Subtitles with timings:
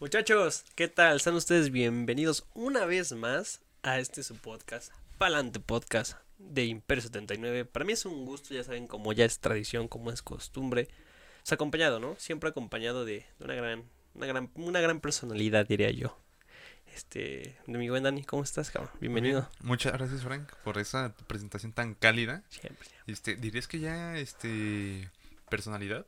[0.00, 1.20] Muchachos, ¿qué tal?
[1.20, 7.64] Sean ustedes bienvenidos una vez más a este su podcast, Palante Podcast de Imperio 79.
[7.64, 10.86] Para mí es un gusto, ya saben, como ya es tradición, como es costumbre.
[11.44, 12.14] Es acompañado, ¿no?
[12.14, 13.84] Siempre acompañado de, de una gran,
[14.14, 16.16] una gran, una gran personalidad, diría yo.
[16.94, 18.92] Este, de mi buen Dani, ¿cómo estás, cabrón?
[19.00, 19.50] Bienvenido.
[19.62, 22.44] Muchas gracias, Frank, por esa presentación tan cálida.
[22.50, 22.86] Siempre.
[23.08, 25.10] Este, ¿dirías que ya, este,
[25.50, 26.06] personalidad?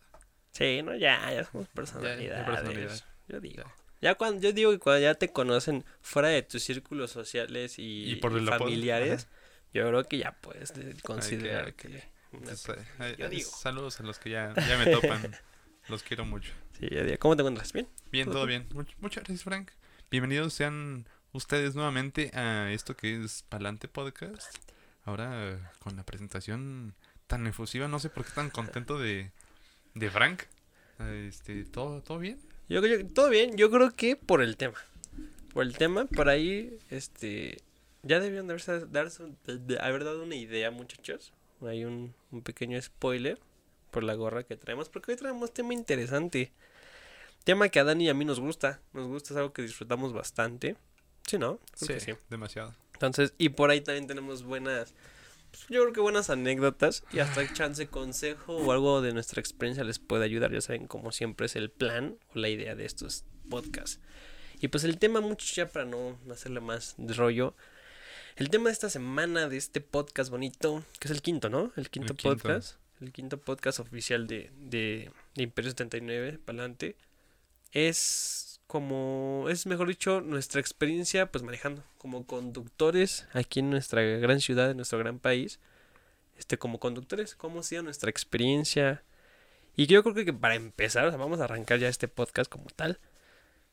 [0.53, 2.47] Sí, no, ya, ya somos personalidades.
[2.47, 3.05] personalidad.
[3.27, 3.65] Yo digo.
[4.01, 8.13] Ya cuando, yo digo que cuando ya te conocen fuera de tus círculos sociales y,
[8.13, 9.29] Y por y el apodo, familiares,
[9.75, 10.73] yo creo que ya puedes
[11.03, 11.89] considerar que...
[11.89, 13.51] que- Pues, eh, eh, digo.
[13.51, 15.37] Saludos a los que ya, ya me topan.
[15.89, 16.53] los quiero mucho.
[16.79, 16.89] Sí.
[17.19, 17.73] ¿Cómo te encuentras?
[17.73, 17.89] ¿Bien?
[18.11, 18.69] Bien, todo bien.
[18.71, 19.71] Much- muchas gracias, Frank.
[20.11, 24.55] Bienvenidos sean ustedes nuevamente a esto que es Palante Podcast.
[25.05, 26.95] Ahora con la presentación
[27.27, 29.31] tan efusiva, no sé por qué tan contento de,
[29.95, 30.43] de Frank.
[31.27, 32.41] Este, ¿todo, ¿todo bien?
[32.71, 34.79] Yo, yo- todo bien, yo creo que por el tema.
[35.53, 37.59] Por el tema, por ahí, este...
[38.03, 41.35] Ya debieron de haberse, darse de- haber dado una idea, muchachos.
[41.61, 43.39] Hay un, un pequeño spoiler
[43.91, 46.51] por la gorra que traemos, porque hoy traemos tema interesante.
[47.45, 48.81] Tema que a Dani y a mí nos gusta.
[48.95, 50.77] Nos gusta, es algo que disfrutamos bastante.
[51.27, 51.59] Sí, ¿no?
[51.79, 52.13] Creo que sí.
[52.31, 52.75] demasiado.
[52.95, 54.95] Entonces, y por ahí también tenemos buenas,
[55.51, 59.85] pues, yo creo que buenas anécdotas y hasta chance consejo o algo de nuestra experiencia
[59.85, 60.53] les puede ayudar.
[60.53, 64.01] Ya saben, como siempre es el plan o la idea de estos podcasts.
[64.61, 67.55] Y pues el tema, muchos ya para no hacerle más de rollo.
[68.37, 71.73] El tema de esta semana, de este podcast bonito, que es el quinto, ¿no?
[71.77, 72.77] El quinto podcast.
[73.01, 76.97] El quinto podcast oficial de, de, de Imperio 79, para adelante.
[77.73, 84.39] Es como, es mejor dicho, nuestra experiencia pues manejando como conductores aquí en nuestra gran
[84.39, 85.59] ciudad, en nuestro gran país.
[86.39, 89.03] Este, como conductores, cómo ha sido nuestra experiencia.
[89.75, 92.67] Y yo creo que para empezar, o sea, vamos a arrancar ya este podcast como
[92.67, 93.01] tal.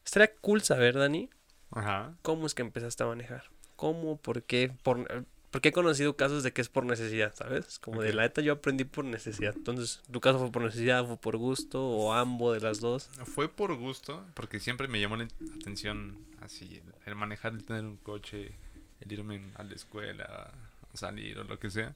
[0.04, 1.30] Estaría cool saber, Dani,
[1.70, 2.18] Ajá.
[2.24, 3.52] cómo es que empezaste a manejar.
[3.76, 4.18] ¿Cómo?
[4.18, 4.74] ¿Por qué?
[4.82, 7.80] Por, porque he conocido casos de que es por necesidad, ¿sabes?
[7.80, 9.54] Como de la neta yo aprendí por necesidad.
[9.56, 13.10] Entonces, ¿tu caso fue por necesidad, fue por gusto o ambos de las dos?
[13.26, 15.28] Fue por gusto, porque siempre me llamó la
[15.60, 18.52] atención así, el, manejar, el tener un coche,
[19.00, 20.52] el irme a la escuela,
[20.94, 21.96] a salir o lo que sea.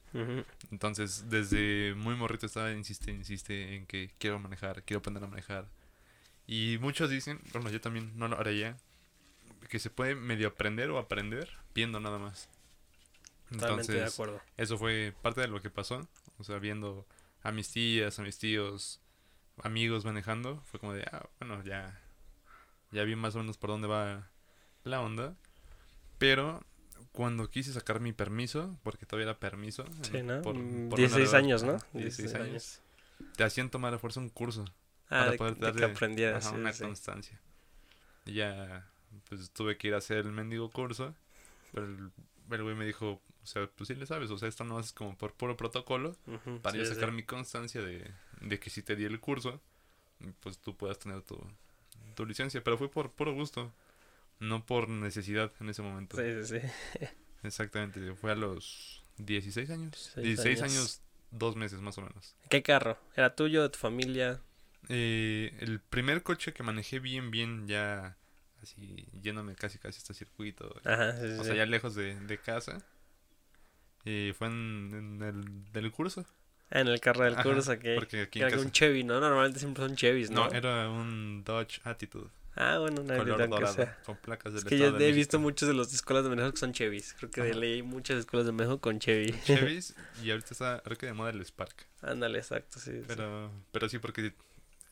[0.70, 5.66] Entonces, desde muy morrito estaba, insiste, insiste en que quiero manejar, quiero aprender a manejar.
[6.46, 8.76] Y muchos dicen, bueno, yo también no lo haría,
[9.68, 12.48] que se puede medio aprender o aprender viendo nada más.
[13.52, 14.40] Totalmente de Entonces, acuerdo.
[14.56, 16.08] eso fue parte de lo que pasó.
[16.38, 17.06] O sea, viendo
[17.42, 19.00] a mis tías, a mis tíos,
[19.62, 22.00] amigos manejando, fue como de, ah, bueno, ya,
[22.90, 24.28] ya vi más o menos por dónde va
[24.84, 25.36] la onda.
[26.18, 26.64] Pero
[27.12, 30.42] cuando quise sacar mi permiso, porque todavía era permiso, Sí, en- ¿no?
[30.42, 31.72] por- Mm, por 16 menor edad, años, ¿no?
[31.74, 32.80] ajá, 16 años,
[33.36, 34.64] te hacían tomar a fuerza un curso
[35.06, 36.46] Ah, para de, poder de que darle aprendieras.
[36.46, 36.84] ajá, sí, una sí.
[36.84, 37.40] constancia.
[38.24, 38.88] Y ya,
[39.28, 41.14] pues tuve que ir a hacer el mendigo curso,
[41.72, 42.12] pero el,
[42.50, 44.92] el güey me dijo, o sea, pues sí le sabes, o sea, esto no es
[44.92, 46.16] como por puro protocolo,
[46.62, 46.94] para sí, yo sí.
[46.94, 48.10] sacar mi constancia de,
[48.40, 49.60] de que si te di el curso,
[50.40, 51.38] pues tú puedas tener tu,
[52.14, 53.72] tu licencia, pero fue por puro gusto,
[54.38, 56.16] no por necesidad en ese momento.
[56.16, 57.06] Sí, sí, sí.
[57.42, 60.12] Exactamente, fue a los 16 años.
[60.16, 60.76] 16 16 años.
[60.76, 62.34] años, dos meses más o menos.
[62.48, 62.98] ¿Qué carro?
[63.16, 64.40] ¿Era tuyo, de tu familia?
[64.88, 68.16] Eh, el primer coche que manejé bien, bien, ya
[68.62, 71.44] así yéndome casi casi hasta circuito, Ajá, sí, sí, o sí.
[71.44, 72.84] sea, ya lejos de, de casa,
[74.04, 76.24] y fue en, en el del curso.
[76.70, 78.62] En el carro del Ajá, curso, que Porque aquí era casa...
[78.62, 79.20] un Chevy, ¿no?
[79.20, 80.46] Normalmente siempre son Chevys, ¿no?
[80.48, 83.98] No, era un Dodge Attitude, Ah, bueno, una color habilidad que dorado, sea.
[84.04, 86.50] con placas del Es que yo de he visto muchos de los escuelas de manejo
[86.52, 87.14] que son Chevys.
[87.18, 87.50] Creo que Ajá.
[87.58, 89.32] hay muchas escuelas de manejo con Chevy.
[89.44, 91.86] Chevys, y ahorita está, creo que de moda el Spark.
[92.02, 92.90] Ándale, exacto, sí.
[92.92, 93.04] sí.
[93.06, 94.34] Pero, pero sí, porque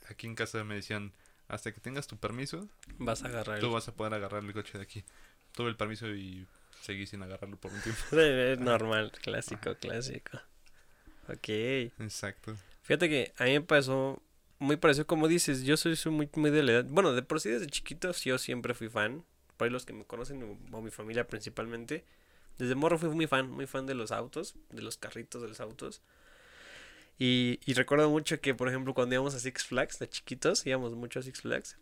[0.08, 1.12] aquí en casa me decían,
[1.48, 2.68] hasta que tengas tu permiso,
[2.98, 3.60] Vas a agarrar el...
[3.62, 5.04] tú vas a poder agarrar el coche de aquí.
[5.52, 6.46] Tuve el permiso y
[6.80, 8.02] seguí sin agarrarlo por un tiempo.
[8.16, 10.38] Es normal, clásico, clásico.
[11.28, 11.48] Ok.
[11.98, 12.56] Exacto.
[12.82, 14.22] Fíjate que a mí me pasó
[14.58, 16.86] muy parecido como dices, yo soy, soy muy, muy de la edad.
[16.88, 19.24] Bueno, de por sí desde chiquito yo siempre fui fan.
[19.56, 22.04] Por ahí los que me conocen, o, o mi familia principalmente.
[22.58, 25.60] Desde morro fui muy fan, muy fan de los autos, de los carritos de los
[25.60, 26.02] autos.
[27.18, 30.94] Y, y recuerdo mucho que, por ejemplo, cuando íbamos a Six Flags de chiquitos, íbamos
[30.94, 31.76] mucho a Six Flags.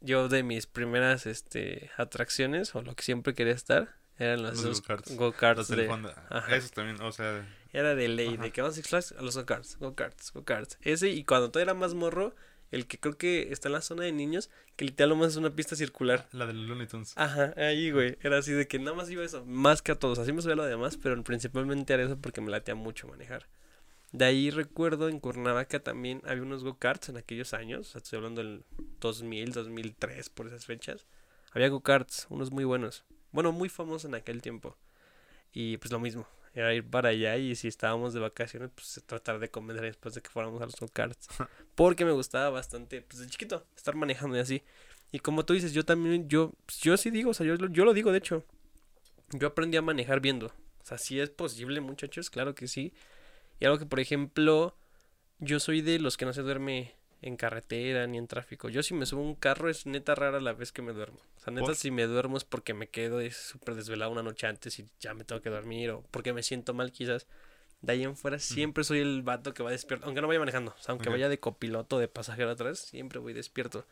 [0.00, 4.82] Yo de mis primeras este, atracciones, o lo que siempre quería estar, eran los, Los
[5.16, 5.68] go-karts.
[5.68, 6.56] del de- ajá.
[6.56, 8.42] Esos también, o sea, era de ley, Ajá.
[8.44, 10.78] de que vamos a Six Flags a los go-karts, go-karts, go-karts.
[10.82, 12.34] Ese, y cuando todavía era más morro,
[12.70, 15.50] el que creo que está en la zona de niños, que literal nomás es una
[15.50, 16.28] pista circular.
[16.32, 17.14] la de los Looney Tunes.
[17.16, 18.16] Ajá, ahí, güey.
[18.22, 20.18] Era así de que nada más iba eso, más que a todos.
[20.20, 23.48] Así me subía lo demás, pero principalmente era eso porque me latea mucho manejar.
[24.12, 28.16] De ahí recuerdo en Cuernavaca también había unos go-karts en aquellos años, o sea, estoy
[28.18, 28.64] hablando del
[29.00, 31.06] 2000, 2003, por esas fechas.
[31.52, 33.04] Había go-karts, unos muy buenos.
[33.32, 34.76] Bueno, muy famosos en aquel tiempo.
[35.52, 39.38] Y pues lo mismo, era ir para allá y si estábamos de vacaciones, pues tratar
[39.38, 41.28] de convencer después de que fuéramos a los go-karts.
[41.74, 44.62] Porque me gustaba bastante, pues de chiquito, estar manejando y así.
[45.12, 47.84] Y como tú dices, yo también, yo, pues, yo sí digo, o sea, yo, yo
[47.84, 48.44] lo digo de hecho.
[49.32, 50.46] Yo aprendí a manejar viendo.
[50.46, 52.92] O sea, si es posible, muchachos, claro que sí.
[53.60, 54.76] Y algo que, por ejemplo,
[55.38, 58.68] yo soy de los que no se duerme en carretera ni en tráfico.
[58.68, 61.20] Yo si me subo a un carro es neta rara la vez que me duermo.
[61.36, 64.78] O sea, neta si me duermo es porque me quedo súper desvelado una noche antes
[64.78, 67.26] y ya me tengo que dormir o porque me siento mal quizás.
[67.82, 70.74] De ahí en fuera siempre soy el vato que va despierto, aunque no vaya manejando,
[70.78, 73.86] o sea, aunque vaya de copiloto, de pasajero atrás, siempre voy despierto.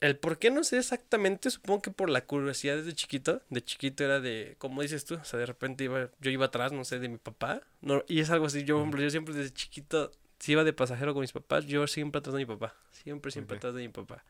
[0.00, 3.40] El por qué no sé exactamente, supongo que por la curiosidad desde chiquito.
[3.48, 6.72] De chiquito era de, como dices tú, o sea, de repente iba, yo iba atrás,
[6.72, 7.62] no sé, de mi papá.
[7.80, 10.12] No, y es algo así, yo, hombre, yo siempre desde chiquito,
[10.46, 12.72] si iba de pasajero con mis papás, yo siempre atrás de mi papá.
[12.92, 14.22] Siempre, siempre atrás de mi papá.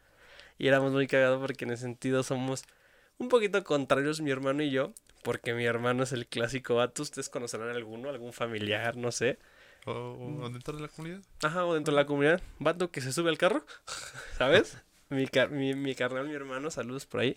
[0.57, 2.65] Y éramos muy cagados porque en ese sentido somos
[3.19, 4.95] un poquito contrarios mi hermano y yo.
[5.23, 9.39] Porque mi hermano es el clásico vato, ustedes conocerán alguno, algún familiar, no sé.
[9.85, 11.21] ¿O, dentro de la comunidad?
[11.43, 12.41] Ajá, o dentro de la comunidad.
[12.61, 13.67] Vato que se sube al carro,
[14.39, 14.79] ¿sabes?
[15.11, 17.37] mi, mi, mi carnal, mi hermano, saludos por ahí.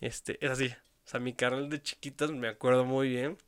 [0.00, 0.66] Este, es así.
[0.68, 3.38] O sea, mi carnal de chiquitos me acuerdo muy bien.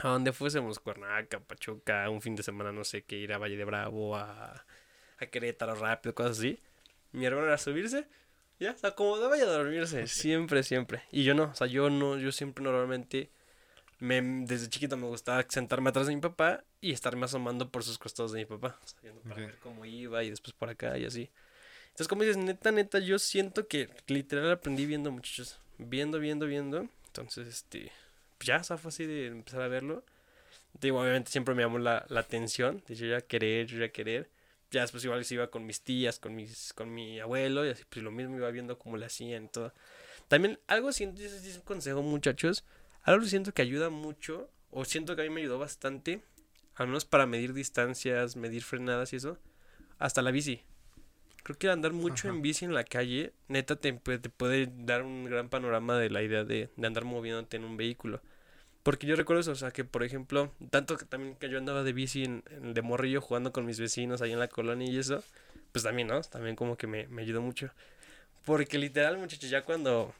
[0.00, 3.56] A donde fuésemos, Cuernavaca, Pachuca, un fin de semana, no sé qué, ir a Valle
[3.56, 4.64] de Bravo, a,
[5.18, 6.58] a Querétaro rápido, cosas así.
[7.12, 8.06] Mi hermano era subirse,
[8.58, 11.02] ya, se acomodaba y a dormirse, siempre, siempre.
[11.10, 13.30] Y yo no, o sea, yo no, yo siempre normalmente,
[13.98, 17.98] me, desde chiquito me gustaba sentarme atrás de mi papá y estarme asomando por sus
[17.98, 18.78] costados de mi papá.
[18.82, 21.30] O sea, para ver cómo iba y después por acá y así.
[21.86, 25.60] Entonces, como dices, neta, neta, yo siento que literal aprendí viendo, muchachos.
[25.78, 26.88] Viendo, viendo, viendo.
[27.06, 27.92] Entonces, este,
[28.40, 30.04] ya, fue así de empezar a verlo.
[30.80, 32.82] Digo, obviamente siempre me llamó la, la atención.
[32.86, 34.30] De yo ya querer, yo ya querer.
[34.70, 37.84] Ya después igual se iba con mis tías, con mis, con mi abuelo, y así,
[37.88, 39.72] pues lo mismo iba viendo cómo le hacían y todo.
[40.28, 42.64] También, algo siento, es un consejo, muchachos.
[43.02, 46.22] Algo siento que ayuda mucho, o siento que a mí me ayudó bastante,
[46.74, 49.38] al menos para medir distancias, medir frenadas y eso,
[49.98, 50.62] hasta la bici.
[51.44, 55.26] Creo que andar mucho en bici en la calle, neta, te, te, puede dar un
[55.26, 58.22] gran panorama de la idea de, de, andar moviéndote en un vehículo.
[58.82, 61.82] Porque yo recuerdo eso, o sea, que por ejemplo, tanto que también que yo andaba
[61.82, 62.42] de bici en,
[62.72, 65.22] de morrillo jugando con mis vecinos ahí en la colonia y eso,
[65.70, 66.22] pues también, ¿no?
[66.22, 67.70] También como que me, me ayudó mucho.
[68.46, 70.14] Porque literal, muchachos, ya cuando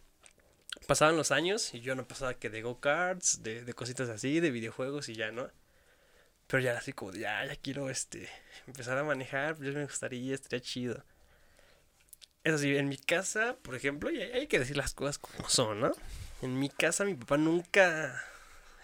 [0.86, 4.50] pasaban los años y yo no pasaba que de go-karts, de, de cositas así, de
[4.50, 5.50] videojuegos y ya, ¿no?
[6.48, 8.28] Pero ya así como, ya, ya quiero este
[8.66, 11.02] empezar a manejar, pues me gustaría, estaría chido.
[12.44, 15.81] Eso sí, en mi casa, por ejemplo, y hay que decir las cosas como son,
[15.81, 15.93] ¿no?
[16.43, 18.23] En mi casa mi papá nunca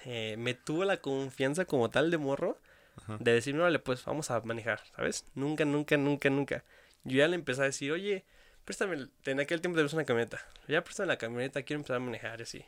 [0.06, 2.58] eh, me tuvo la confianza como tal de morro
[3.18, 5.26] de decirme, vale, pues vamos a manejar, ¿sabes?
[5.34, 6.64] Nunca, nunca, nunca, nunca.
[7.04, 8.24] Yo ya le empecé a decir, oye,
[8.64, 10.40] préstame, en aquel tiempo tenemos una camioneta.
[10.68, 12.64] Ya préstame la camioneta, quiero empezar a manejar y así.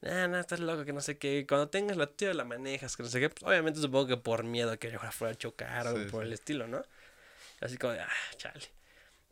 [0.00, 1.44] No, no, estás loco, que no sé qué.
[1.48, 3.30] Cuando tengas la tuya la manejas, que no sé qué.
[3.30, 6.68] Pues, obviamente supongo que por miedo que yo fuera a chocar o por el estilo,
[6.68, 6.82] ¿no?
[7.60, 8.77] Así como de, ah, chale.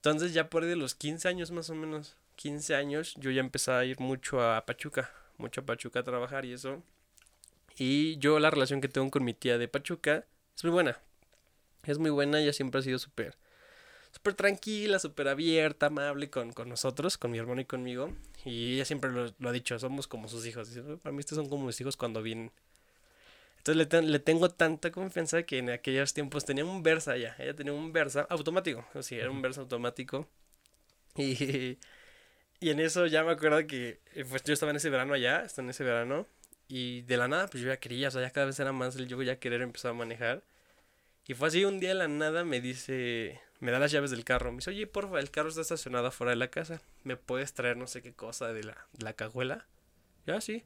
[0.06, 3.72] Entonces ya por de los 15 años más o menos, 15 años, yo ya empecé
[3.72, 6.80] a ir mucho a Pachuca, mucho a Pachuca a trabajar y eso.
[7.76, 10.24] Y yo la relación que tengo con mi tía de Pachuca
[10.54, 10.96] es muy buena.
[11.82, 13.36] Es muy buena, ella siempre ha sido súper
[14.12, 18.14] súper tranquila, súper abierta, amable con, con, nosotros, con mi hermano y conmigo.
[18.44, 20.70] Y ella siempre lo, lo ha dicho, somos como sus hijos.
[21.02, 22.52] para mí estos son como mis hijos cuando vienen.
[23.66, 27.34] Entonces le, le, tengo tanta confianza que en aquellos tiempos tenía un Versa ya.
[27.38, 28.86] Ella tenía un Versa automático.
[28.94, 30.28] O sea, era un Versa automático.
[31.18, 31.78] Y,
[32.60, 35.44] y en eso ya me acuerdo que eh, pues yo estaba en ese verano allá,
[35.44, 36.26] estaba en ese verano.
[36.68, 38.96] Y de la nada, pues yo ya quería, o sea, ya cada vez era más
[38.96, 40.44] el yo ya querer empezar a manejar.
[41.26, 44.24] Y fue así, un día de la nada me dice, me da las llaves del
[44.24, 44.52] carro.
[44.52, 46.82] Me dice, oye, porfa, el carro está estacionado fuera de la casa.
[47.04, 49.66] ¿Me puedes traer no sé qué cosa de la, de la cajuela?
[50.26, 50.64] Ya, sí.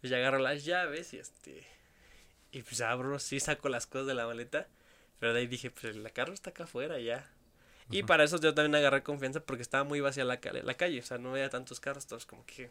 [0.00, 1.77] Pues ya agarro las llaves y este
[2.52, 4.68] y pues abro, sí saco las cosas de la maleta.
[5.18, 7.28] Pero de ahí dije, pues el carro está acá afuera ya.
[7.90, 11.00] Y para eso yo también agarré confianza porque estaba muy vacía la, la calle.
[11.00, 12.70] O sea, no veía tantos carros, todos como que...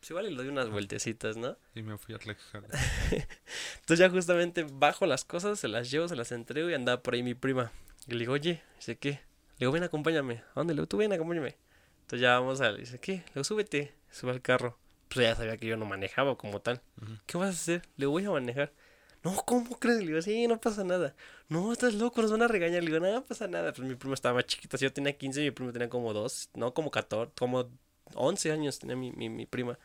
[0.00, 1.56] Pues igual le doy unas vueltecitas, ¿no?
[1.74, 2.68] Y me fui a Tlaxcala.
[3.80, 7.14] Entonces ya justamente bajo las cosas, se las llevo, se las entrego y andaba por
[7.14, 7.70] ahí mi prima.
[8.06, 9.10] Y le digo, oye, dice, ¿qué?
[9.10, 9.20] Le
[9.58, 10.36] digo, ven, acompáñame.
[10.36, 10.72] ¿A dónde?
[10.72, 11.56] Le digo, tú ven, acompáñame.
[12.02, 12.72] Entonces ya vamos a...
[12.72, 13.12] Dice, ¿qué?
[13.12, 13.94] Le digo, súbete.
[14.10, 14.78] Sube al carro.
[15.10, 16.80] Pues ya sabía que yo no manejaba como tal.
[17.26, 17.82] ¿Qué vas a hacer?
[17.96, 18.72] Le voy a manejar.
[19.22, 20.00] No, ¿cómo crees?
[20.00, 21.14] Le digo, sí, no pasa nada.
[21.48, 22.82] No, estás loco, nos van a regañar.
[22.82, 23.72] Le digo, no, pasa nada.
[23.72, 24.78] Pues mi primo estaba más chiquita.
[24.78, 27.68] Si yo tenía 15, mi primo tenía como 2, no, como 14, como
[28.14, 29.78] 11 años tenía mi, mi, mi prima.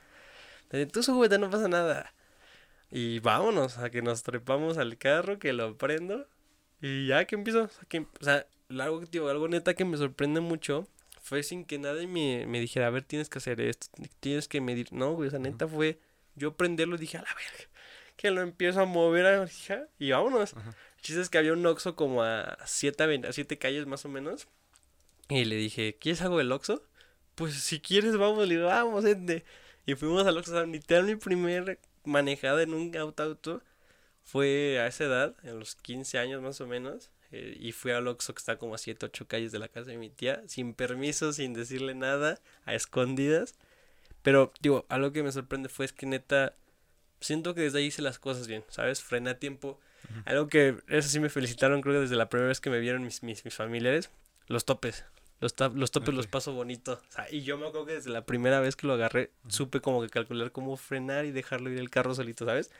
[0.72, 2.14] Digo, tú súbete, no pasa nada.
[2.92, 6.28] Y vámonos, a que nos trepamos al carro, que lo prendo.
[6.82, 7.70] Y ya que empiezo.
[7.90, 10.88] Que, o sea algo, tío, algo neta que me sorprende mucho.
[11.22, 13.88] Fue sin que nadie me, me dijera, a ver, tienes que hacer esto,
[14.20, 14.94] tienes que medir.
[14.94, 16.00] No, güey, o sea, neta fue
[16.36, 17.70] yo prenderlo y dije, a la verga.
[18.16, 19.48] Que lo empiezo a mover a
[20.00, 20.54] y vámonos.
[21.02, 24.48] Chistes que había un Oxxo como a siete, a siete calles más o menos.
[25.30, 26.84] Y le dije, ¿quieres algo del Oxxo?
[27.36, 28.48] Pues si quieres, vamos.
[28.48, 29.44] Le digo, vamos, gente.
[29.86, 30.54] Y fuimos al Oxxo.
[30.54, 33.62] O sea, literal, mi primer manejada en un auto auto
[34.24, 37.12] fue a esa edad, en los 15 años más o menos.
[37.32, 39.92] Eh, y fui al Oxxo que está como a 7, 8 calles de la casa
[39.92, 43.56] de mi tía, sin permiso, sin decirle nada, a escondidas.
[44.22, 46.54] Pero, digo, algo que me sorprende fue es que neta,
[47.26, 49.02] siento que desde ahí hice las cosas bien, ¿sabes?
[49.02, 49.80] Frené a tiempo.
[50.26, 53.04] Algo que, eso sí me felicitaron, creo que desde la primera vez que me vieron
[53.04, 54.12] mis, mis, mis familiares,
[54.48, 55.04] los topes.
[55.40, 57.02] Los, los topes los paso bonito.
[57.10, 59.82] O sea, y yo me acuerdo que desde la primera vez que lo agarré, supe
[59.82, 62.72] como que calcular cómo frenar y dejarlo ir el carro solito, ¿sabes?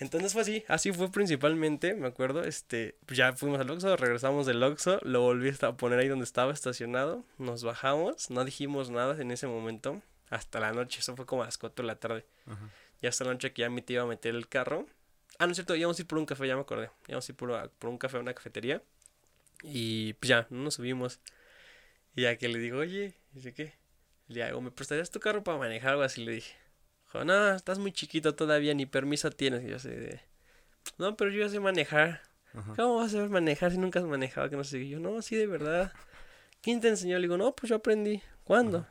[0.00, 4.60] Entonces fue así, así fue principalmente, me acuerdo, este, ya fuimos al Oxxo, regresamos del
[4.62, 9.30] Oxxo, lo volví a poner ahí donde estaba estacionado, nos bajamos, no dijimos nada en
[9.30, 12.24] ese momento, hasta la noche, eso fue como a las 4 de la tarde.
[13.04, 14.86] Ya hasta la noche que ya mi tío iba a meter el carro.
[15.38, 17.32] Ah, no es cierto, íbamos a ir por un café, ya me acordé, íbamos a
[17.32, 18.82] ir por, por un café a una cafetería.
[19.62, 21.20] Y pues ya, no nos subimos.
[22.16, 23.74] Y ya que le digo, oye, dice qué.
[24.28, 26.24] Le digo, ¿me prestarías tu carro para manejar algo así?
[26.24, 26.54] Le dije
[27.22, 29.62] no, estás muy chiquito todavía, ni permiso tienes.
[29.62, 30.20] Y yo sé,
[30.98, 32.22] no, pero yo ya sé manejar.
[32.74, 34.50] ¿Cómo vas a saber manejar si nunca has manejado?
[34.50, 34.88] Que no sé.
[34.88, 35.92] yo, no, sí, de verdad.
[36.60, 37.16] ¿Quién te enseñó?
[37.18, 38.22] Le digo, no, pues yo aprendí.
[38.44, 38.86] ¿Cuándo?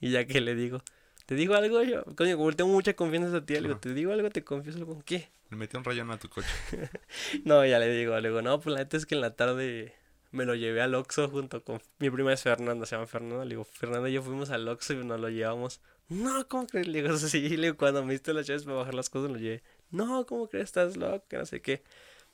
[0.00, 0.82] Y ya que le digo,
[1.26, 2.04] ¿te digo algo yo?
[2.16, 4.30] Coño, como tengo mucha confianza esa tía, le digo, ¿te digo algo?
[4.30, 5.02] ¿Te confieso algo?
[5.04, 5.28] ¿Qué?
[5.50, 6.48] Le metí un rayón a tu coche.
[7.44, 9.94] no, ya le digo, le digo, no, pues la neta es que en la tarde
[10.32, 13.44] me lo llevé al Oxxo junto con mi prima es Fernanda, se llama Fernanda.
[13.44, 16.86] Le digo, Fernanda y yo fuimos al Oxxo y nos lo llevamos no, ¿cómo crees?
[16.86, 19.38] Le digo, sí, le digo, cuando me diste las llaves para bajar las cosas, lo
[19.38, 19.62] llevé.
[19.90, 20.66] No, ¿cómo crees?
[20.66, 21.82] Estás loco, que no sé qué.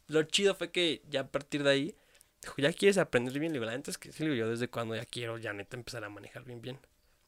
[0.08, 1.96] Lo chido fue que ya a partir de ahí,
[2.42, 3.52] dijo, ¿ya quieres aprender bien?
[3.52, 5.52] Le digo, la neta es que sí, le digo, yo desde cuando ya quiero, ya
[5.52, 6.78] neta, empezar a manejar bien, bien.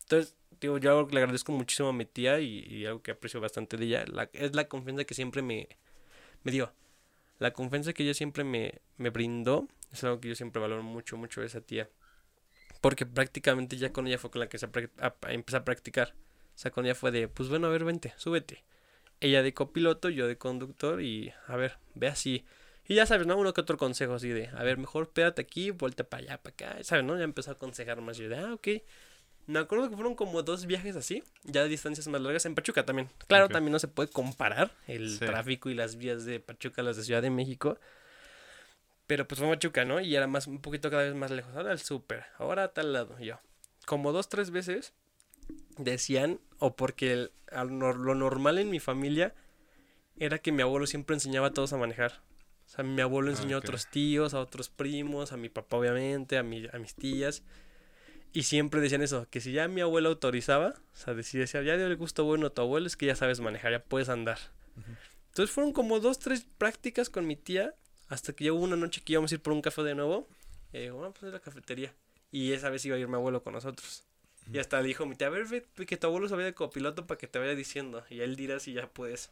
[0.04, 3.40] Entonces, digo, yo algo que le agradezco muchísimo a mi tía y, algo que aprecio
[3.40, 5.68] bastante de ella, es la confianza que siempre me,
[6.42, 6.72] me dio.
[7.38, 11.16] La confianza que ella siempre me, me brindó es algo que yo siempre valoro mucho,
[11.16, 11.88] mucho de esa tía.
[12.80, 14.66] Porque prácticamente ya con ella fue con la que se
[15.28, 16.14] empecé a practicar.
[16.54, 18.64] O sea, con ella fue de, pues bueno, a ver, vente, súbete.
[19.20, 22.44] Ella de copiloto, yo de conductor y, a ver, ve así.
[22.86, 23.36] Y ya sabes, ¿no?
[23.36, 26.52] Uno que otro consejo así de, a ver, mejor pégate aquí, vuelta para allá, para
[26.52, 27.04] acá, ¿sabes?
[27.04, 27.16] ¿No?
[27.16, 28.18] Ya empezó a aconsejar más.
[28.18, 28.68] Yo de, ah, ok.
[29.46, 32.84] Me acuerdo que fueron como dos viajes así, ya de distancias más largas en Pachuca
[32.86, 33.10] también.
[33.26, 36.96] Claro, también no se puede comparar el tráfico y las vías de Pachuca a las
[36.96, 37.78] de Ciudad de México.
[39.06, 40.00] Pero pues fue Pachuca, ¿no?
[40.00, 41.54] Y era más, un poquito cada vez más lejos.
[41.54, 43.18] Ahora el súper, ahora a tal lado.
[43.18, 43.38] yo,
[43.84, 44.94] como dos, tres veces
[45.76, 49.34] decían, o porque lo normal en mi familia
[50.16, 52.22] era que mi abuelo siempre enseñaba a todos a manejar.
[52.66, 55.76] O sea, mi abuelo ah, enseñó a otros tíos, a otros primos, a mi papá
[55.76, 57.42] obviamente, a, mi, a mis tías.
[58.34, 61.76] Y siempre decían eso, que si ya mi abuelo autorizaba, o sea, si decía, ya
[61.76, 64.38] dio el gusto bueno a tu abuelo, es que ya sabes manejar, ya puedes andar.
[65.28, 67.76] Entonces fueron como dos, tres prácticas con mi tía,
[68.08, 70.28] hasta que llegó una noche que íbamos a ir por un café de nuevo.
[70.72, 71.94] Y digo, vamos a la cafetería.
[72.32, 74.02] Y esa vez iba a ir mi abuelo con nosotros.
[74.52, 75.46] Y hasta le dijo mi tía, a ver,
[75.86, 78.04] que tu abuelo sabía de copiloto para que te vaya diciendo.
[78.10, 79.30] Y él dirá si ya puedes.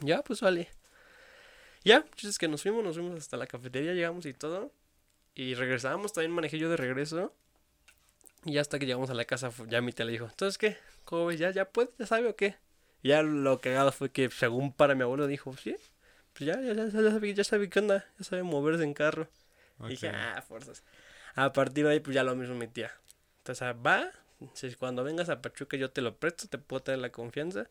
[0.00, 0.68] Ya, pues vale.
[1.84, 4.74] Ya, es que nos fuimos, nos fuimos hasta la cafetería, llegamos y todo.
[5.34, 7.34] Y regresábamos, también manejé yo de regreso.
[8.44, 10.78] Y hasta que llegamos a la casa, ya mi tía le dijo, entonces, ¿qué?
[11.04, 11.38] ¿Cómo ves?
[11.38, 11.90] ¿Ya, ya puede?
[11.98, 12.56] ¿Ya sabe o qué?
[13.02, 15.76] Y ya lo cagado fue que, según para mi abuelo, dijo, sí,
[16.32, 19.28] pues ya, ya, ya, ya, sabe, ya sabe qué onda, ya sabe moverse en carro.
[19.84, 20.82] Y dije, ah, fuerzas.
[21.34, 22.92] A partir de ahí, pues ya lo mismo mi tía.
[23.38, 24.10] Entonces, va,
[24.54, 27.68] si cuando vengas a Pachuca yo te lo presto, te puedo tener la confianza,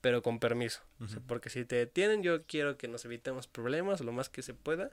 [0.00, 0.82] pero con permiso.
[1.26, 4.90] porque si te detienen, yo quiero que nos evitemos problemas lo más que se pueda.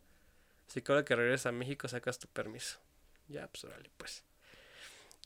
[0.68, 2.80] Así que ahora que regresas a México sacas tu permiso.
[3.28, 4.24] Ya, pues órale, pues.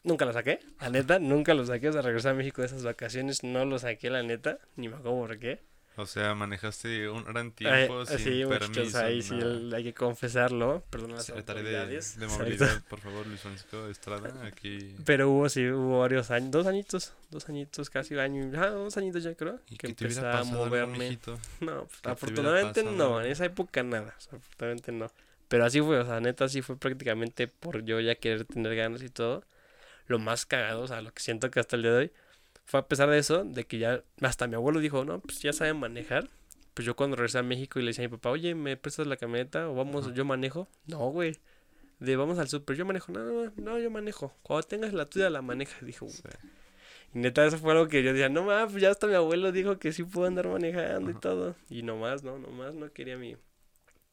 [0.07, 1.89] Nunca lo saqué, la neta, nunca lo saqué.
[1.89, 4.95] O sea, regresar a México de esas vacaciones, no lo saqué, la neta, ni me
[4.95, 5.59] acuerdo por qué.
[5.97, 8.99] O sea, manejaste un gran tiempo sin sí, permiso.
[8.99, 9.37] Ahí sí
[9.75, 10.81] hay que confesarlo.
[10.89, 14.95] Perdón las Secretario de, de, movilidad, por favor, Luis Francisco Estrada, aquí.
[15.03, 18.95] Pero hubo, sí, hubo varios años, dos añitos, dos añitos, casi un año, ah, dos
[18.95, 21.19] añitos ya creo, ¿Y que empecé a moverme.
[21.59, 25.11] No, pues, afortunadamente no, en esa época nada, afortunadamente no.
[25.49, 29.01] Pero así fue, o sea, neta, así fue prácticamente por yo ya querer tener ganas
[29.01, 29.43] y todo.
[30.07, 32.11] Lo más cagado, o sea, lo que siento que hasta el día de hoy
[32.65, 35.53] fue a pesar de eso, de que ya hasta mi abuelo dijo, no, pues ya
[35.53, 36.29] saben manejar.
[36.73, 39.07] Pues yo cuando regresé a México y le decía a mi papá, oye, ¿me prestas
[39.07, 39.69] la camioneta?
[39.69, 40.67] O vamos, yo manejo.
[40.85, 41.37] No, güey.
[41.99, 43.11] De vamos al súper, yo manejo.
[43.11, 44.33] No, no, no, yo manejo.
[44.43, 45.83] Cuando tengas la tuya, la manejas.
[45.83, 46.07] Dijo,
[47.13, 49.51] y Neta, eso fue algo que yo decía, no más, pues ya hasta mi abuelo
[49.51, 51.55] dijo que sí puedo andar manejando y todo.
[51.69, 53.37] Y nomás, no, nomás no quería mi,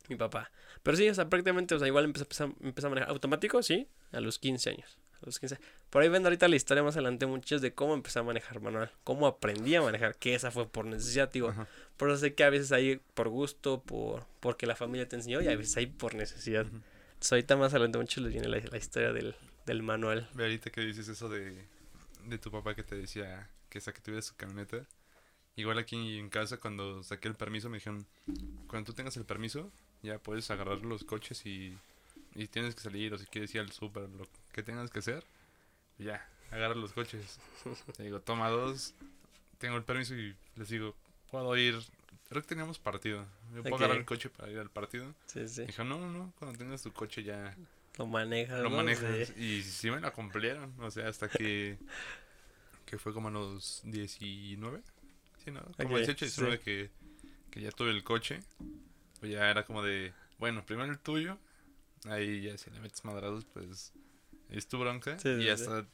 [0.08, 0.50] mi papá.
[0.82, 2.24] Pero sí, o sea, prácticamente, o sea, igual empecé,
[2.60, 4.98] empecé a manejar automático, sí, a los 15 años.
[5.22, 5.58] A los 15.
[5.90, 8.90] Por ahí ven ahorita la historia más adelante, muchachos, de cómo empecé a manejar manual.
[9.04, 11.48] Cómo aprendí a manejar, que esa fue por necesidad, digo.
[11.48, 11.66] Ajá.
[11.96, 15.40] Por eso sé que a veces hay por gusto, por porque la familia te enseñó,
[15.40, 16.66] y a veces hay por necesidad.
[16.66, 19.34] Entonces, ahorita más adelante, muchachos, les viene la, la historia del,
[19.66, 20.28] del manual.
[20.34, 21.66] Ve ahorita que dices eso de,
[22.26, 24.86] de tu papá que te decía que hasta que tuvieras su camioneta.
[25.56, 28.06] Igual aquí en casa cuando saqué el permiso me dijeron,
[28.66, 29.70] cuando tú tengas el permiso
[30.02, 31.78] ya puedes agarrar los coches y,
[32.34, 35.24] y tienes que salir o si quieres ir al súper, lo que tengas que hacer,
[35.98, 37.38] ya, agarra los coches.
[37.96, 38.94] Te digo, toma dos,
[39.58, 40.94] tengo el permiso y les digo,
[41.30, 41.76] puedo ir,
[42.28, 45.14] creo que teníamos partido, yo puedo agarrar el coche para ir al partido.
[45.26, 45.60] Sí, sí.
[45.62, 47.56] Me dijo, no, no, no, cuando tengas tu coche ya
[47.98, 48.60] Lo manejas.
[48.60, 49.28] lo manejas.
[49.28, 49.34] Sí.
[49.42, 50.74] Y sí me la cumplieron.
[50.80, 51.78] O sea, hasta que.
[52.86, 54.82] que fue como a los 19.
[55.44, 55.60] Sí, ¿no?
[55.76, 56.62] Como Ok, 18, 19 sí.
[56.64, 56.90] que,
[57.50, 58.40] que ya tuve el coche.
[59.20, 60.12] Pues ya era como de.
[60.38, 61.38] Bueno, primero el tuyo.
[62.06, 63.92] Ahí ya si le metes madrazos, pues.
[64.50, 65.18] Es tu bronca.
[65.18, 65.86] Sí, y hasta.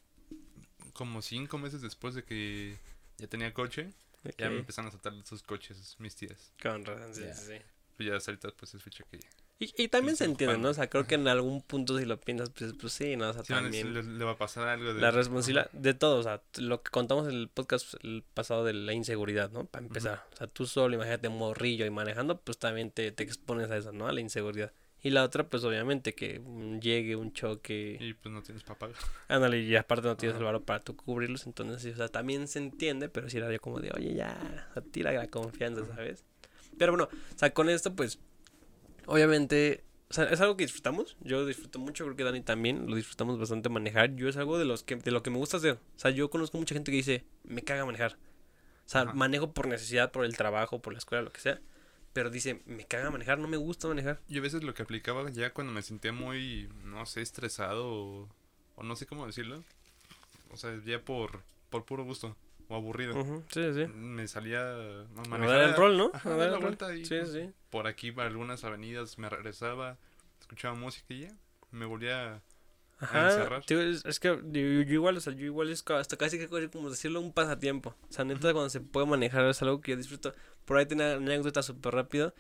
[0.93, 2.79] como 5 meses después de que
[3.19, 3.93] ya tenía coche.
[4.37, 6.53] Ya me empezaron a saltar sus coches, mis tías.
[6.63, 7.55] Con razón, sí, sí.
[7.97, 9.29] Pues ya ahorita, pues es fecha que ya.
[9.59, 10.57] Y, y también se entiende.
[10.57, 10.71] ¿no?
[10.71, 13.29] O sea, creo que en algún punto si lo piensas, pues, pues sí, ¿no?
[13.29, 15.01] O sea, Sí, también le, le va a pasar algo de.
[15.01, 18.73] la responsabilidad de todo, o sea, lo que contamos en el podcast el pasado de
[18.73, 19.67] la inseguridad, ¿no?
[19.67, 23.71] Para empezar, o sea, tú solo, imagínate, morrillo y manejando, pues también te, te expones
[23.71, 24.09] a eso, ¿no?
[24.09, 24.73] A la inseguridad.
[25.03, 26.41] Y la otra, pues obviamente que
[26.81, 28.97] llegue un choque, Y pues no tienes para pagar.
[29.29, 32.59] ándale, y aparte no tienes el valor para tú cubrirlos, entonces, o sea, también se
[32.59, 35.95] entiende, pero sí era yo como de, oye, ya, o sea, tira la confianza, Ajá.
[35.97, 36.25] ¿sabes?
[36.79, 37.05] Pero bueno,
[37.35, 38.19] o sea, con esto, pues,
[39.07, 41.17] obviamente, o sea, es algo que disfrutamos.
[41.21, 44.15] Yo disfruto mucho, creo que Dani también lo disfrutamos bastante manejar.
[44.17, 45.75] Yo es algo de los que de lo que me gusta hacer.
[45.75, 48.15] O sea, yo conozco mucha gente que dice, "Me caga manejar."
[48.87, 49.13] O sea, Ajá.
[49.15, 51.61] manejo por necesidad, por el trabajo, por la escuela, lo que sea,
[52.13, 55.31] pero dice, "Me caga manejar, no me gusta manejar." Yo a veces lo que aplicaba
[55.31, 58.29] ya cuando me sentía muy, no sé, estresado o,
[58.77, 59.63] o no sé cómo decirlo.
[60.51, 62.37] O sea, ya por, por puro gusto
[62.69, 63.15] o aburrido.
[63.51, 63.87] Sí, sí.
[63.95, 66.11] Me salía a A manejar dar el rol, ¿no?
[66.15, 66.63] ajá, A dar la rol.
[66.63, 67.51] vuelta y, Sí, pues, sí.
[67.71, 69.97] por aquí, por algunas avenidas, me regresaba,
[70.41, 71.33] escuchaba música y ya.
[71.73, 72.41] Me volvía a
[73.01, 76.39] Ajá, tío, es, es que yo, yo igual, o sea, yo igual es hasta casi
[76.39, 77.97] que co- como decirlo un pasatiempo.
[78.09, 80.35] O sea, neta, cuando se puede manejar es algo que yo disfruto.
[80.67, 82.35] Por ahí tenía una anécdota súper rápido.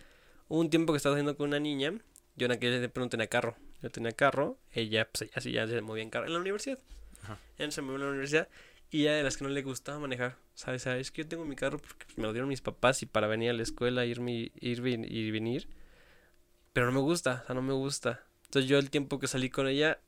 [0.49, 1.94] Hubo un tiempo que estaba haciendo con una niña.
[2.37, 3.57] Yo en aquel tiempo no tenía carro.
[3.83, 4.59] Yo tenía carro.
[4.73, 6.27] Ella, pues, ella sí ya se movía en carro.
[6.27, 6.79] En la universidad.
[7.23, 7.38] Ajá.
[7.59, 8.49] Ella se movió en la universidad.
[8.90, 10.37] Y ella de las que no le gustaba manejar.
[10.55, 10.85] ¿Sabes?
[10.87, 13.27] Es que yo tengo mi carro porque pues, me lo dieron mis papás y para
[13.29, 15.68] venir a la escuela, irme, ir ven- y venir.
[16.73, 18.23] Pero no me gusta, o sea, no me gusta.
[18.44, 19.99] Entonces yo el tiempo que salí con ella,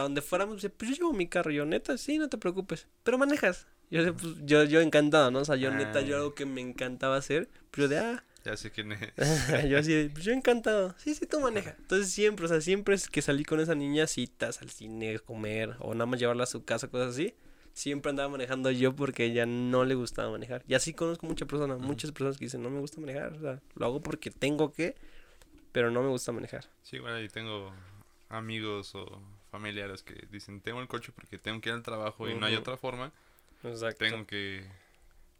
[0.00, 1.50] a donde fuéramos, dice, pues yo llevo mi carro.
[1.50, 2.86] Yo, neta, sí, no te preocupes.
[3.02, 3.66] Pero manejas.
[3.90, 5.40] Yo, pues, yo, yo encantado, ¿no?
[5.40, 6.18] O sea, yo neta, yo Ah.
[6.18, 7.48] algo que me encantaba hacer.
[7.70, 9.00] Pero de, ah, Ya sé quién es.
[9.68, 10.94] yo así, pues yo encantado.
[10.98, 11.74] Sí, sí, tú maneja.
[11.78, 15.74] Entonces siempre, o sea, siempre es que salí con esa niña, citas al cine, comer,
[15.80, 17.34] o nada más llevarla a su casa, cosas así.
[17.74, 20.64] Siempre andaba manejando yo porque ella no le gustaba manejar.
[20.66, 23.32] Y así conozco muchas personas, muchas personas que dicen, no me gusta manejar.
[23.34, 24.94] O sea, lo hago porque tengo que,
[25.72, 26.66] pero no me gusta manejar.
[26.82, 27.72] Sí, igual ahí tengo
[28.30, 32.34] amigos o familiares que dicen, tengo el coche porque tengo que ir al trabajo y
[32.34, 33.12] no hay otra forma.
[33.64, 33.98] Exacto.
[34.04, 34.64] tengo que,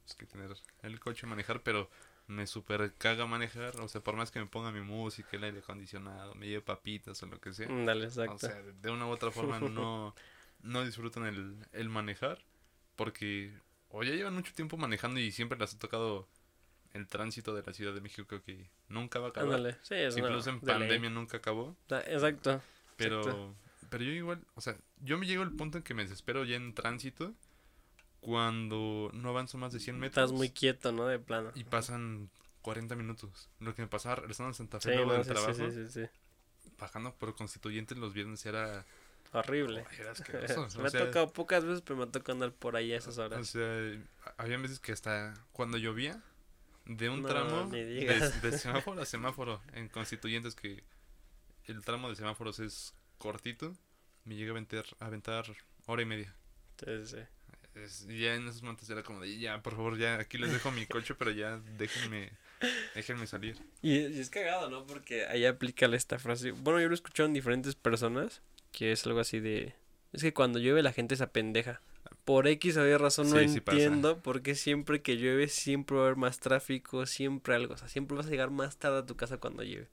[0.04, 0.50] pues, que tener
[0.82, 1.88] el coche y manejar, pero
[2.26, 3.80] me super caga manejar.
[3.80, 7.22] O sea, por más que me ponga mi música, el aire acondicionado, me lleve papitas
[7.22, 7.68] o lo que sea.
[7.68, 8.38] Dale, O exacto.
[8.38, 10.14] sea, de una u otra forma no,
[10.62, 12.42] no disfrutan el, el manejar.
[12.96, 13.52] Porque
[13.90, 16.26] o ya llevan mucho tiempo manejando y siempre les ha tocado
[16.94, 19.78] el tránsito de la Ciudad de México que nunca va a acabar.
[19.82, 20.64] Sí, es Incluso en ley.
[20.66, 21.76] pandemia nunca acabó.
[21.88, 22.60] Da- Exacto.
[22.96, 23.54] Pero, Exacto.
[23.90, 26.56] Pero yo igual, o sea, yo me llego al punto en que me desespero ya
[26.56, 27.34] en tránsito
[28.20, 31.06] cuando no avanzo más de 100 metros Estás muy quieto, ¿no?
[31.06, 31.52] De plano.
[31.54, 32.30] y pasan
[32.62, 33.48] 40 minutos.
[33.60, 35.70] Lo que me pasaba regresando a Santa Fe Sí, luego no, del sí, trabajo, sí,
[35.70, 36.06] sí, sí.
[36.78, 38.84] bajando por constituyentes los viernes era,
[39.32, 39.84] Horrible.
[39.98, 40.12] era
[40.78, 42.96] me o ha sea, tocado pocas veces, pero me ha tocado andar por ahí a
[42.98, 43.48] esas o horas.
[43.48, 44.00] sea,
[44.38, 46.22] había veces que hasta cuando llovía,
[46.86, 47.84] de un No, tramo de,
[48.42, 50.82] de semáforo a semáforo en constituyentes que
[51.66, 53.76] el tramo de semáforos es cortito,
[54.24, 55.44] me llega a aventar, a aventar
[55.86, 56.34] hora y media.
[56.78, 57.22] Sí, sí, sí.
[57.74, 60.70] Es- ya en esos momentos era como de, ya, por favor, ya, aquí les dejo
[60.72, 62.30] mi coche, pero ya déjenme,
[62.94, 63.56] déjenme salir.
[63.82, 64.84] Y, y es cagado, ¿no?
[64.86, 66.50] Porque ahí aplica esta frase.
[66.52, 69.74] Bueno, yo lo he escuchado en diferentes personas, que es algo así de...
[70.12, 71.80] Es que cuando llueve la gente se apendeja.
[72.24, 73.76] Por X o Y razón no Sí, sí pasa.
[73.78, 77.74] entiendo por qué siempre que llueve siempre va a haber más tráfico, siempre algo.
[77.74, 79.88] O sea, siempre vas a llegar más tarde a tu casa cuando llueve.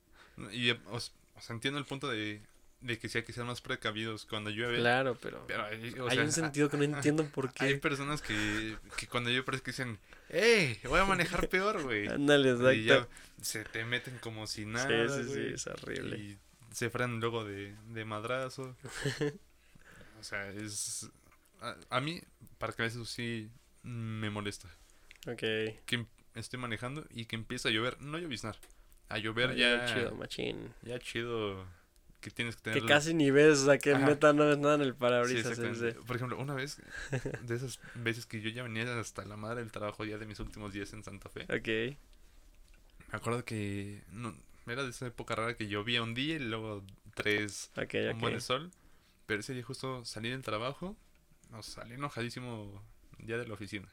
[0.52, 2.42] Y, o, o sea, entiendo el punto de
[2.82, 4.78] de que sí hay que ser más precavidos cuando llueve.
[4.78, 7.78] Claro, pero, Pero hay, o hay sea, un sentido que no entiendo por Hay qué.
[7.78, 9.98] personas que, que cuando llueve parece que dicen,
[10.30, 10.80] ¡Ey!
[10.84, 12.08] Voy a manejar peor, güey.
[12.10, 13.16] Ándale, Y ya exacto.
[13.42, 15.08] se te meten como si nada.
[15.10, 16.18] sí, sí, sí, es horrible.
[16.18, 16.38] Y
[16.72, 18.76] se frenan luego de, de madrazo.
[20.20, 21.10] o sea, es.
[21.62, 22.22] A, a mí,
[22.58, 23.50] para que eso sí
[23.84, 24.68] me molesta.
[25.28, 25.38] Ok.
[25.40, 28.00] Que em- estoy manejando y que empieza a llover.
[28.02, 28.58] No lloviznar.
[29.10, 29.86] A llover Ay, ya.
[29.86, 30.74] Chido, machín.
[30.84, 31.66] Ya chido.
[32.26, 32.82] Que tienes que tener.
[32.82, 34.04] Que casi ni ves, o sea, que Ajá.
[34.04, 35.44] neta no ves nada en el parabrisas.
[35.44, 35.92] sí, exactamente.
[35.92, 36.08] sí.
[36.08, 36.82] Por ejemplo, una vez,
[37.44, 40.40] de esas veces que yo ya venía hasta la madre del trabajo ya de mis
[40.40, 41.96] últimos días en Santa Fe, Ok.
[43.12, 44.36] me acuerdo que no,
[44.66, 46.84] era de esa época rara que llovía un día y luego
[47.14, 48.72] tres Ok, un buen sol,
[49.28, 50.98] pero ese día justo salí del trabajo,
[51.52, 52.82] no, salí enojadísimo
[53.20, 53.88] ya de la oficina.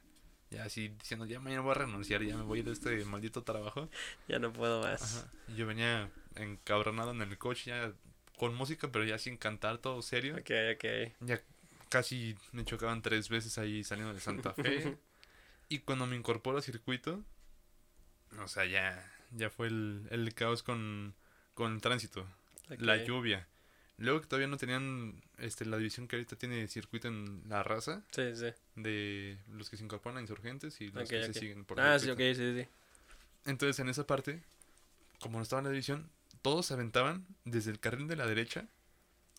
[0.50, 3.90] Ya así diciendo, ya mañana voy a renunciar, ya me voy de este maldito trabajo.
[4.26, 5.18] Ya no puedo más.
[5.18, 5.32] Ajá.
[5.54, 7.92] Yo venía encabronado en el coche, ya
[8.42, 10.34] con música, pero ya sin cantar, todo serio.
[10.34, 11.12] Ok, ok.
[11.20, 11.40] Ya
[11.88, 14.96] casi me chocaban tres veces ahí saliendo de Santa Fe.
[15.68, 17.22] y cuando me incorporo al circuito,
[18.40, 21.14] o sea, ya, ya fue el, el caos con,
[21.54, 22.26] con el tránsito,
[22.66, 23.46] la lluvia.
[23.96, 28.02] Luego que todavía no tenían este, la división que ahorita tiene circuito en la raza,
[28.10, 28.46] Sí, sí.
[28.74, 32.10] de los que se incorporan a insurgentes y los que se siguen por Ah, sí,
[32.10, 32.66] ok, sí, sí.
[33.44, 34.42] Entonces en esa parte,
[35.20, 36.10] como no estaba en la división,
[36.42, 38.66] todos se aventaban desde el carril de la derecha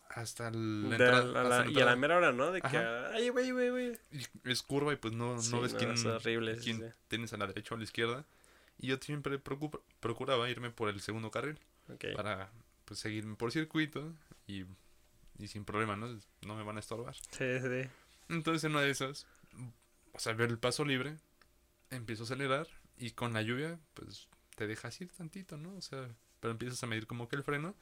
[0.08, 1.18] hasta el- la De entrada.
[1.20, 2.50] a la- hasta la y a la mera hora, ¿no?
[2.52, 3.98] De que, ay, güey, güey, güey.
[4.12, 6.84] Y es curva y pues no, Sí, no ves no, quién, es horrible, quién sí.
[7.08, 8.24] tienes a la derecha o a la izquierda.
[8.78, 11.58] Y yo siempre preocupa- procuraba irme por el segundo carril
[11.92, 12.06] Ok.
[12.16, 12.50] para
[12.84, 14.12] pues seguirme por circuito
[14.46, 14.64] y,
[15.38, 16.08] y sin problema, ¿no?
[16.42, 17.14] No me van a estorbar.
[17.30, 17.88] Sí, sí.
[18.28, 19.26] Entonces en una de esas,
[20.12, 21.16] o sea, ver el paso libre,
[21.90, 25.74] empiezo a acelerar y con la lluvia, pues te dejas ir tantito, ¿no?
[25.76, 26.08] O sea,
[26.44, 27.74] pero empiezas a medir como que el freno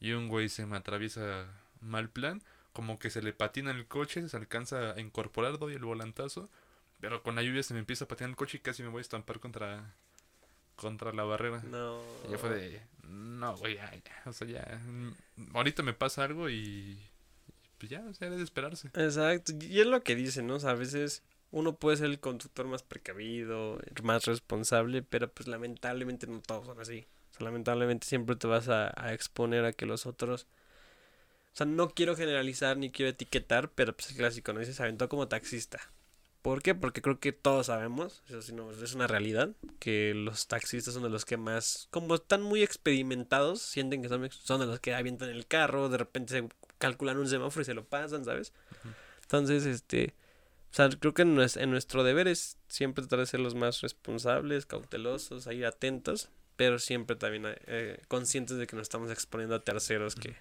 [0.00, 1.46] y un güey se me atraviesa
[1.82, 2.42] mal plan,
[2.72, 6.48] como que se le patina el coche, se alcanza a incorporar, doy el volantazo,
[7.00, 9.00] pero con la lluvia se me empieza a patinar el coche y casi me voy
[9.00, 9.94] a estampar contra
[10.74, 11.62] contra la barrera.
[11.64, 12.00] No.
[12.26, 16.24] Y ya fue de, no, güey, ya, ya, o sea, ya, mm, ahorita me pasa
[16.24, 16.98] algo y
[17.76, 18.88] pues ya, o sea, era de esperarse.
[18.94, 19.52] Exacto.
[19.60, 20.54] Y es lo que dicen, ¿no?
[20.54, 25.46] O sea, a veces uno puede ser el conductor más precavido, más responsable, pero pues
[25.46, 27.06] lamentablemente no todos son así.
[27.30, 30.46] O sea, lamentablemente siempre te vas a, a exponer a que los otros...
[31.52, 34.60] O sea, no quiero generalizar ni quiero etiquetar, pero pues el clásico, ¿no?
[34.60, 35.80] Dice, se aventó como taxista.
[36.42, 36.74] ¿Por qué?
[36.74, 41.02] Porque creo que todos sabemos, eso sí, no, es una realidad, que los taxistas son
[41.02, 44.94] de los que más, como están muy experimentados, sienten que son, son de los que
[44.94, 48.52] avientan el carro, de repente se calculan un semáforo y se lo pasan, ¿sabes?
[49.22, 50.14] Entonces, este,
[50.70, 51.34] o sea, creo que en
[51.70, 57.14] nuestro deber es siempre tratar de ser los más responsables, cautelosos, ahí atentos, pero siempre
[57.14, 60.34] también eh, conscientes de que nos estamos exponiendo a terceros que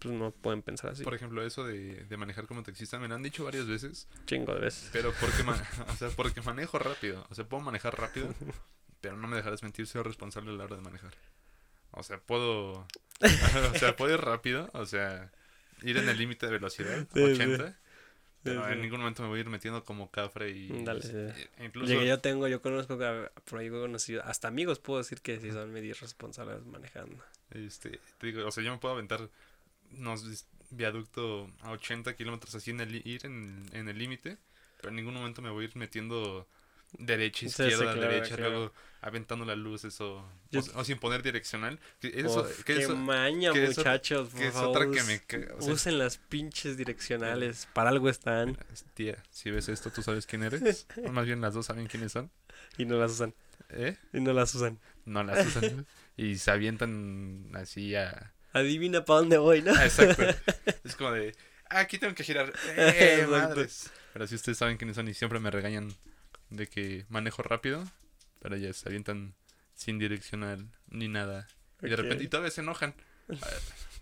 [0.00, 1.02] pues no pueden pensar así.
[1.02, 4.52] Por ejemplo, eso de, de manejar como taxista me lo han dicho varias veces, Chingo
[4.52, 4.90] de veces.
[4.92, 5.42] pero porque,
[5.88, 7.26] o sea, porque manejo rápido.
[7.30, 8.34] O sea, puedo manejar rápido,
[9.00, 11.14] pero no me dejarás mentir, soy responsable a la hora de manejar.
[11.92, 12.86] O sea, puedo...
[13.74, 15.32] o sea, puedo ir rápido, o sea,
[15.80, 17.42] ir en el límite de velocidad, Sí, sí.
[18.42, 18.82] 80, pero Sí, en sí.
[18.82, 20.84] ningún momento me voy a ir metiendo como cafre y...
[20.84, 21.10] Dale, sí.
[21.58, 21.92] e incluso...
[21.92, 25.50] Llegué, yo tengo, yo conozco, que por ahí conocido, hasta amigos puedo decir que sí
[25.50, 27.16] son medio responsables manejando.
[27.50, 29.28] Este, te digo, o sea, yo me puedo aventar
[29.98, 34.38] unos viaducto a 80 kilómetros así en el, ir en, en el límite,
[34.78, 36.46] pero en ningún momento me voy a ir metiendo
[36.92, 38.50] derecha, izquierda, sí, claro, derecha, claro.
[38.50, 41.80] luego aventando las luces o, Yo- o, o sin poner direccional.
[42.00, 44.68] Que eso, Uf, qué eso, maña, eso- muchachos, por es favor.
[44.86, 45.20] otra que me...
[45.20, 48.56] ca- o sea, Usen las pinches direccionales, para algo están
[48.94, 50.86] tía, si ves esto, tú sabes quién eres.
[51.04, 52.30] O más bien las dos saben quiénes son.
[52.78, 53.34] y no las usan,
[53.70, 53.96] ¿Eh?
[54.12, 54.78] y no las usan.
[55.04, 55.84] No las usan.
[56.16, 58.32] y se avientan así a...
[58.52, 59.72] Adivina para dónde voy, ¿no?
[59.74, 60.22] Ah, Exacto.
[60.84, 61.34] Es como de,
[61.70, 62.52] ah, aquí tengo que girar.
[62.76, 63.90] ¡Eh, madres!
[64.12, 65.92] Pero si ustedes saben quiénes son y siempre me regañan
[66.52, 67.84] de que manejo rápido,
[68.40, 69.34] pero ya se avientan
[69.74, 71.48] sin direccional ni nada.
[71.82, 72.94] Y de repente, y todavía se enojan.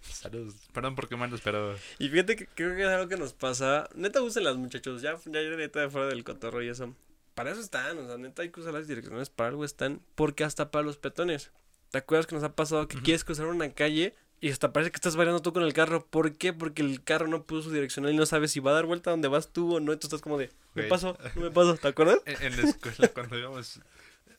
[0.03, 0.55] Saludos.
[0.73, 3.89] Perdón por quemarlos, pero Y fíjate que creo que es algo que nos pasa.
[3.95, 5.03] Neta, usen las muchachos.
[5.03, 6.95] Ya, ya neta, fuera del cotorro y eso.
[7.35, 9.31] Para eso están, o sea, neta, hay que usar las direccionales.
[9.31, 10.01] Para algo están.
[10.15, 11.53] Porque hasta para los petones.
[11.91, 13.05] ¿Te acuerdas que nos ha pasado que Ujú.
[13.05, 16.07] quieres cruzar una calle y hasta parece que estás bailando tú con el carro?
[16.07, 16.53] ¿Por qué?
[16.53, 19.11] Porque el carro no puso su direccional y no sabes si va a dar vuelta
[19.11, 19.93] donde vas tú o no.
[19.93, 20.89] Entonces estás como de, me Güey.
[20.89, 21.77] paso, no me paso.
[21.77, 22.21] ¿Te acuerdas?
[22.25, 23.81] en, en la escuela, cuando íbamos,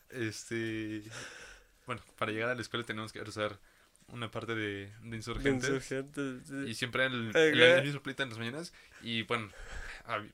[0.10, 1.04] este,
[1.86, 3.60] bueno, para llegar a la escuela tenemos que cruzar
[4.08, 5.70] una parte de, de insurgentes.
[5.70, 6.70] Insurgentes, sí.
[6.70, 7.36] Y siempre el, Ok.
[7.36, 8.74] el, el mismo pleito en las mañanas.
[9.02, 9.50] Y bueno,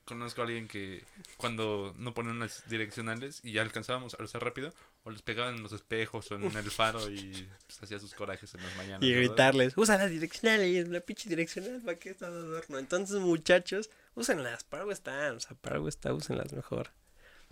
[0.04, 1.04] conozco a alguien que
[1.36, 4.72] cuando no ponen unas direccionales y ya alcanzábamos a cruzar rápido,
[5.04, 8.54] o les pegaban en los espejos o en el faro y pues, hacía sus corajes
[8.54, 9.02] en las mañanas.
[9.02, 9.28] Y ¿verdad?
[9.28, 12.78] gritarles, usa las direccionales, la pinche direccional, ¿para qué estás adorno?
[12.78, 16.90] Entonces, muchachos, úsenlas, para algo están, o sea, para algo está, úsenlas mejor.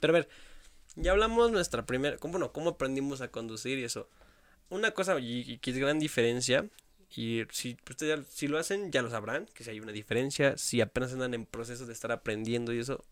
[0.01, 0.29] Pero a ver,
[0.97, 2.53] ya hablamos nuestra primera, ¿cómo no?
[2.53, 4.09] ¿Cómo aprendimos a conducir y eso?
[4.69, 6.69] Una cosa y, y que es gran diferencia,
[7.15, 10.57] y si ustedes ya- si lo hacen, ya lo sabrán, que si hay una diferencia,
[10.59, 13.05] si apenas andan en proceso de estar aprendiendo y eso,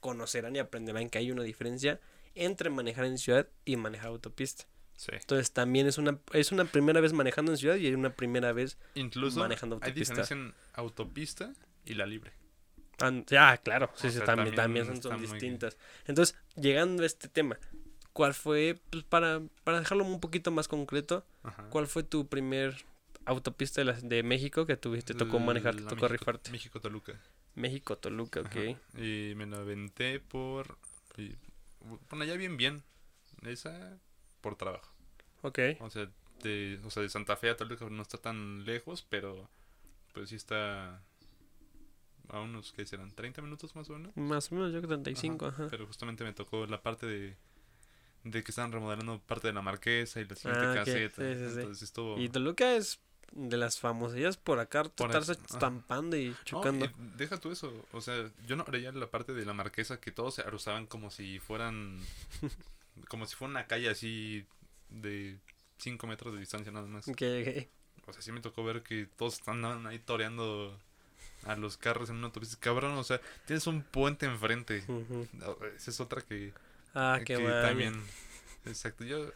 [0.00, 2.00] conocerán y aprenderán que hay una diferencia
[2.34, 4.64] entre manejar en ciudad y manejar autopista.
[4.96, 5.10] Sí.
[5.12, 8.52] Entonces también es una, es una primera vez manejando en ciudad y hay una primera
[8.52, 10.14] vez Incluso Manejando hay autopista.
[10.14, 11.52] diferencia en autopista
[11.84, 12.32] y la libre.
[13.00, 15.76] Ah, ya, claro, sí, sí, sea, también, también son, son está muy- distintas.
[16.06, 17.58] Entonces, llegando a este tema,
[18.12, 21.68] ¿cuál fue, pues para, para dejarlo un poquito más concreto, Ajá.
[21.70, 22.76] cuál fue tu primer
[23.26, 26.50] autopista de, la- de México que tuviste, tocó manejar, te tocó México- rifarte?
[26.50, 27.20] México Toluca.
[27.54, 28.46] México, Toluca, ok.
[28.56, 29.00] Ajá.
[29.02, 30.76] Y me la aventé por.
[31.16, 31.34] y-
[32.10, 32.82] bueno, ya bien, bien.
[33.42, 33.98] Esa
[34.40, 34.92] por trabajo.
[35.42, 36.10] Ok, O sea,
[36.42, 39.48] de, o sea, de Santa Fe a Toluca no está tan lejos, pero
[40.12, 41.02] pues sí está
[42.28, 44.16] a unos que serán 30 minutos más o menos.
[44.16, 45.68] más o menos, yo creo que 35, ajá.
[45.70, 47.36] Pero justamente me tocó la parte de
[48.24, 51.16] de que estaban remodelando parte de la marquesa y la siguiente Ah, caseta.
[51.22, 51.60] sí, sí, sí.
[51.60, 52.98] Entonces estuvo Y Toluca es
[53.36, 55.42] de las famosillas por acá, Por estarse ajá.
[55.50, 56.84] estampando y No, chocando.
[56.86, 57.72] y deja tú eso.
[57.92, 61.10] O sea, yo no creía la parte de la marquesa que todos se arusaban como
[61.10, 61.98] si fueran.
[63.08, 64.46] como si fuera una calle así
[64.88, 65.36] de
[65.78, 67.08] 5 metros de distancia nada más.
[67.08, 67.68] Ok, ok.
[68.06, 70.78] O sea, sí me tocó ver que todos andaban ahí toreando
[71.46, 72.56] a los carros en una autopista.
[72.60, 74.84] Cabrón, o sea, tienes un puente enfrente.
[75.32, 76.52] No, Esa es otra que,
[76.94, 77.62] Ah, qué que mal.
[77.62, 78.00] también.
[78.66, 79.32] Exacto, yo.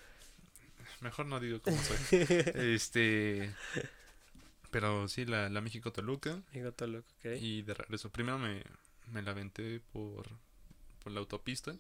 [1.01, 1.97] Mejor no digo cómo soy.
[2.55, 3.55] este.
[4.71, 6.43] Pero sí, la, la México Toluca.
[6.53, 7.27] México, Toluca, ok.
[7.41, 8.63] Y de regreso, primero me,
[9.13, 10.27] me la aventé por,
[11.03, 11.75] por la autopista.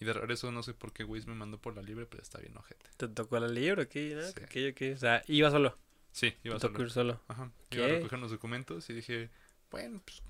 [0.00, 2.38] Y de regreso no sé por qué Waze me mandó por la libre, pero está
[2.38, 2.88] bien ojete.
[2.96, 4.14] ¿Te tocó la libro aquí?
[4.14, 4.22] ¿no?
[4.22, 4.34] Sí.
[4.42, 4.96] Ok, ok.
[4.96, 5.76] O sea, iba solo.
[6.12, 6.84] Sí, iba Te tocó solo.
[6.86, 7.20] ir solo.
[7.28, 7.50] Ajá.
[7.70, 7.94] Iba a ¿Qué?
[7.96, 9.30] recoger los documentos y dije,
[9.70, 10.22] bueno, pues,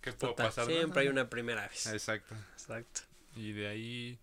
[0.00, 0.66] ¿qué puedo Total, pasar?
[0.66, 1.86] siempre hay una primera vez.
[1.86, 2.34] Exacto.
[2.52, 3.00] Exacto.
[3.36, 4.18] Y de ahí,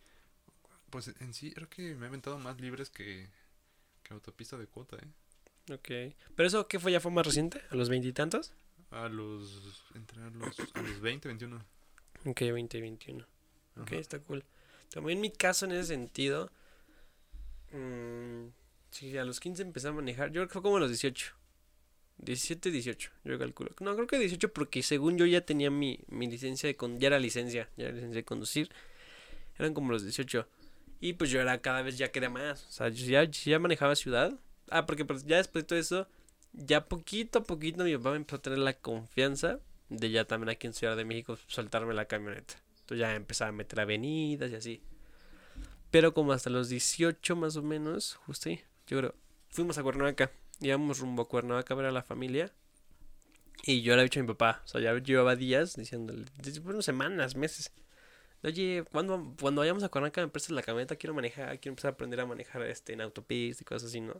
[0.97, 3.29] pues en sí, creo que me he aventado más libres que,
[4.01, 5.71] que autopista de cuota, ¿eh?
[5.71, 6.15] Ok.
[6.35, 6.91] ¿Pero eso qué fue?
[6.91, 7.61] ¿Ya fue más reciente?
[7.69, 8.51] ¿A los veintitantos?
[8.89, 11.63] A los, entre a los, a los 20, 21.
[12.25, 13.23] Ok, 20, 21.
[13.79, 13.95] Ok, Ajá.
[13.97, 14.43] está cool.
[14.89, 16.49] También en mi caso, en ese sentido,
[17.73, 18.47] mm,
[18.89, 20.29] sí, a los 15 empecé a manejar.
[20.29, 21.35] Yo creo que fue como a los 18.
[22.17, 23.69] 17, 18, yo calculo.
[23.81, 27.09] No, creo que 18 porque según yo ya tenía mi, mi licencia de con ya
[27.09, 28.71] era licencia, ya era licencia de conducir.
[29.59, 30.47] Eran como los 18.
[30.99, 32.65] Y pues yo era cada vez ya quería más.
[32.67, 34.33] O sea, yo ya, ya manejaba ciudad.
[34.69, 36.07] Ah, porque pues, ya después de todo eso,
[36.53, 40.49] ya poquito a poquito mi papá me empezó a tener la confianza de ya también
[40.49, 42.55] aquí en Ciudad de México soltarme la camioneta.
[42.81, 44.81] Entonces ya empezaba a meter avenidas y así.
[45.91, 49.15] Pero como hasta los 18 más o menos, justo ahí, yo creo,
[49.49, 50.31] fuimos a Cuernavaca.
[50.59, 52.51] Íbamos rumbo a Cuernavaca a ver a la familia.
[53.63, 56.25] Y yo le había dicho a mi papá, o sea, ya llevaba días diciéndole,
[56.61, 57.71] bueno, semanas, meses.
[58.47, 61.93] Oye, cuando, cuando vayamos a Cuernavaca me prestas la camioneta, quiero manejar, quiero empezar a
[61.95, 64.13] aprender a manejar este en autopista y cosas así, ¿no?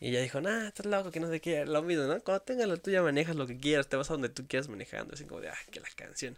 [0.00, 2.20] Y ella dijo, nah, estás loco, que no sé qué, lo mismo, ¿no?
[2.22, 5.14] Cuando tengas la tuya manejas lo que quieras, te vas a donde tú quieras manejando,
[5.14, 6.36] así como de, ah, que la canción.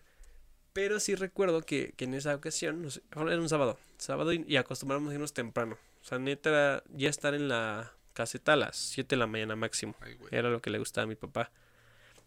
[0.74, 4.44] Pero sí recuerdo que, que en esa ocasión, no sé, era un sábado, sábado y,
[4.46, 5.78] y acostumbramos a irnos temprano.
[6.02, 9.56] O sea, neta era ya estar en la caseta a las 7 de la mañana
[9.56, 9.94] máximo.
[10.00, 10.18] Ay.
[10.30, 11.50] Era lo que le gustaba a mi papá.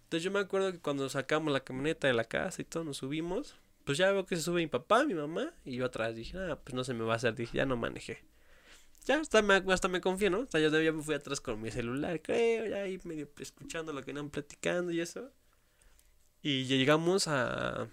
[0.05, 2.97] Entonces yo me acuerdo que cuando sacamos la camioneta de la casa y todo, nos
[2.97, 3.55] subimos.
[3.87, 6.59] Pues ya veo que se sube mi papá, mi mamá, y yo atrás dije, ah,
[6.61, 7.35] pues no se me va a hacer.
[7.35, 8.21] Dije, ya no manejé.
[9.05, 10.41] Ya hasta me, hasta me confié, ¿no?
[10.41, 13.93] O sea, yo ya me fui atrás con mi celular, creo, ya ahí medio escuchando
[13.93, 15.31] lo que iban platicando y eso.
[16.41, 17.89] Y llegamos a...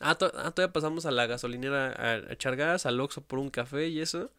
[0.00, 3.38] Ah, to- ah, todavía pasamos a la gasolinera a, a echar gas, al Oxxo por
[3.38, 4.30] un café y eso.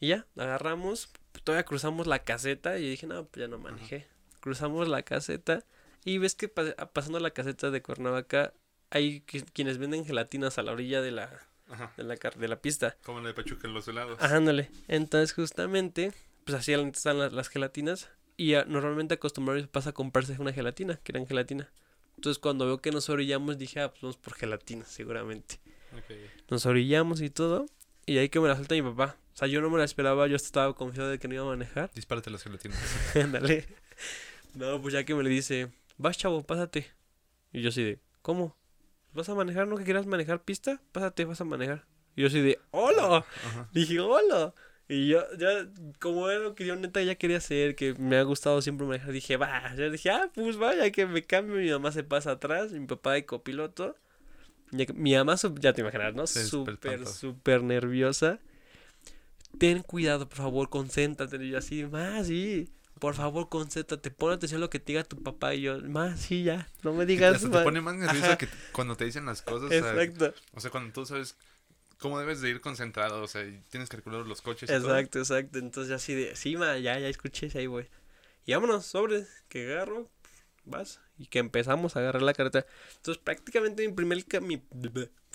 [0.00, 1.10] Y ya, agarramos,
[1.44, 4.06] todavía cruzamos la caseta y dije, no, pues ya no manejé.
[4.40, 5.64] Cruzamos la caseta
[6.04, 8.54] y ves que pa- pasando la caseta de Cuernavaca
[8.92, 11.40] hay qui- quienes venden gelatinas a la orilla de la,
[11.96, 12.96] de la, de la pista.
[13.02, 14.18] Como la de Pachuca en los helados.
[14.20, 14.70] Ajá, ándale.
[14.88, 16.12] Entonces, justamente,
[16.44, 18.08] pues así están las, las gelatinas.
[18.36, 21.70] Y ah, normalmente acostumbrados pasa a comprarse una gelatina, que eran gelatina.
[22.16, 25.58] Entonces, cuando veo que nos orillamos, dije, ah, pues vamos por gelatina, seguramente.
[26.48, 27.66] Nos orillamos y todo.
[28.06, 29.16] Y ahí que me la suelta mi papá.
[29.34, 31.48] O sea, yo no me la esperaba, yo estaba confiado de que no iba a
[31.48, 31.90] manejar.
[31.94, 32.78] Dispárate las gelatinas.
[33.16, 33.66] Ándale.
[34.54, 36.90] No, pues ya que me le dice, vas chavo, pásate.
[37.52, 38.56] Y yo así de, ¿cómo?
[39.14, 39.68] ¿Vas a manejar?
[39.68, 40.80] ¿No que quieras manejar pista?
[40.92, 41.84] Pásate, vas a manejar.
[42.16, 43.24] Y yo así de, ¡hola!
[43.46, 43.68] Ajá.
[43.72, 44.54] Dije, hola.
[44.88, 45.68] Y yo, ya,
[46.00, 49.12] como era lo que yo neta ya quería hacer, que me ha gustado siempre manejar,
[49.12, 52.72] dije, va, ya dije, ah, pues vaya, que me cambio, mi mamá se pasa atrás,
[52.72, 53.96] mi papá de copiloto.
[54.70, 56.26] Ya Mi mamá, ya te imaginas, ¿no?
[56.26, 58.40] Súper súper nerviosa.
[59.58, 61.36] Ten cuidado, por favor, concéntrate.
[61.44, 62.70] Y yo así, más, sí.
[62.98, 65.54] Por favor, concéntrate, pon atención a lo que te diga tu papá.
[65.54, 67.64] Y yo, más, sí, ya, no me digas hasta te más".
[67.64, 68.38] pone más nervioso Ajá.
[68.38, 69.64] que cuando te dicen las cosas.
[69.64, 71.36] o sea, Exacto, O sea, cuando tú sabes
[71.98, 74.96] cómo debes de ir concentrado, o sea, y tienes que calcular los coches y todo.
[74.96, 75.58] exacto, exacto.
[75.58, 77.88] Entonces, ya así de, sí, ma, ya, ya escuché, ahí voy.
[78.46, 80.08] Y vámonos, sobre, que agarro,
[80.64, 81.00] vas.
[81.18, 82.66] Y que empezamos a agarrar la carretera.
[82.96, 84.62] Entonces, prácticamente mi primer, mi,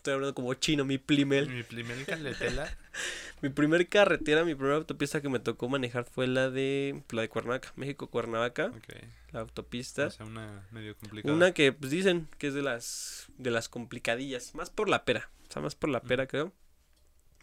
[0.07, 2.73] estoy hablando como chino, mi primer, Mi primer caletela.
[3.41, 7.29] mi primer carretera, mi primera autopista que me tocó manejar fue la de, la de
[7.29, 8.93] Cuernavaca, México, Cuernavaca, ok.
[9.33, 10.07] la autopista.
[10.07, 11.33] O sea, una medio complicada.
[11.35, 15.29] Una que pues dicen que es de las de las complicadillas, más por la pera,
[15.49, 16.07] o sea, más por la Ujú.
[16.07, 16.53] pera creo.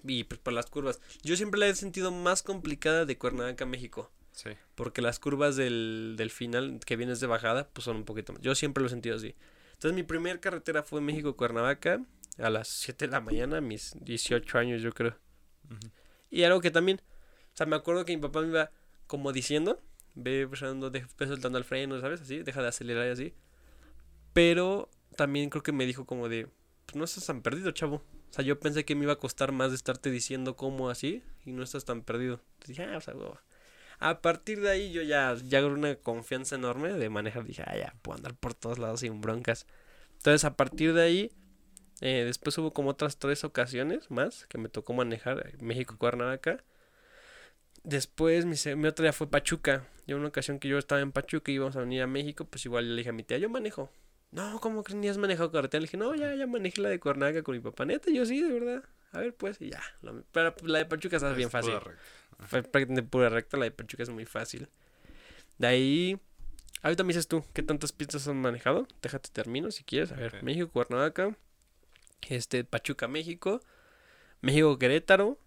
[0.03, 1.01] Y pues por las curvas.
[1.23, 4.51] Yo siempre la he sentido más complicada de Cuernavaca México, Sí.
[4.75, 8.41] porque las curvas del, del final que vienes de bajada pues son un poquito más.
[8.41, 9.35] Yo siempre lo he sentido así.
[9.75, 12.01] Entonces mi primer carretera fue México Cuernavaca
[12.39, 15.17] a las 7 de la mañana, mis 18 años yo creo.
[15.71, 15.91] Ujú.
[16.31, 18.71] Y algo que también, o sea, me acuerdo que mi papá me iba
[19.07, 19.81] como diciendo,
[20.15, 20.47] ve
[20.91, 22.21] de- ve soltando el freno, ¿sabes?
[22.21, 23.35] Así, deja de acelerar y así.
[24.33, 26.49] Pero también creo que me dijo como de,
[26.87, 27.97] pues no estás tan perdido, chavo.
[28.31, 31.23] O sea, yo pensé que me iba a costar más de estarte diciendo cómo así
[31.45, 32.41] y no estás tan perdido.
[32.55, 33.43] Entonces dije, ah, o sea, hueva".
[34.01, 37.45] A partir de ahí yo ya, ya agarré una confianza enorme de manejar.
[37.45, 39.67] Dije, ah, ya, puedo andar por todos lados sin broncas.
[40.17, 41.33] Entonces, a partir de ahí,
[42.01, 46.63] eh, después hubo como otras tres ocasiones más que me tocó manejar eh, México, Cuernavaca.
[47.83, 49.87] Después mi, mi otra día fue Pachuca.
[50.07, 52.65] Yo una ocasión que yo estaba en Pachuca y íbamos a venir a México, pues
[52.67, 53.91] igual le dije a mi tía, yo manejo.
[54.33, 55.81] No, ¿cómo crees ni has manejado carretera?
[55.81, 57.85] Le dije, no, ya, ya manejé la de Cuernavaca con mi papá.
[57.85, 58.85] Neta, yo sí, de verdad.
[59.13, 59.81] A ver, pues, y ya.
[60.03, 61.95] lo- pero pues, la de Pachuca está bien Es pura fácil.
[62.49, 64.69] Fue prácticamente pura recta, la de Pachuca es muy fácil.
[65.59, 66.19] De ahí,
[66.83, 68.89] ahorita me dices tú, ¿qué tantas pistas has manejado?
[69.03, 70.11] Déjate termino si quieres.
[70.11, 70.43] A ver.
[70.43, 71.37] México, Cuernavaca,
[72.29, 73.63] este, Pachuca, México,
[74.41, 75.39] México, Querétaro,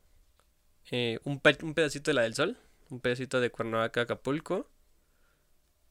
[0.92, 2.58] eh, un, un pedacito de la del Sol,
[2.90, 4.70] un pedacito de Cuernavaca, Acapulco.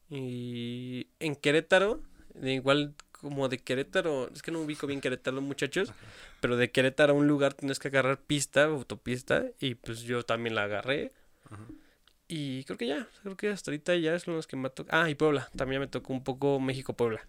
[0.09, 2.01] Y en Querétaro,
[2.33, 5.91] de igual como de Querétaro, es que no ubico bien Querétaro, muchachos,
[6.39, 10.55] pero de Querétaro a un lugar tienes que agarrar pista, autopista, y pues yo también
[10.55, 11.11] la agarré.
[11.49, 11.65] Ajá.
[12.27, 15.01] Y creo que ya, creo que hasta ahorita ya son los que me tocado.
[15.01, 17.25] Ah, y Puebla, también me tocó un poco México-Puebla.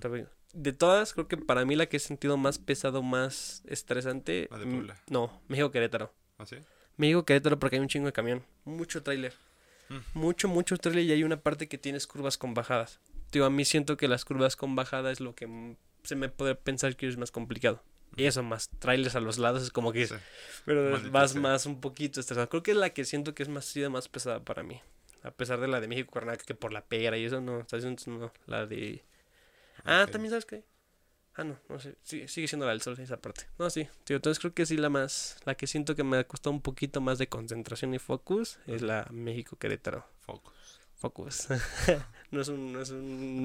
[0.00, 0.28] También.
[0.52, 4.48] De todas, creo que para mí la que he sentido más pesado, más estresante.
[4.50, 5.02] La de mm, Puebla.
[5.08, 6.12] No, México-Querétaro.
[6.38, 6.56] ¿Ah, sí?
[6.96, 8.44] México-Querétaro porque hay un chingo de camión.
[8.64, 9.34] Mucho tráiler.
[9.88, 10.18] Mm.
[10.18, 13.00] Mucho, mucho tráiler y hay una parte que tienes curvas con bajadas.
[13.32, 16.54] Digo, a mí siento que las curvas con bajada es lo que se me puede
[16.54, 17.82] pensar que es más complicado.
[18.14, 20.14] Y eso, más trailers a los lados, es como que Sí.
[20.66, 21.40] pero Maldita vas sea.
[21.40, 22.48] más un poquito estresado.
[22.50, 24.80] Creo que es la que siento que es más sido más pesada para mí.
[25.22, 27.76] A pesar de la de México Cuernavaca, que por la pera y eso no, está
[27.76, 29.02] diciendo no, la de
[29.84, 30.64] Ah, también sabes qué.
[31.34, 33.46] Ah, no, no sé, sigue, sigue siendo la del sol esa parte.
[33.58, 36.24] No, sí, tío, entonces creo que sí la más la que siento que me ha
[36.24, 40.04] costado un poquito más de concentración y focus es la México Querétaro.
[40.20, 40.80] Focus.
[40.96, 41.48] Focus.
[42.30, 43.00] no es un no es un,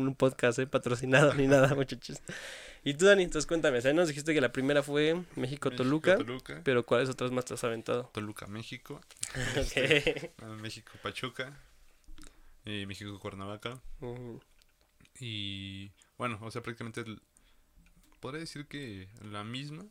[0.06, 2.22] un podcast eh, patrocinado ni nada, muchachos.
[2.84, 6.62] Y tú, Dani, entonces cuéntame, sea, nos dijiste que la primera fue México Toluca, Toluca.
[6.66, 8.10] pero ¿cuáles otras más te has aventado?
[8.14, 9.00] Toluca, México.
[9.58, 10.32] Ok.
[10.42, 11.58] Ah, México, Pachuca.
[12.66, 13.82] Y México, Cuernavaca.
[14.02, 14.42] Ujú.
[15.20, 17.22] Y bueno, o sea, prácticamente el-
[18.20, 19.86] podría decir que la misma,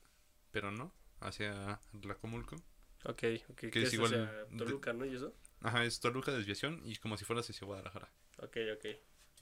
[0.52, 2.56] pero no, hacia Tlacomulco.
[3.04, 3.56] Ok, ok.
[3.56, 5.04] Que ¿Qué es es igual hacia de- Toluca, ¿no?
[5.04, 5.34] ¿Y eso?
[5.60, 8.10] Ajá, es Toluca desviación y como si fueras hacia Guadalajara.
[8.38, 8.86] Ok, ok.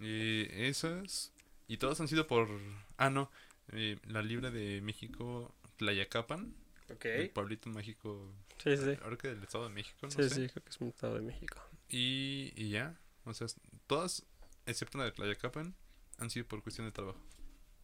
[0.01, 1.33] Y esas,
[1.69, 2.49] y todas han sido por,
[2.97, 3.31] ah no,
[3.73, 6.55] eh, la libre de México, Tlayacapan,
[6.93, 7.05] Ok.
[7.07, 8.97] el pueblito mágico, Sí, sí.
[9.03, 10.31] ahora que del Estado de México, no Sí, sé.
[10.31, 11.59] sí, creo que es un estado de México.
[11.89, 13.47] Y, y ya, o sea,
[13.87, 14.25] todas,
[14.67, 15.75] excepto la de Tlayacapan,
[16.19, 17.19] han sido por cuestión de trabajo.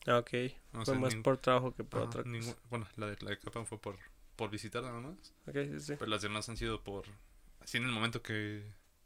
[0.07, 0.31] Ah, ok.
[0.75, 2.57] O Fue sea, más por trabajo que por ajá, otra cosa.
[2.71, 3.97] bueno, la de Tlayacapan fue por,
[4.37, 5.95] por visitar nada más, Ok, sí, sí.
[5.99, 7.05] pero las demás han sido por,
[7.61, 8.65] así en el momento que,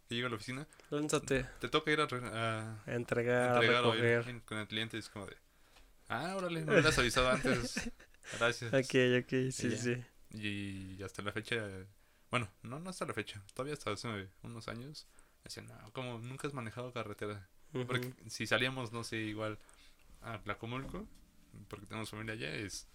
[0.09, 3.89] que llego a la oficina, Lánzate te toca ir a, a a entregar, entregar a
[3.89, 5.37] o ir con el cliente, es como de,
[6.09, 7.91] ah, órale, me hubieras avisado antes,
[8.39, 8.73] gracias.
[8.73, 9.77] Ok, ok, sí, ya.
[9.77, 10.05] sí.
[10.31, 11.57] Y hasta la fecha,
[12.31, 15.07] bueno, no, no hasta la fecha, todavía hasta hace unos años,
[15.45, 17.49] decían, no, como nunca has manejado carretera.
[17.87, 19.59] Porque si salíamos, no sé, igual
[20.23, 21.07] a Tlacomulco,
[21.69, 22.89] porque tenemos familia allá, es,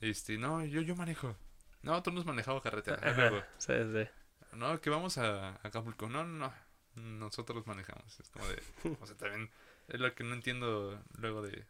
[0.00, 1.36] este, no, yo, yo manejo.
[1.82, 2.98] No, tú no has manejado carretera.
[3.02, 4.08] Ajá, sí, sí.
[4.56, 6.08] No, que vamos a, a Acapulco.
[6.08, 6.54] No, no, no,
[6.94, 8.20] nosotros manejamos.
[8.20, 8.62] Es como de,
[9.00, 9.50] o sea, también
[9.88, 11.64] es lo que no entiendo luego de,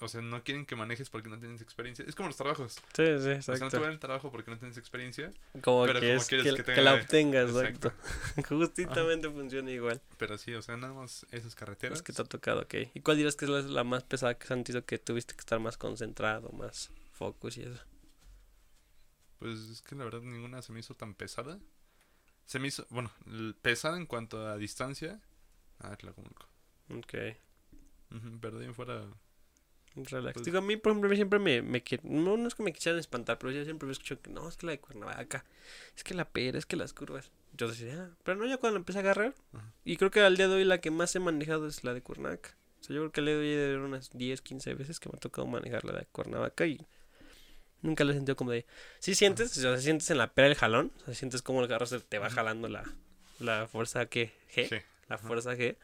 [0.00, 2.04] o sea, no quieren que manejes porque no tienes experiencia.
[2.06, 2.74] Es como los trabajos.
[2.74, 3.80] Sí, sí, O sea, no te exacto.
[3.80, 5.30] van el trabajo porque no tienes experiencia,
[5.62, 7.88] Como pero que como es quieres que, que que la obtengas, Exacto.
[8.36, 8.56] exacto.
[8.56, 10.00] Justamente funciona igual.
[10.18, 11.98] pero sí, o sea, nada más esas carreteras.
[11.98, 12.74] Es que te ha tocado, ok.
[12.94, 15.40] ¿Y cuál dirás que es la, la más pesada que has sentido que tuviste que
[15.40, 17.80] estar más concentrado, más focus y eso?
[19.38, 21.58] Pues es que la verdad ninguna se me hizo tan pesada.
[22.46, 23.10] Se me hizo, bueno,
[23.62, 25.20] pesada en cuanto a distancia.
[25.78, 26.46] Ah, Tlacomulco.
[26.90, 27.14] Ok.
[28.14, 29.04] Ujú, pero de ahí fuera,
[30.04, 30.34] Relax.
[30.34, 32.98] Pues- Digo, a mí, por ejemplo, siempre me, me no, no es que me quisieran
[32.98, 35.44] espantar, pero yo siempre me escucho que no, es que la de Cuernavaca,
[35.96, 37.30] es que la pera, es que las curvas.
[37.56, 39.34] Yo decía, ah, pero no, ya cuando empecé a agarrar.
[39.84, 42.02] Y creo que al día de hoy la que más he manejado es la de
[42.02, 42.54] Cuernavaca.
[42.80, 45.16] O sea, yo creo que al día de hoy unas 10, 15 veces que me
[45.16, 46.86] ha tocado manejar la de Cuernavaca y
[47.82, 48.66] nunca lo he sentido como de.
[48.98, 51.68] Sí sientes, o sea, sientes en la pera el jalón, o sea, sientes como el
[51.68, 52.84] carro se te va jalando la,
[53.38, 54.76] la fuerza que G, sí.
[55.08, 55.76] la fuerza G.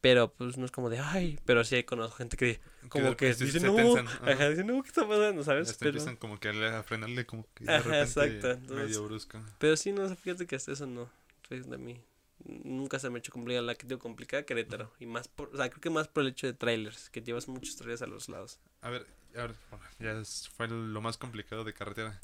[0.00, 3.44] Pero pues no es como de, ay, pero sí conozco gente que como que repente
[3.44, 4.30] dice, se no, tensan, ajá.
[4.32, 5.44] ajá, dice, no, ¿qué está pasando?
[5.44, 5.68] ¿Sabes?
[5.68, 9.04] Hasta Pero, empiezan como que a, a frenarle como que de Ajá, exacto, entonces- medio
[9.04, 9.38] brusco.
[9.58, 11.10] pero sí, no, fíjate que hasta eso no,
[11.46, 12.00] fue de mí.
[12.42, 14.90] Nunca se me ha hecho complicada la que tengo complicada, Querétaro.
[14.98, 17.46] Y más por, o sea, creo que más por el hecho de trailers, que llevas
[17.48, 18.58] muchos trailers a los lados.
[18.80, 20.22] A ver, a ver, bueno, ya
[20.56, 22.18] fue lo más complicado de carretera.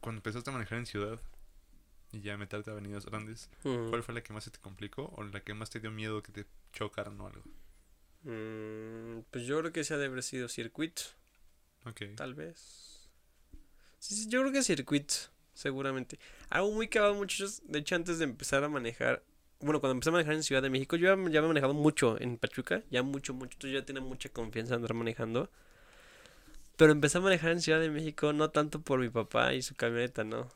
[0.00, 1.20] Cuando empezaste a manejar en ciudad
[2.14, 3.90] y ya meterte a avenidas grandes, Ujú.
[3.90, 6.22] ¿cuál fue la que más se te complicó o la que más te dio miedo
[6.22, 7.42] que te chocaran o algo?
[8.22, 11.02] Mm, pues yo creo que ese ha de haber sido circuito,
[11.86, 12.02] Ok.
[12.16, 13.08] tal vez.
[13.98, 15.14] Sí, sí, yo creo que circuito,
[15.54, 16.18] seguramente.
[16.50, 17.62] Algo muy cagado, muchachos.
[17.66, 19.22] De hecho, antes de empezar a manejar,
[19.60, 21.74] bueno, cuando empecé a manejar en Ciudad de México, yo ya, ya me he manejado
[21.74, 23.54] mucho en Pachuca, ya mucho, mucho.
[23.56, 25.50] Entonces ya tenía mucha confianza en andar manejando.
[26.76, 29.74] Pero empecé a manejar en Ciudad de México no tanto por mi papá y su
[29.74, 30.48] camioneta, no.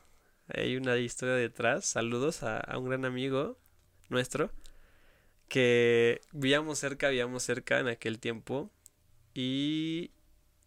[0.53, 1.85] Hay una historia detrás.
[1.85, 3.57] Saludos a, a un gran amigo
[4.09, 4.51] nuestro
[5.47, 8.71] que vivíamos cerca, vivíamos cerca en aquel tiempo
[9.33, 10.11] y,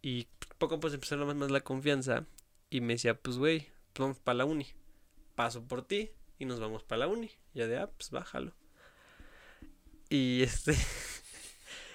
[0.02, 0.28] y
[0.58, 2.26] poco poco empezó más, más la confianza
[2.70, 4.66] y me decía, pues güey, pues vamos para la uni,
[5.34, 7.30] paso por ti y nos vamos para la uni.
[7.54, 8.52] Y yo de, ah, pues bájalo.
[10.08, 10.74] Y este...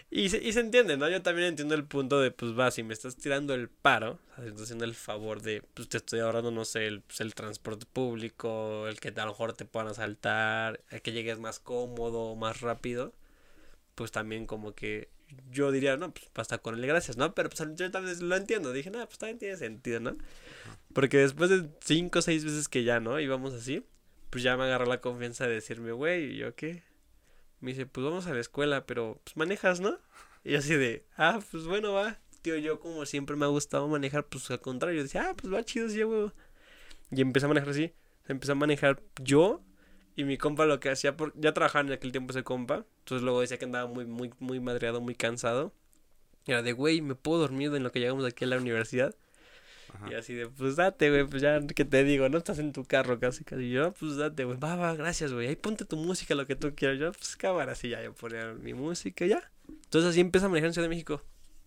[0.10, 1.10] Y se, y se entiende, ¿no?
[1.10, 4.36] Yo también entiendo el punto de, pues va, si me estás tirando el paro, o
[4.36, 7.20] sea, si estás haciendo el favor de, pues te estoy ahorrando, no sé, el, pues,
[7.20, 11.60] el transporte público, el que a lo mejor te puedan asaltar, el que llegues más
[11.60, 13.14] cómodo, más rápido,
[13.96, 15.10] pues también como que
[15.52, 17.34] yo diría, no, pues basta con el gracias, ¿no?
[17.36, 20.18] Pero pues yo también lo entiendo, dije, no, pues también tiene sentido, ¿no?
[20.94, 23.20] Porque después de cinco o seis veces que ya, ¿no?
[23.20, 23.86] Íbamos así,
[24.30, 26.84] pues ya me agarró la confianza de decirme, güey, ¿y yo qué?
[27.60, 29.98] Me dice, pues vamos a la escuela, pero pues manejas, ¿no?
[30.44, 32.20] Y yo así de, ah, pues bueno, va.
[32.42, 35.64] Tío, yo como siempre me ha gustado manejar, pues al contrario, decía, ah, pues va
[35.64, 36.32] chido, sí, güey.
[37.12, 37.94] Y empecé a manejar así.
[38.28, 39.62] Empecé a manejar yo
[40.16, 41.34] y mi compa lo que hacía, por...
[41.40, 42.86] ya trabajaba en aquel tiempo ese compa.
[43.00, 45.74] Entonces luego decía que andaba muy, muy, muy madreado, muy cansado.
[46.46, 49.16] Y era de, güey, ¿me puedo dormir en lo que llegamos aquí a la universidad?
[49.94, 50.12] Ajá.
[50.12, 52.28] Y así de, pues date, güey, pues ya, ¿qué te digo?
[52.30, 53.64] No estás en tu carro casi, casi.
[53.64, 55.48] Y yo, pues date, güey, va, va, gracias, güey.
[55.48, 57.00] Ahí ponte tu música, lo que tú quieras.
[57.00, 59.52] Yo, pues cámara, así ya, yo ponía mi música ya.
[59.68, 61.22] Entonces así empecé a manejar en Ciudad de México.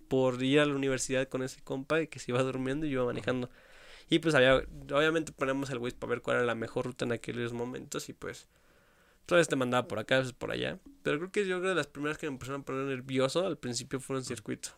[0.09, 3.07] Por ir a la universidad con ese compa que se iba durmiendo y yo iba
[3.07, 3.49] manejando.
[4.09, 4.57] Y pues había,
[4.93, 8.13] obviamente ponemos el Waze para ver cuál era la mejor ruta en aquellos momentos y
[8.13, 8.49] pues...
[9.27, 10.81] Todavía te mandaba por acá, a veces por allá.
[11.05, 13.57] Pero creo que yo creo que las primeras que me empezaron a poner nervioso al
[13.57, 14.71] principio fueron circuito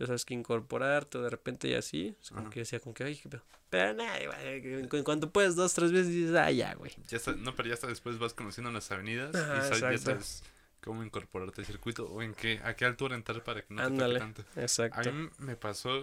[0.00, 3.04] ya sabes que incorporarte de repente y así, o sea, como que decía como que,
[3.04, 3.42] ay, qué pedo.
[3.68, 6.92] Pero nada, güey, en, cuanto puedes dos, tres veces dices, ah, ya, güey.
[7.08, 10.12] Ya está, no, pero ya hasta después vas conociendo las avenidas Ajá, y sabes, ya
[10.12, 10.42] sabes
[10.80, 13.86] cómo incorporarte al circuito o en qué, a qué altura entrar para que no te
[13.86, 14.18] Ándale.
[14.18, 14.44] toque tanto.
[14.56, 15.12] A Exacto.
[15.12, 16.02] mí me pasó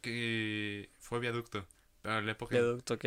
[0.00, 1.66] que fue viaducto,
[2.02, 3.04] pero en la época Viaducto, ok.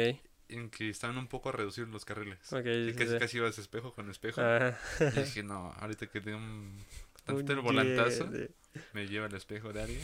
[0.49, 2.51] en que estaban un poco reducidos los carriles.
[2.51, 3.17] Ok, y sí, casi, sí.
[3.19, 4.41] casi ibas espejo con espejo.
[4.41, 4.77] Ajá.
[4.99, 6.77] Y dije, no, ahorita que tengo un,
[7.27, 8.29] tantito el volantazo,
[8.93, 10.01] me lleva el espejo de alguien.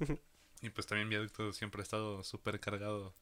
[0.62, 3.14] y pues también viaducto siempre ha estado súper cargado.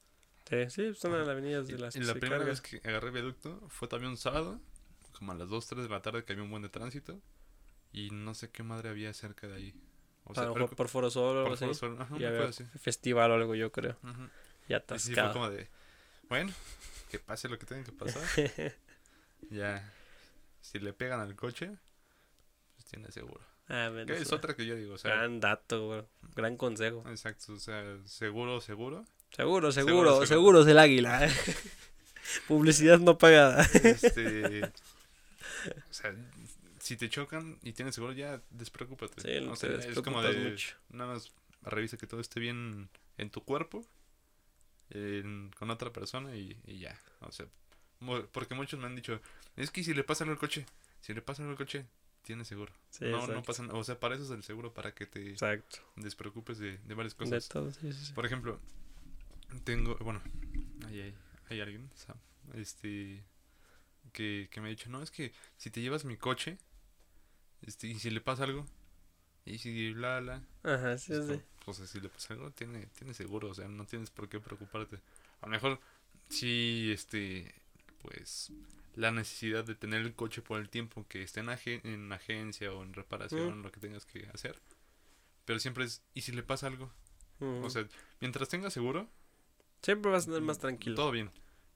[0.48, 1.20] Sí, sí, son Ajá.
[1.20, 2.50] las avenidas Y, de las y que la se primera carga.
[2.52, 4.60] vez que agarré viaducto fue también un sábado,
[5.12, 7.20] como a las 2, 3 de la tarde que había un buen de tránsito.
[7.92, 9.74] Y no sé qué madre había cerca de ahí.
[10.24, 11.74] O a lo mejor que por Foro Sol o por.
[11.74, 12.64] Foro ajá, Y había así.
[12.78, 13.96] festival o algo, yo creo.
[14.02, 14.28] Ujú.
[14.68, 15.32] Ya Y sí fue atascado.
[15.32, 15.68] como de,
[16.28, 16.52] bueno,
[17.10, 18.22] que pase lo que tenga que pasar.
[19.50, 19.92] ya,
[20.60, 21.78] si le pegan al coche, pues
[22.90, 23.40] tiene seguro.
[23.68, 26.02] ah, Que es otra que yo digo, o sea, Gran dato, güey.
[26.34, 27.04] Gran consejo.
[27.08, 29.04] exacto, o sea, seguro, seguro.
[29.34, 30.26] Seguro, Seguro, seguro, seguro.
[30.26, 31.26] seguro es el águila.
[31.26, 31.30] ¿eh?
[32.48, 33.62] Publicidad no pagada.
[33.62, 36.14] Este, o sea,
[36.80, 39.20] si te chocan y tienes seguro, ya despreocúpate.
[39.20, 40.74] Sí, no o te sea, es como de, mucho.
[40.90, 41.32] nada más
[41.62, 42.88] revisa que todo esté bien
[43.18, 43.84] en tu cuerpo,
[44.90, 46.98] en- con otra persona y, y ya.
[47.20, 47.46] O sea,
[48.32, 49.20] porque muchos me han dicho,
[49.56, 50.66] es que si le pasa algo al coche,
[51.00, 51.86] si le pasa algo al coche,
[52.22, 52.72] tiene seguro.
[52.90, 53.42] Sí, no, no exacto.
[53.42, 53.78] pasa nada.
[53.78, 55.78] O sea, para eso es el seguro, para que te Exacto.
[55.96, 57.48] despreocupes de, de varias De cosas.
[57.48, 58.12] todo, sí, sí, sí.
[58.14, 58.60] Por ejemplo,
[59.64, 60.20] tengo, bueno,
[60.88, 61.14] hay, hay,
[61.48, 62.16] hay alguien, Sam,
[62.54, 63.22] este,
[64.12, 66.58] que, que me ha dicho, no, es que si te llevas mi coche,
[67.62, 68.66] este, y si le pasa algo,
[69.46, 71.26] y si bla, bla, Ajá, sí, es sí.
[71.26, 74.40] como, pues si le pasa algo, tiene, tiene seguro, o sea, no tienes por qué
[74.40, 74.98] preocuparte.
[75.42, 75.80] A lo mejor,
[76.28, 77.54] sí, este,
[78.02, 78.52] pues,
[78.96, 82.72] la necesidad de tener el coche por el tiempo que esté en, agen- en agencia
[82.72, 84.60] o en reparación, lo que tengas que hacer,
[85.44, 86.90] pero siempre es, ¿y si le pasa algo?
[87.40, 87.64] Ujú.
[87.64, 87.86] O sea,
[88.20, 89.08] mientras tengas seguro,
[89.82, 90.94] Siempre vas a andar más tranquilo.
[90.96, 91.30] todo bien.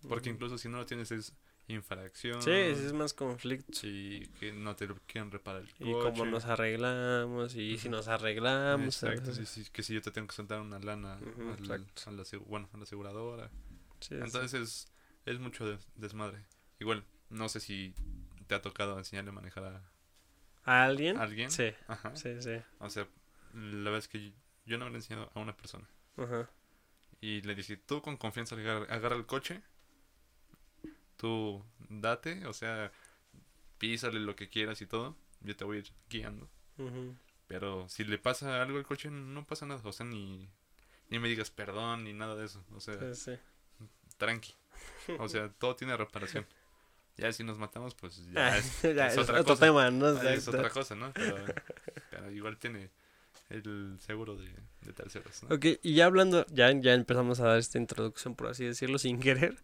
[0.08, 0.34] Porque Ujú.
[0.36, 1.32] incluso si no lo tienes es
[1.68, 2.42] infracción.
[2.42, 3.72] Sí, es más conflicto.
[3.72, 6.26] Si que no te lo quieren reparar el Y cómo coche.
[6.26, 9.02] nos arreglamos, y si nos arreglamos.
[9.02, 12.10] Exacto, sí, sí, que si yo te tengo que soltar una lana Ujú, al- a,
[12.12, 13.48] la, bueno, a la aseguradora.
[14.00, 14.14] Sí, sí.
[14.16, 14.88] Entonces es,
[15.24, 16.44] es mucho des- desmadre.
[16.80, 17.94] Igual, no sé si
[18.46, 19.82] te ha tocado enseñarle a manejar a
[20.64, 21.16] ¿A alguien?
[21.18, 21.50] alguien.
[21.50, 22.14] Sí, Ajá.
[22.16, 22.56] sí, sí.
[22.78, 23.06] O sea,
[23.52, 24.32] la verdad es que
[24.66, 25.88] yo no le he enseñado a una persona.
[26.16, 26.48] Ajá.
[27.20, 29.62] Y le dije, tú con confianza agarra, agarra el coche,
[31.16, 32.92] tú date, o sea,
[33.78, 36.48] písale lo que quieras y todo, yo te voy a ir guiando.
[36.78, 37.16] Ujú.
[37.46, 40.48] Pero si le pasa algo al coche, no pasa nada, o sea, ni,
[41.10, 43.38] ni me digas perdón, ni nada de eso, o sea, Sí, sí.
[44.16, 44.54] tranqui.
[45.18, 46.46] O sea, todo tiene reparación.
[47.16, 49.66] Ya si nos matamos, pues ya Ah, es, ya, es es otra otro cosa.
[49.66, 50.06] tema, ¿no?
[50.06, 51.12] Ah, es otra cosa, ¿no?
[51.12, 51.36] Pero,
[52.10, 52.90] pero igual tiene
[53.50, 54.50] el seguro de,
[54.82, 55.54] de terceros, ¿no?
[55.54, 59.20] Ok, y ya hablando, ya, ya empezamos a dar esta introducción, por así decirlo, sin
[59.20, 59.56] querer.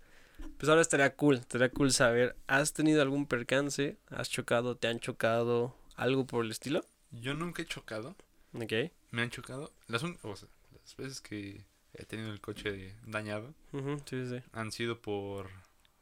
[0.59, 3.97] Pues ahora estaría cool, estaría cool saber, ¿has tenido algún percance?
[4.09, 4.77] ¿Has chocado?
[4.77, 5.77] ¿Te han chocado?
[5.97, 6.85] ¿Algo por el estilo?
[7.11, 8.15] Yo nunca he chocado,
[8.55, 8.73] Ok.
[9.11, 9.73] me han chocado.
[9.89, 10.49] Las, un- o sea,
[10.81, 14.41] las veces que he tenido el coche dañado Ujú, sí, sí.
[14.53, 15.49] han sido por,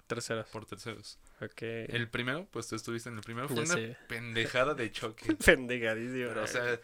[0.07, 0.46] Terceras.
[0.49, 1.18] por terceros.
[1.41, 1.62] Ok.
[1.62, 3.97] El primero, pues tú estuviste en el primero, fue Ya una sé.
[4.09, 5.34] pendejada de choque.
[5.45, 6.28] Pendejadísimo.
[6.28, 6.80] Pero, o sea,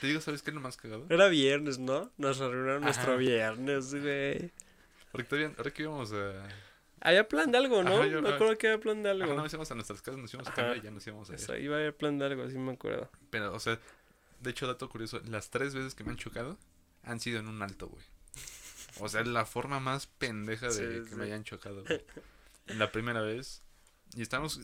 [0.00, 1.06] te digo, ¿sabes qué es lo más cagado?
[1.10, 2.10] Era viernes, ¿no?
[2.16, 3.16] Nos arruinaron nuestro Ajá.
[3.16, 4.50] viernes, güey.
[5.12, 6.48] Porque ahora que íbamos a...
[7.02, 7.96] Había plan de algo, ¿no?
[7.98, 9.34] Ajá, yo- me acuerdo que había plan de Ajá, algo.
[9.34, 10.62] no, nos íbamos a nuestras casas, nos íbamos a Ajá.
[10.62, 11.38] cambiar y ya nos íbamos a ir.
[11.38, 13.10] Eso, iba a haber plan de algo, sí me acuerdo.
[13.30, 13.78] Pero, o sea,
[14.40, 16.58] de hecho, dato curioso, las tres veces que me han chocado
[17.02, 18.04] han sido en un alto, güey.
[18.98, 21.14] O sea, la forma más pendeja de Sí, que sí.
[21.16, 22.02] me hayan chocado, güey.
[22.66, 23.62] La primera vez.
[24.14, 24.60] Y estamos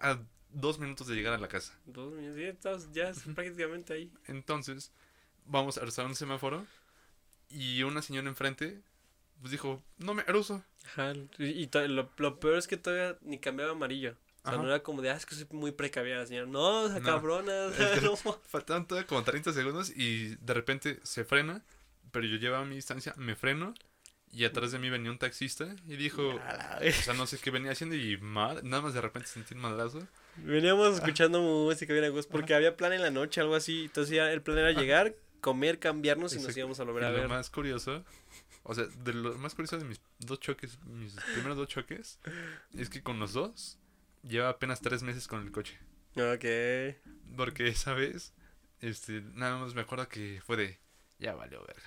[0.00, 0.18] a
[0.50, 1.78] dos minutos de llegar a la casa.
[1.86, 4.12] Dos minutos, estás ya es prácticamente ahí.
[4.26, 4.92] Entonces,
[5.46, 6.66] vamos a cruzar un semáforo.
[7.50, 8.80] Y una señora enfrente,
[9.40, 10.22] pues dijo, no me.
[10.22, 14.16] Ajá, y, lo, lo peor es que todavía ni cambiaba amarillo.
[14.38, 14.62] O sea, Ajá.
[14.62, 16.46] no era como de, ah, es que soy muy precavida la señora.
[16.46, 17.04] No, o sea, No.
[17.04, 17.68] cabrona.
[18.02, 18.16] no.
[18.48, 21.62] Faltaban todavía como 30 segundos y de repente se frena.
[22.10, 23.74] Pero yo llevaba mi distancia, me freno.
[24.36, 27.70] Y atrás de mí venía un taxista y dijo, O sea, no sé qué venía
[27.70, 30.06] haciendo y ma- nada más de repente sentí un madrazo.
[30.36, 33.84] Veníamos escuchando música bien a gusto porque había plan en la noche, algo así.
[33.84, 37.18] Entonces ya el plan era llegar, comer, cambiarnos y nos íbamos a volver a lo
[37.18, 37.28] ver.
[37.28, 38.04] más curioso,
[38.64, 42.18] o sea, de lo más curioso de mis dos choques, mis primeros dos choques,
[42.76, 43.78] es que con los dos
[44.24, 45.78] lleva apenas tres meses con el coche.
[46.16, 46.96] Ok.
[47.36, 48.32] Porque esa vez,
[48.80, 50.78] este, nada más me acuerdo que fue de,
[51.20, 51.82] ya valió verga.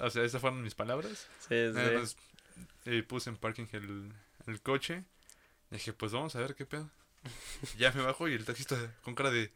[0.00, 1.26] O sea, esas fueron mis palabras.
[1.48, 1.94] Sí, sí.
[1.94, 2.16] más
[2.84, 4.12] eh, puse en parking el,
[4.46, 5.04] el coche.
[5.70, 6.90] Y dije, pues vamos a ver qué pedo.
[7.78, 9.52] ya me bajo y el taxista con cara de,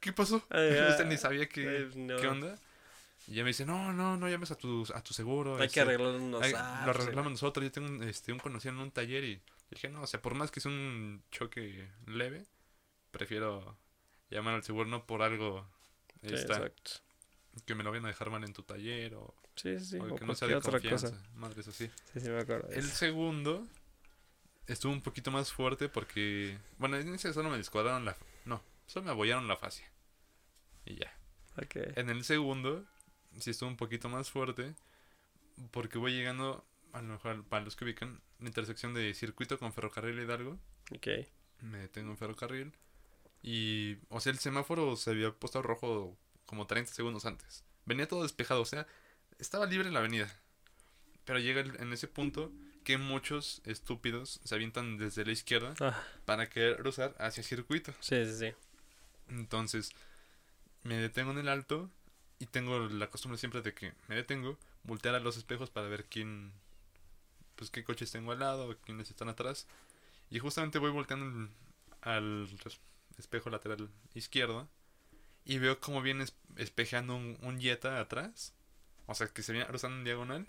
[0.00, 0.44] ¿qué pasó?
[0.50, 0.88] Ah.
[0.90, 2.16] Usted ni sabía qué, no.
[2.16, 2.58] qué onda.
[3.26, 5.56] Y ya me dice, no, no, no llames a tu, a tu seguro.
[5.56, 7.64] Hay este, que arreglar unos ay, apps, Lo arreglamos nosotros.
[7.64, 10.34] Yo tengo un, este, un conocido en un taller y dije, no, o sea, por
[10.34, 12.44] más que sea un choque leve,
[13.10, 13.78] prefiero
[14.30, 15.66] llamar al seguro no por algo
[16.26, 16.92] Sí, exacto.
[17.66, 20.14] que me lo vayan a dejar mal en tu taller o, Sí, sí, o o
[20.14, 21.10] que no sea cualquier de otra confianza.
[21.10, 21.22] cosa.
[21.34, 21.90] Madres así.
[22.12, 22.68] Sí, sí, me acuerdo.
[22.68, 22.94] de El eso.
[22.96, 23.66] segundo
[24.66, 29.04] estuvo un poquito más fuerte porque, bueno, en ese solo me descuadraron la, no, solo
[29.06, 29.86] me abollaron la fascia.
[30.84, 31.16] Y ya.
[31.56, 31.76] Ok.
[31.96, 32.84] En el segundo,
[33.38, 34.74] sí estuvo un poquito más fuerte.
[35.70, 39.72] Porque voy llegando, a lo mejor para los que ubican, la intersección de circuito con
[39.72, 40.58] ferrocarril Hidalgo.
[40.94, 41.06] Ok.
[41.60, 42.72] Me detengo en ferrocarril.
[43.42, 47.64] Y, o sea, el semáforo se había puesto rojo como 30 segundos antes.
[47.84, 48.86] Venía todo despejado, o sea,
[49.38, 50.32] estaba libre la avenida.
[51.24, 52.52] Pero llega el- en ese punto
[52.84, 57.92] que muchos estúpidos se avientan desde la izquierda Ah, para querer cruzar hacia circuito.
[58.00, 58.52] sí, sí, sí.
[59.28, 59.90] Entonces,
[60.82, 61.90] me detengo en el alto
[62.38, 66.04] y tengo la costumbre siempre de que me detengo, voltear a los espejos para ver
[66.04, 66.52] quién,
[67.56, 69.66] pues qué coches tengo al lado, quiénes están atrás.
[70.28, 71.48] Y justamente voy volteando el-
[72.02, 72.48] al
[73.16, 74.68] espejo lateral izquierdo
[75.46, 78.52] y veo como viene es- espejeando un, un Jetta atrás.
[79.06, 80.46] O sea, que se viene cruzando en diagonal.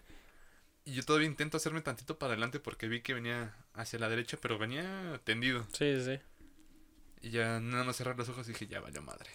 [0.85, 4.37] Y yo todavía intento hacerme tantito para adelante porque vi que venía hacia la derecha,
[4.39, 5.65] pero venía tendido.
[5.73, 6.19] Sí, sí.
[7.21, 9.29] Y ya nada más cerrar los ojos y dije, ya valió madre.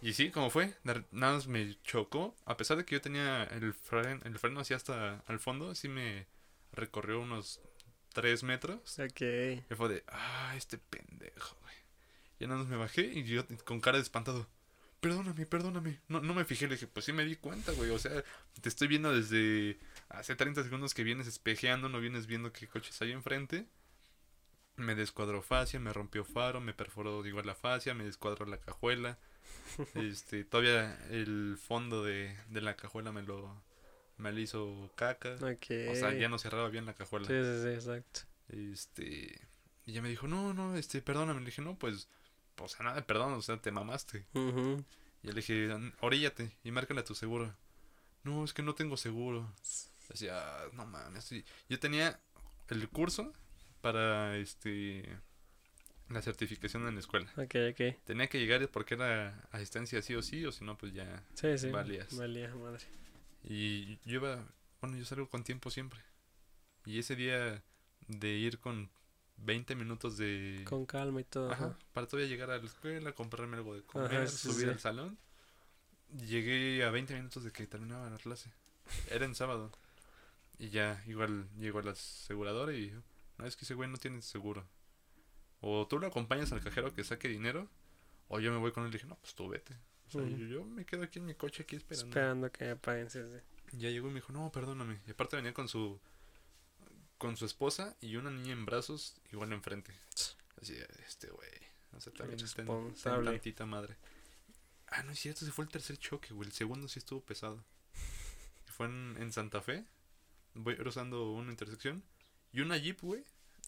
[0.00, 2.36] Y sí, como fue, nada más me chocó.
[2.46, 5.88] A pesar de que yo tenía el freno, el freno así hasta al fondo, sí
[5.88, 6.26] me
[6.72, 7.60] recorrió unos
[8.12, 8.98] 3 metros.
[8.98, 9.20] Ok.
[9.20, 11.74] Y fue de, ah, este pendejo, güey.
[12.40, 14.48] Ya nada más me bajé y yo con cara de espantado.
[15.00, 16.00] Perdóname, perdóname.
[16.08, 17.90] No, no me fijé, le dije, pues sí me di cuenta, güey.
[17.90, 18.24] O sea,
[18.60, 19.78] te estoy viendo desde
[20.08, 23.66] hace 30 segundos que vienes espejeando, no vienes viendo qué coches hay enfrente.
[24.76, 29.18] Me descuadró fascia, me rompió faro, me perforó igual la fascia, me descuadró la cajuela.
[29.94, 33.62] Este, todavía el fondo de, de la cajuela me lo,
[34.16, 35.34] me lo hizo caca.
[35.34, 37.26] O sea, ya no cerraba bien la cajuela.
[37.26, 38.20] Sí, sí, sí, exacto.
[38.48, 39.48] Este.
[39.86, 41.40] Y ella me dijo, no, no, este, perdóname.
[41.40, 42.08] Le dije, no, pues,
[42.64, 44.26] o sea, nada perdón, o sea, te mamaste.
[44.34, 44.84] Ujú.
[45.22, 45.68] Y yo le dije,
[46.00, 47.54] oríllate y márcale a tu seguro.
[48.24, 49.50] No, es que no tengo seguro.
[50.08, 50.42] Decía,
[50.72, 51.24] no mames.
[51.24, 51.44] sí".
[51.68, 52.20] Yo tenía
[52.68, 53.32] el curso
[53.80, 55.18] para, este,
[56.08, 57.30] la certificación en la escuela.
[57.36, 57.96] Ok, ok.
[58.04, 61.24] Tenía que llegar porque era asistencia sí o sí, o si no, pues ya.
[61.34, 61.70] Sí, sí.
[61.70, 62.16] Valías.
[62.16, 62.84] Valía, madre.
[63.44, 64.44] Y yo iba,
[64.80, 66.00] bueno, yo salgo con tiempo siempre.
[66.86, 67.62] Y ese día
[68.06, 68.90] de ir con
[69.38, 70.62] 20 minutos de...
[70.64, 71.50] Con calma y todo.
[71.50, 74.72] Ajá, para todavía llegar a la escuela, comprarme algo de comer, Ajá, sí, subir sí.
[74.72, 75.18] al salón.
[76.26, 78.50] Llegué a 20 minutos de que terminaba la clase.
[79.10, 79.70] Era en sábado.
[80.58, 83.02] Y ya, igual llegó la aseguradora y dijo,
[83.38, 84.66] no, es que ese güey no tiene seguro.
[85.60, 87.68] O tú lo acompañas al cajero que saque dinero,
[88.28, 89.76] o yo me voy con él y dije, no, pues tú vete.
[90.08, 92.08] O sea, yo, yo me quedo aquí en mi coche aquí esperando.
[92.08, 93.76] Esperando que me paguen, sí, sí.
[93.76, 95.00] Ya llegó y me dijo, no, perdóname.
[95.06, 96.00] Y aparte venía con su
[97.18, 99.92] con su esposa y una niña en brazos, igual enfrente.
[100.60, 101.50] Así, este güey.
[101.96, 102.94] O sea, también está en,
[103.24, 103.96] tantita madre.
[104.88, 106.48] Ah, no es cierto, ese fue el tercer choque, güey.
[106.48, 107.62] El segundo sí estuvo pesado.
[108.66, 109.84] Fue en, en Santa Fe.
[110.54, 112.02] Voy cruzando una intersección.
[112.52, 113.24] Y una jeep, güey.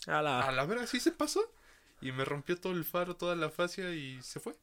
[0.06, 0.40] A la.
[0.42, 1.52] A la vera, sí se pasó.
[2.00, 4.54] Y me rompió todo el faro, toda la fascia y se fue.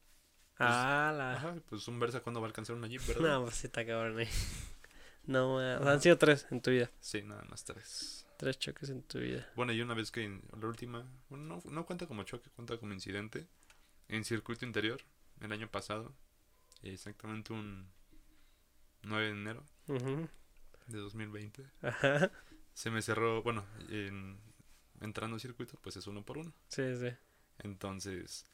[0.58, 1.34] A la.
[1.34, 3.38] Ajá, pues un Versa cuando va a alcanzar una jeep, ¿verdad?
[3.38, 4.28] No, pues está cabrón ahí.
[5.28, 6.90] No, han sido tres en tu vida.
[7.00, 8.26] Sí, nada más tres.
[8.38, 9.50] Tres choques en tu vida.
[9.56, 12.78] Bueno, y una vez que en la última, bueno, no, no cuenta como choque, cuenta
[12.78, 13.48] como incidente,
[14.06, 15.02] en circuito interior,
[15.40, 16.14] el año pasado,
[16.82, 17.90] exactamente un
[19.02, 20.28] 9 de enero Ujú.
[20.86, 22.30] de 2020, Ajá.
[22.74, 24.38] se me cerró, bueno, en,
[25.00, 26.54] entrando a circuito, pues es uno por uno.
[26.68, 27.10] Sí, sí.
[27.58, 28.46] Entonces,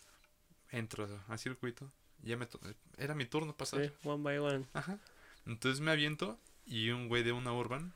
[0.71, 2.49] entro a circuito, ya me
[2.97, 3.85] era mi turno pasar.
[3.85, 4.67] Sí, one by one.
[4.73, 4.99] Ajá.
[5.45, 7.93] Entonces me aviento y un güey de una urban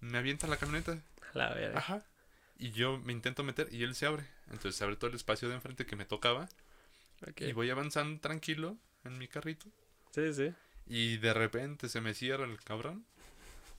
[0.00, 0.98] me avienta la camioneta.
[1.34, 1.78] La verga.
[1.78, 2.02] Ajá.
[2.58, 4.24] Y yo me intento meter y él se abre.
[4.46, 6.48] Entonces se abre todo el espacio de enfrente que me tocaba.
[7.28, 7.42] Ok.
[7.42, 9.66] Y voy avanzando tranquilo en mi carrito.
[10.12, 10.52] Sí, sí.
[10.86, 13.04] Y de repente se me cierra el cabrón.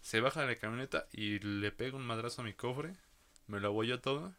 [0.02, 2.94] Se baja de la camioneta y le pega un madrazo a mi cofre.
[3.48, 4.34] Me lo abolló todo.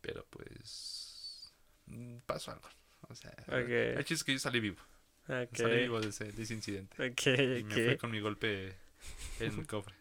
[0.00, 1.52] Pero pues.
[1.86, 2.68] mm, Pasó algo.
[3.08, 3.68] O sea, Ok.
[3.68, 4.80] el chiste es que yo salí vivo.
[5.28, 5.54] Ok.
[5.56, 6.96] Salí vivo de ese, de ese incidente.
[6.96, 8.00] Y me ok.
[8.00, 8.74] con mi golpe
[9.40, 9.94] en el cofre.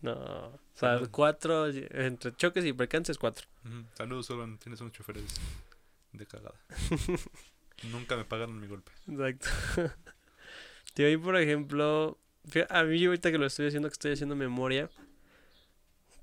[0.00, 0.12] No.
[0.12, 1.08] O sea, Salud.
[1.10, 1.66] cuatro.
[1.68, 3.46] Entre choques y percances, cuatro.
[3.94, 4.58] Saludos, Urban.
[4.58, 5.24] Tienes unos choferes
[6.12, 6.54] de cagada.
[7.90, 8.92] Nunca me pagaron mi golpe.
[9.08, 9.48] Exacto.
[10.94, 12.18] Tío, ahí por ejemplo,
[12.70, 14.90] a mí ahorita que lo estoy haciendo, que estoy haciendo memoria,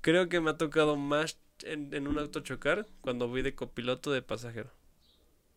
[0.00, 4.10] creo que me ha tocado más en, en un auto chocar cuando voy de copiloto
[4.12, 4.70] de pasajero.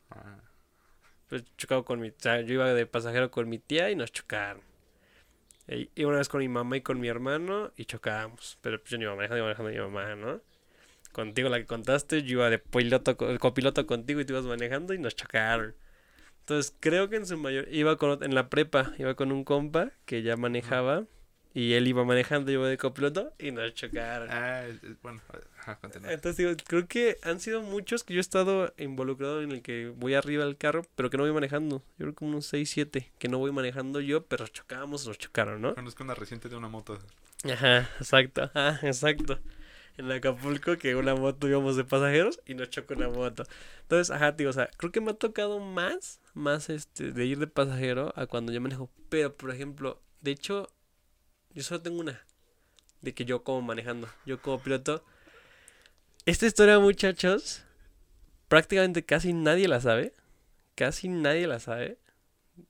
[0.10, 0.40] Ah,
[1.28, 4.12] Pues chocado con mi, o sea, yo iba de pasajero con mi tía y nos
[4.12, 4.62] chocaron.
[5.70, 8.58] Y, una vez con mi mamá y con mi hermano y chocábamos.
[8.62, 10.42] Pero pues yo no iba manejando, iba manejando mi mamá, ¿no?
[11.12, 14.94] Contigo la que contaste, yo iba de piloto, co- copiloto contigo y tú ibas manejando
[14.94, 15.76] y nos chocaron.
[16.42, 19.92] Entonces creo que en su mayor iba con, en la prepa, iba con un compa
[20.06, 21.06] que ya manejaba
[21.54, 24.30] y él iba manejando, yo iba de copiloto y nos chocaron.
[24.32, 24.66] ah,
[25.02, 25.22] bueno,
[25.58, 26.14] ajá, continúa.
[26.14, 29.92] Entonces digo, creo que han sido muchos que yo he estado involucrado en el que
[29.96, 31.84] voy arriba del carro, pero que no voy manejando.
[31.98, 35.62] Yo creo que unos 6, 7, que no voy manejando yo, pero chocábamos, nos chocaron,
[35.62, 35.74] ¿no?
[35.76, 37.00] Conozco una reciente de una moto.
[37.44, 39.40] Ajá, exacto, ajá, exacto.
[39.98, 43.44] En Acapulco que una moto íbamos de pasajeros y nos chocó una moto.
[43.82, 47.38] Entonces, ajá, digo, o sea, creo que me ha tocado más, más este, de ir
[47.40, 48.90] de pasajero a cuando yo manejo.
[49.10, 50.70] Pero, por ejemplo, de hecho,
[51.54, 52.22] yo solo tengo una.
[53.02, 55.04] De que yo como manejando, yo como piloto.
[56.26, 57.64] Esta historia, muchachos,
[58.48, 60.14] prácticamente casi nadie la sabe.
[60.76, 61.98] Casi nadie la sabe.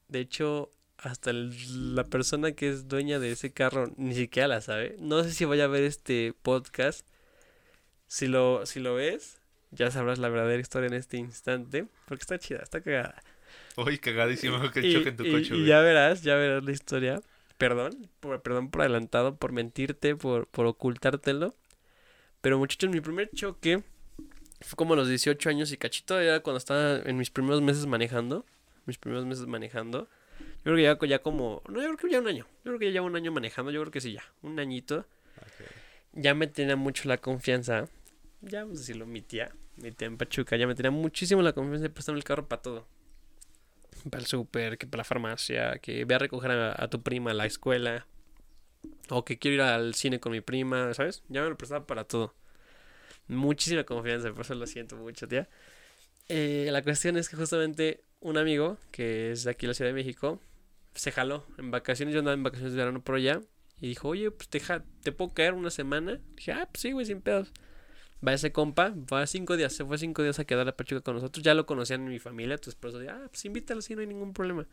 [0.08, 4.62] De hecho, hasta el- la persona que es dueña de ese carro ni siquiera la
[4.62, 4.96] sabe.
[5.00, 7.06] No sé si vaya a ver este podcast.
[8.08, 9.40] Si lo, si lo ves,
[9.72, 11.88] ya sabrás la verdadera historia en este instante.
[12.08, 13.22] Porque está chida, está cagada.
[13.78, 15.66] Uy, cagadísimo que choque en tu y- coche, y güey.
[15.66, 17.22] ya verás, ya verás la historia.
[17.60, 21.54] Perdón, por, perdón por adelantado, por mentirte, por, por ocultártelo.
[22.40, 23.84] Pero muchachos, mi primer choque
[24.62, 27.86] Fue como a los 18 años y cachito, era cuando estaba en mis primeros meses
[27.86, 28.46] manejando.
[28.86, 30.08] Mis primeros meses manejando.
[30.40, 31.62] Yo creo que ya, ya como.
[31.68, 32.48] No, yo creo que ya un año.
[32.64, 33.72] Yo creo que ya llevo un año manejando.
[33.72, 34.24] Yo creo que sí, ya.
[34.42, 35.06] Un añito.
[36.14, 37.90] Ya me tenía mucho la confianza.
[38.40, 39.52] Ya vamos a decirlo, mi tía.
[39.76, 40.56] Mi tía en Pachuca.
[40.56, 42.88] Ya me tenía muchísimo la confianza de prestarme el carro para todo.
[44.10, 47.34] Para el súper, que para la farmacia, que ve a recoger a, tu prima a
[47.34, 48.08] la escuela.
[49.10, 51.24] O que quiero ir al cine con mi prima, ¿sabes?
[51.30, 52.34] Ya me lo prestaba para todo.
[53.28, 55.50] Muchísima confianza, por eso lo siento mucho, tía.
[56.30, 59.90] Eh, la cuestión es que justamente un amigo, que es de aquí en la Ciudad
[59.92, 60.42] de México,
[60.96, 62.14] se jaló en vacaciones.
[62.14, 63.42] Yo andaba en vacaciones de verano por allá.
[63.82, 66.20] Y dijo, oye, pues te, ja- te puedo caer una semana.
[66.36, 67.52] Dije, ah, pues sí, güey, sin pedos.
[68.26, 71.16] Va ese compa, va cinco días, se fue cinco días a quedar a Pachuca con
[71.16, 71.44] nosotros.
[71.44, 74.02] Ya lo conocían en mi familia, entonces por eso dije, ah, pues invítalo, sí, no
[74.02, 74.68] hay ningún problema.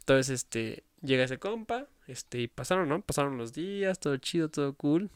[0.00, 3.00] Entonces, este, llega ese compa, este, y pasaron, ¿no?
[3.00, 5.10] Pasaron los días, todo chido, todo cool.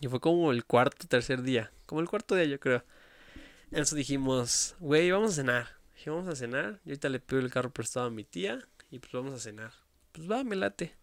[0.00, 2.84] Y fue como el cuarto, tercer día, como el cuarto día, yo creo.
[3.70, 5.68] Entonces dijimos, güey, vamos a cenar.
[5.94, 6.80] Dije, vamos a cenar.
[6.84, 8.58] Yo ahorita le pido el carro prestado a mi tía
[8.90, 9.72] y pues vamos a cenar.
[10.12, 10.94] Pues va, me late.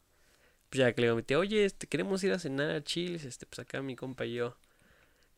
[0.70, 2.84] Pues ya que le digo a mi tía, oye, este, queremos ir a cenar a
[2.84, 4.57] Chiles, este, pues acá mi compa y yo.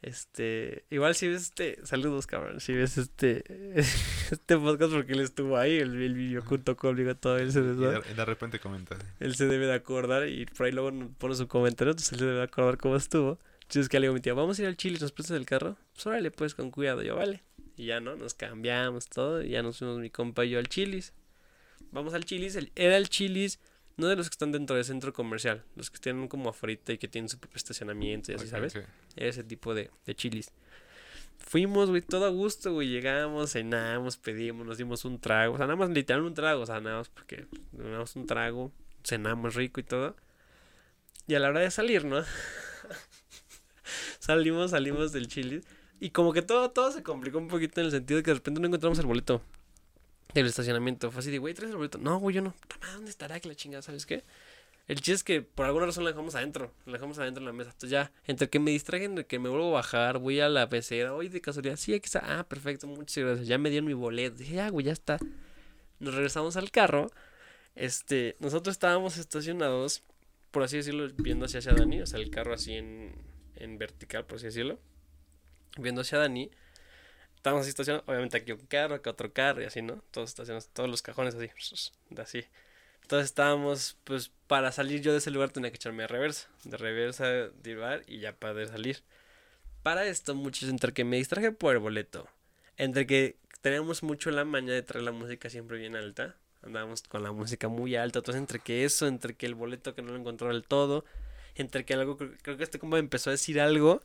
[0.03, 3.43] Este, igual si ves este, saludos cabrón, si ves este,
[4.31, 7.63] este podcast porque él estuvo ahí, el, el video junto conmigo todo él se, Y
[7.63, 8.97] de, repente comenta.
[9.21, 12.19] él se debe de acordar y por ahí luego nos pone su comentario, entonces él
[12.19, 13.39] se debe de acordar cómo estuvo.
[13.61, 15.45] Entonces que le digo a mi tía, vamos a ir al Chile, nos prestas el
[15.45, 17.41] carro, pues órale pues con cuidado, yo vale.
[17.77, 20.67] Y ya no, nos cambiamos todo, y ya nos fuimos mi compa y yo al
[20.67, 21.13] Chilis.
[21.91, 23.59] Vamos al Chilis, el- era el Chilis,
[23.97, 26.97] no de los que están dentro del centro comercial, los que tienen como afuera y
[26.97, 28.73] que tienen su propio estacionamiento y así, ¿sabes?
[29.15, 30.51] Ese tipo de, de chilis.
[31.37, 32.87] Fuimos, güey, todo a gusto, güey.
[32.87, 35.53] Llegamos, cenamos, pedimos, nos dimos un trago.
[35.53, 36.61] O sea, nada más literal un trago.
[36.61, 38.71] O sea, nada más porque nos dimos un trago,
[39.03, 40.15] cenamos rico y todo.
[41.27, 42.23] Y a la hora de salir, ¿no?
[44.19, 45.63] salimos, salimos del chilis.
[45.99, 48.35] Y como que todo, todo se complicó un poquito en el sentido de que de
[48.35, 49.41] repente no encontramos el boleto
[50.33, 51.11] del estacionamiento.
[51.11, 51.97] Fue así de, güey, ¿traes el boleto?
[51.97, 52.53] No, güey, yo no.
[52.93, 53.39] ¿Dónde estará?
[53.39, 54.23] Que la chingada, ¿sabes qué?
[54.87, 56.73] El chiste es que por alguna razón la dejamos adentro.
[56.85, 57.69] La dejamos adentro en la mesa.
[57.69, 60.67] Entonces ya, entre que me distraje, entre que me vuelvo a bajar, voy a la
[60.67, 61.13] pecera.
[61.13, 62.39] Oye, de casualidad, sí, aquí está.
[62.39, 63.47] Ah, perfecto, muchas gracias.
[63.47, 64.37] Ya me dieron mi boleto.
[64.37, 65.19] Dije, ya, güey, ya está.
[65.99, 67.11] Nos regresamos al carro.
[67.75, 70.03] Este, nosotros estábamos estacionados,
[70.51, 72.01] por así decirlo, viendo hacia, hacia Dani.
[72.01, 73.15] O sea, el carro así en,
[73.55, 74.79] en vertical, por así decirlo.
[75.77, 76.51] Viendo hacia Dani.
[77.43, 78.07] Estábamos así estacionados.
[78.07, 80.01] Obviamente aquí un carro, acá otro carro y así, ¿no?
[80.11, 81.49] Todos estacionados, todos los cajones así.
[82.17, 82.45] Así.
[83.01, 86.77] Entonces estábamos, pues para salir yo de ese lugar tenía que echarme de reversa, de
[86.77, 89.03] reversa, de bar y ya para salir.
[89.81, 92.29] Para esto, muchos, entre que me distraje por el boleto,
[92.77, 97.23] entre que teníamos mucho la maña de traer la música siempre bien alta, andábamos con
[97.23, 100.17] la música muy alta, entonces entre que eso, entre que el boleto que no lo
[100.17, 101.03] encontró del todo,
[101.55, 104.01] entre que algo, creo, creo que este compa empezó a decir algo,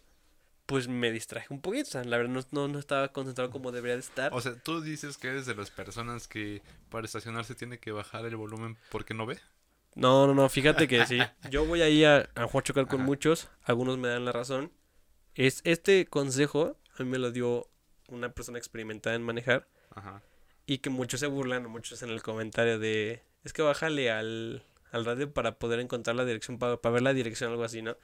[0.69, 3.73] pues me distraje un poquito, o sea, la verdad no, no, no estaba concentrado como
[3.73, 4.35] debería de estar.
[4.35, 6.61] O sea, tú dices que eres de las personas que
[6.91, 9.39] para estacionarse tiene que bajar el volumen porque no ve.
[9.95, 11.21] No, no, no, fíjate que sí.
[11.51, 13.07] Yo voy ahí a, a jugar chocar con Ajá.
[13.07, 14.71] muchos, algunos me dan la razón.
[15.35, 17.71] Es este consejo a mí me lo dio
[18.09, 20.21] una persona experimentada en manejar Ajá.
[20.67, 24.65] y que muchos se burlan, o muchos en el comentario de es que bájale al,
[24.93, 27.97] al radio para poder encontrar la dirección, para, para ver la dirección, algo así, ¿no?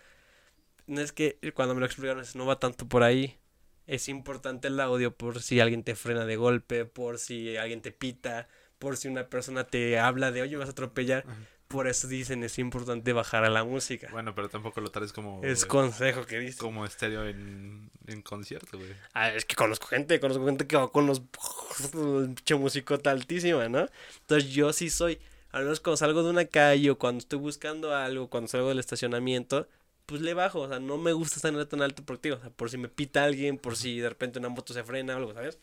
[0.87, 3.39] No es que cuando me lo explicaron, es, no va tanto por ahí.
[3.87, 7.93] Es importante el audio por si alguien te frena de golpe, por si alguien te
[7.93, 11.24] pita, por si una persona te habla de, oye, me vas a atropellar.
[11.26, 11.37] Ajá.
[11.68, 14.09] Por eso dicen, es importante bajar a la música.
[14.12, 16.59] Bueno, pero tampoco lo traes como es consejo que dicen.
[16.59, 18.91] como estéreo en, en concierto, güey.
[19.14, 21.20] Ah, es que conozco gente, conozco gente que va con los
[21.93, 23.89] pinche musicota altísima, ¿no?
[24.20, 25.18] Entonces yo sí soy,
[25.51, 28.78] al menos cuando salgo de una calle o cuando estoy buscando algo, cuando salgo del
[28.78, 29.66] estacionamiento,
[30.07, 32.50] pues le bajo, o sea, no me gusta estar tan alto por ti, o sea,
[32.50, 35.34] por si me pita alguien, por si de repente una moto se frena o algo,
[35.34, 35.59] ¿sabes?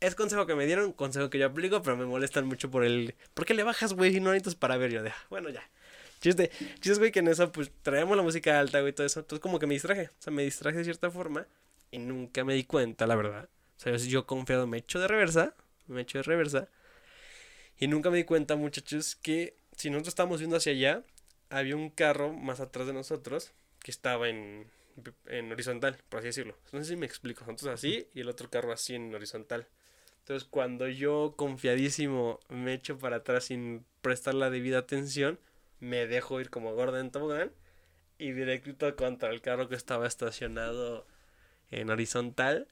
[0.00, 3.14] Es consejo que me dieron, consejo que yo aplico, pero me molestan mucho por el...
[3.34, 4.12] ¿Por qué le bajas, güey?
[4.12, 5.10] Si no necesitas para ver yo de...
[5.10, 5.66] "Ah, Bueno, ya.
[6.20, 9.20] Chiste, chiste, güey, que en eso, pues, traíamos la música alta, güey, todo eso.
[9.20, 10.08] Entonces, como que me distraje.
[10.08, 11.46] O sea, me distraje de cierta forma
[11.90, 13.48] y nunca me di cuenta, la verdad.
[13.78, 15.54] O sea, yo confiado me echo de reversa,
[15.86, 16.68] me echo de reversa.
[17.78, 21.02] Y nunca me di cuenta, muchachos, que si nosotros estábamos viendo hacia allá,
[21.50, 23.52] había un carro más atrás de nosotros
[23.86, 24.66] que estaba en,
[25.26, 26.56] en horizontal, por así decirlo.
[26.72, 27.44] No sé si me explico.
[27.46, 29.68] Nosotros así y el otro carro así en horizontal.
[30.18, 35.38] Entonces, cuando yo confiadísimo me echo para atrás sin prestar la debida atención,
[35.78, 37.52] me dejo ir como gorda en tobogán
[38.18, 41.06] y directito contra el carro que estaba estacionado
[41.70, 42.66] en horizontal.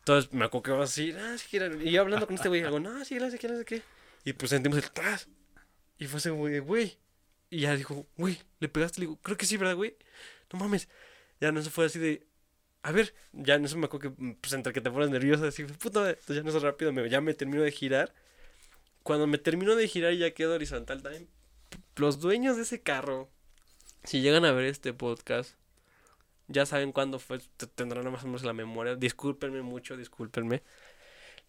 [0.00, 2.62] Entonces me acuerdo que va así, ah, sí, quiero", y yo hablando con este güey,
[2.62, 3.82] hago, no, sí, no sé qué.
[4.24, 5.28] Y pues sentimos el tras.
[5.98, 6.98] Y fue ese güey, güey.
[7.48, 9.00] Y ya dijo, güey, ¿le pegaste?
[9.00, 9.94] Le digo, creo que sí, ¿verdad, güey?
[10.52, 10.88] No mames.
[11.40, 12.26] Ya no se fue así de,
[12.82, 15.64] a ver, ya no se me acuerdo que, pues entre que te pones nervioso, así,
[15.64, 18.14] puta, madre, entonces ya no es rápido, ya me termino de girar.
[19.02, 21.28] Cuando me termino de girar y ya quedo horizontal también,
[21.96, 23.28] los dueños de ese carro,
[24.04, 25.54] si llegan a ver este podcast,
[26.48, 28.94] ya saben cuándo fue, te- tendrán más o menos la memoria.
[28.94, 30.62] Discúlpenme mucho, discúlpenme.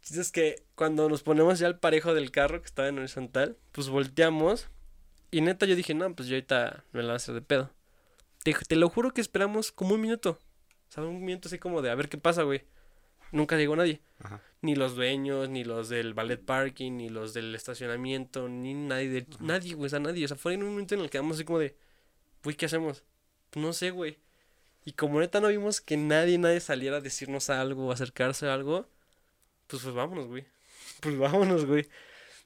[0.10, 3.90] Es que cuando nos ponemos ya al parejo del carro que estaba en horizontal, pues
[3.90, 4.68] volteamos.
[5.32, 7.72] Y neta yo dije, no, pues yo ahorita me la voy a hacer de pedo.
[8.44, 10.40] Te, te lo juro que esperamos como un minuto.
[10.90, 12.64] O sea, un minuto así como de a ver qué pasa, güey.
[13.32, 14.00] Nunca llegó nadie.
[14.20, 14.42] Ajá.
[14.62, 19.28] Ni los dueños, ni los del ballet parking, ni los del estacionamiento, ni nadie, de,
[19.40, 20.24] nadie, güey, o sea, nadie.
[20.26, 21.76] O sea, fue en un momento en el que quedamos así como de,
[22.44, 23.04] güey, ¿qué hacemos?
[23.56, 24.20] No sé, güey.
[24.86, 28.88] Y como neta no vimos que nadie, nadie saliera a decirnos algo, acercarse a algo,
[29.68, 30.46] pues pues vámonos, güey.
[31.02, 31.88] Pues vámonos, güey.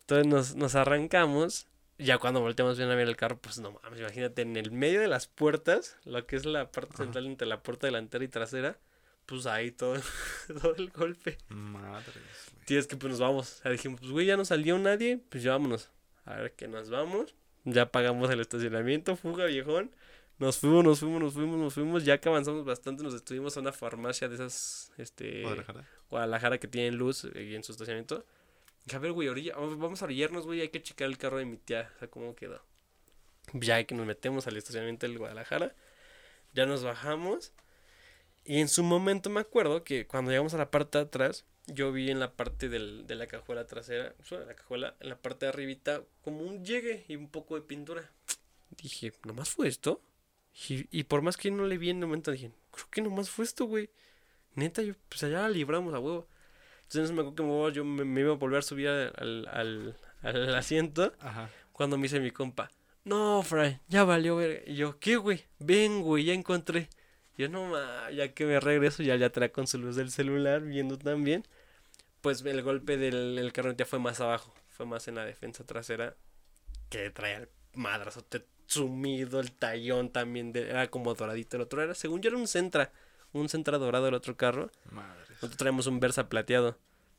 [0.02, 1.68] Entonces nos, nos arrancamos.
[2.00, 5.02] Ya cuando volteamos bien a ver el carro, pues no mames, imagínate en el medio
[5.02, 7.04] de las puertas, lo que es la parte Ajá.
[7.06, 8.78] central entre la puerta delantera y trasera,
[9.26, 9.96] pues ahí todo,
[10.62, 11.38] todo el golpe.
[11.50, 12.14] Madres,
[12.54, 12.66] güey.
[12.66, 13.60] Tienes que pues nos vamos.
[13.60, 15.90] O sea, dijimos, pues güey, ya no salió nadie, pues ya vámonos.
[16.26, 17.34] A ver que nos vamos.
[17.64, 19.92] Ya pagamos el estacionamiento, fuga viejón.
[20.40, 22.06] Nos fuimos, nos fuimos, nos fuimos, nos fuimos.
[22.06, 25.88] Ya que avanzamos bastante, nos estuvimos a una farmacia de esas, este, Guadalajara.
[26.10, 28.24] Guadalajara que tienen luz eh, en su estacionamiento.
[28.94, 31.58] A ver, güey, orilla, vamos a orillarnos, güey, hay que checar el carro de mi
[31.58, 32.62] tía, o sea, cómo quedó.
[33.54, 35.76] Ya que nos metemos al estacionamiento del Guadalajara,
[36.54, 37.54] ya nos bajamos.
[38.46, 41.92] Y en su momento me acuerdo que cuando llegamos a la parte de atrás, yo
[41.92, 45.46] vi en la parte del, de la cajuela trasera, sobre la cajuela, en la parte
[45.46, 48.10] de arribita, como un llegue y un poco de pintura.
[48.82, 50.02] Dije, ¿nomás fue esto?
[50.70, 53.30] Y, y por más que no le vi en el momento, dije, creo que nomás
[53.30, 53.90] fue esto, güey.
[54.56, 56.28] Neta, yo, pues allá la libramos a huevo.
[56.88, 59.96] Entonces me acuerdo que me yo me, me iba a volver a subir al, al,
[60.22, 61.50] al asiento Ajá.
[61.74, 62.72] cuando me dice mi compa,
[63.04, 64.64] no, Fray, ya valió ver.
[64.68, 65.44] Y yo, ¿qué, güey?
[65.60, 66.90] Ven, güey, ya encontré.
[67.38, 70.12] Y yo, no, ma, ya que me regreso, ya ya trae con su luz del
[70.12, 71.44] celular, viendo también.
[72.22, 75.64] Pues el golpe del el carro ya fue más abajo, fue más en la defensa
[75.66, 76.16] trasera,
[76.90, 81.56] que traía el madrazote sumido, el tallón también, de- era como doradito.
[81.58, 82.92] El otro era, según yo era un Centra,
[83.34, 84.72] un Centra dorado el otro carro.
[84.92, 85.30] Madres.
[85.30, 86.78] Nosotros traemos un Versa plateado.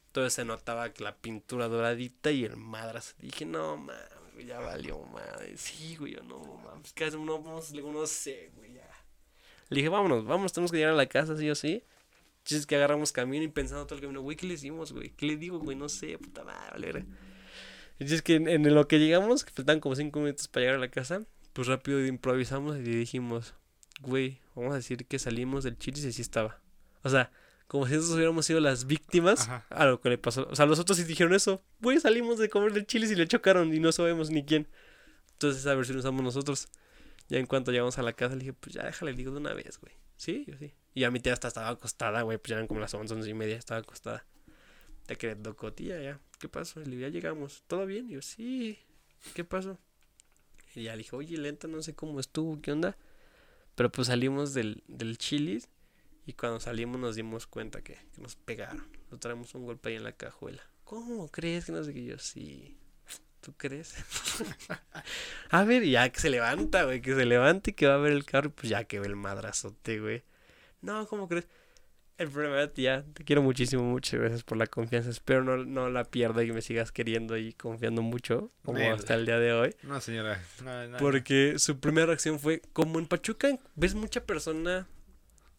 [0.08, 3.14] Entonces se notaba que la pintura doradita y el madras.
[3.18, 3.96] Dije, no mames,
[4.34, 5.56] güey, ya valió madre.
[5.56, 6.92] Sí, güey, yo no mames.
[6.92, 7.26] ¿Qué hacemos?
[7.26, 8.88] No, vamos, no sé, güey, ya.
[9.68, 11.84] Le dije, vámonos, vámonos, tenemos que llegar a la casa, sí o sí.
[12.38, 15.10] Entonces que agarramos camino y pensando todo el camino, güey, ¿qué le hicimos, güey?
[15.10, 15.76] ¿Qué le digo, güey?
[15.76, 17.04] No sé, puta madre.
[17.98, 20.76] Y es que en, en lo que llegamos, que faltan como cinco minutos para llegar
[20.76, 23.54] a la casa, pues rápido improvisamos y dijimos,
[24.00, 26.60] güey, vamos a decir que salimos del chile y sí estaba.
[27.02, 27.30] O sea,
[27.66, 29.66] como si nosotros hubiéramos sido las víctimas Ajá.
[29.70, 30.48] a lo que le pasó.
[30.50, 31.62] O sea, los otros sí dijeron eso.
[31.80, 34.66] Güey, salimos de comer del chile y le chocaron y no sabemos ni quién.
[35.32, 36.68] Entonces, a ver si nos usamos nosotros.
[37.28, 39.38] Ya en cuanto llegamos a la casa, le dije, pues ya déjale, le digo de
[39.38, 39.92] una vez, güey.
[40.16, 40.72] Sí, yo sí.
[40.94, 42.38] Y a mi tía hasta estaba acostada, güey.
[42.38, 44.24] Pues ya eran como las once, once y media, estaba acostada.
[45.06, 46.20] Ya que le tocó, tía, ya.
[46.38, 46.80] ¿Qué pasó?
[46.80, 47.62] Le ya llegamos.
[47.66, 48.08] ¿Todo bien?
[48.08, 48.78] Y yo, sí.
[49.34, 49.78] ¿Qué pasó?
[50.74, 52.96] Y ya le dije, oye, lenta, no sé cómo estuvo, ¿qué onda?
[53.78, 55.68] Pero pues salimos del, del chilis
[56.26, 58.84] y cuando salimos nos dimos cuenta que, nos pegaron.
[59.08, 60.60] Nos traemos un golpe ahí en la cajuela.
[60.82, 62.04] ¿Cómo crees que no sé qué?
[62.04, 62.76] Yo, sí.
[63.40, 63.94] ¿Tú crees?
[65.50, 68.14] a ver, ya que se levanta, güey, que se levante y que va a ver
[68.14, 70.24] el carro, pues ya que ve el madrazote, güey.
[70.80, 71.46] No, ¿cómo crees?
[72.18, 75.08] El problema es, tía, te quiero muchísimo, muchas gracias por la confianza.
[75.08, 79.24] Espero no, no la pierda y me sigas queriendo y confiando mucho, como hasta el
[79.24, 79.76] día de hoy.
[79.84, 80.42] No, señora.
[80.64, 80.98] No, no.
[80.98, 84.88] Porque su primera reacción fue, como en Pachuca ves mucha persona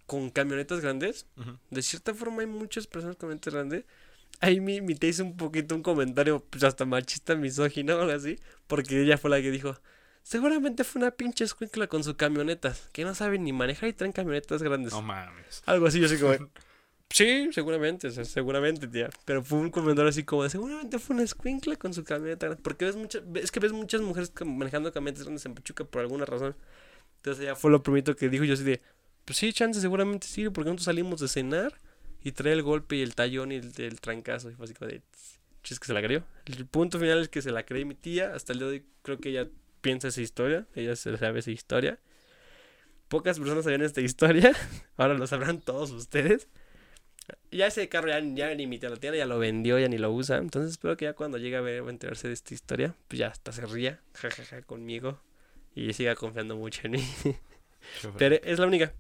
[0.06, 1.28] con camionetas grandes,
[1.70, 3.86] de cierta forma hay muchas personas con camionetas grandes.
[4.42, 8.38] Ahí mi, mi hizo un poquito un comentario, pues hasta machista, misógino o algo así,
[8.68, 9.78] porque ella fue la que dijo,
[10.30, 14.12] seguramente fue una pinche escuincla con sus camionetas, que no saben ni manejar y traen
[14.12, 14.94] camionetas grandes.
[14.94, 15.64] No mames.
[15.66, 16.34] Algo así, yo así como,
[17.10, 19.10] sí, seguramente, o sea, seguramente, tía.
[19.26, 22.62] Pero fue un comentario así como, seguramente fue una escuincla con su camioneta grande.
[22.62, 26.26] Porque ves muchas, es que ves muchas mujeres manejando camionetas grandes en Pachuca por alguna
[26.26, 26.56] razón.
[27.16, 28.84] Entonces ella fue lo primero que dijo, yo así de,
[29.26, 31.74] pues sí, chance, seguramente sí, porque nosotros salimos de cenar
[32.24, 34.52] y trae el golpe y el tallón y el, el trancazo.
[34.52, 35.02] Y fue así como de,
[35.64, 36.24] chis que se la creyó.
[36.46, 38.36] El punto final es que se la cree mi tía.
[38.36, 39.48] Hasta el día de hoy creo que ella
[39.82, 42.00] piensa esa historia, ella se sabe esa historia.
[43.08, 44.54] Pocas personas sabían esta historia,
[44.98, 46.48] ahora lo sabrán todos ustedes.
[47.52, 49.98] Ya ese carro ya, ya ni mi tía lo tiene, ya lo vendió, ya ni
[49.98, 50.38] lo usa.
[50.38, 53.28] Entonces espero que ya cuando llegue a ver o enterarse de esta historia, pues ya
[53.28, 55.20] hasta se ría, jajaja, conmigo.
[55.76, 57.04] Y siga confiando mucho en mí.
[58.18, 58.94] Pero es la única.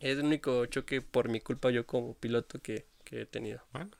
[0.00, 3.62] Es el único choque por mi culpa yo como piloto que, que he tenido.
[3.72, 3.90] Bueno.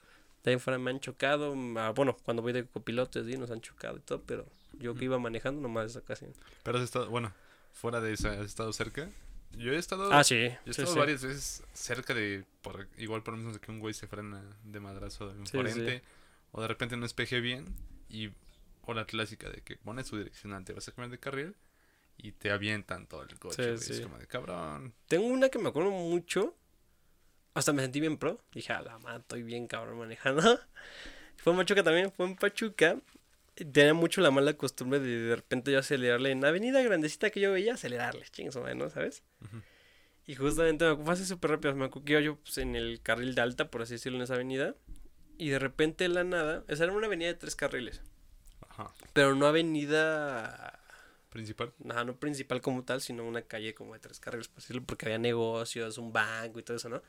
[0.45, 1.55] De ahí fuera me han chocado.
[1.77, 4.47] ah, bueno, cuando voy de copiloto sí nos han chocado y todo, pero
[4.79, 6.33] yo que iba manejando nomás esa ocasión.
[6.63, 7.33] Pero has estado, bueno,
[7.73, 9.09] fuera de eso, ¿has estado cerca?
[9.57, 10.13] Yo he estado.
[10.13, 10.49] Ah, sí.
[10.67, 10.99] Yo he sí, estado sí.
[10.99, 12.45] varias veces cerca de.
[12.63, 16.03] Por, igual por lo mismo de que un güey se frena de madrazo enfrente.
[16.53, 17.65] O de repente no espeje bien.
[18.09, 18.31] Y.
[18.83, 21.57] O la clásica de que pones su direccional, te vas a cambiar de carril.
[22.17, 23.79] Y te avientan todo el coche.
[23.79, 23.93] Sí, sí.
[23.95, 24.95] Es como de cabrón.
[25.07, 26.57] Tengo una que me acuerdo mucho.
[27.55, 28.41] Hasta me sentí bien pro.
[28.53, 30.43] Dije, a la madre, estoy bien cabrón manejando.
[31.37, 32.99] fue en Pachuca también, fue en Pachuca.
[33.65, 37.53] Tenía mucho la mala costumbre de de repente yo acelerarle en avenida grandecita que yo
[37.53, 38.91] veía, acelerarle, chingues o ¿no?
[38.91, 39.23] ¿Sabes?
[39.43, 39.63] Ujú.
[40.27, 41.75] Y justamente me fue así súper rápido.
[41.75, 44.75] Me iba yo pues, en el carril de alta, por así decirlo, en esa avenida.
[45.39, 48.03] Y de repente de la nada, esa era una avenida de tres carriles.
[48.69, 48.93] Ajá.
[49.13, 50.79] Pero no avenida
[51.31, 51.73] Principal.
[51.89, 55.07] Ajá, no principal como tal, sino una calle como de tres carriles, por decirlo, porque
[55.07, 57.03] había negocios, un banco y todo eso, ¿no?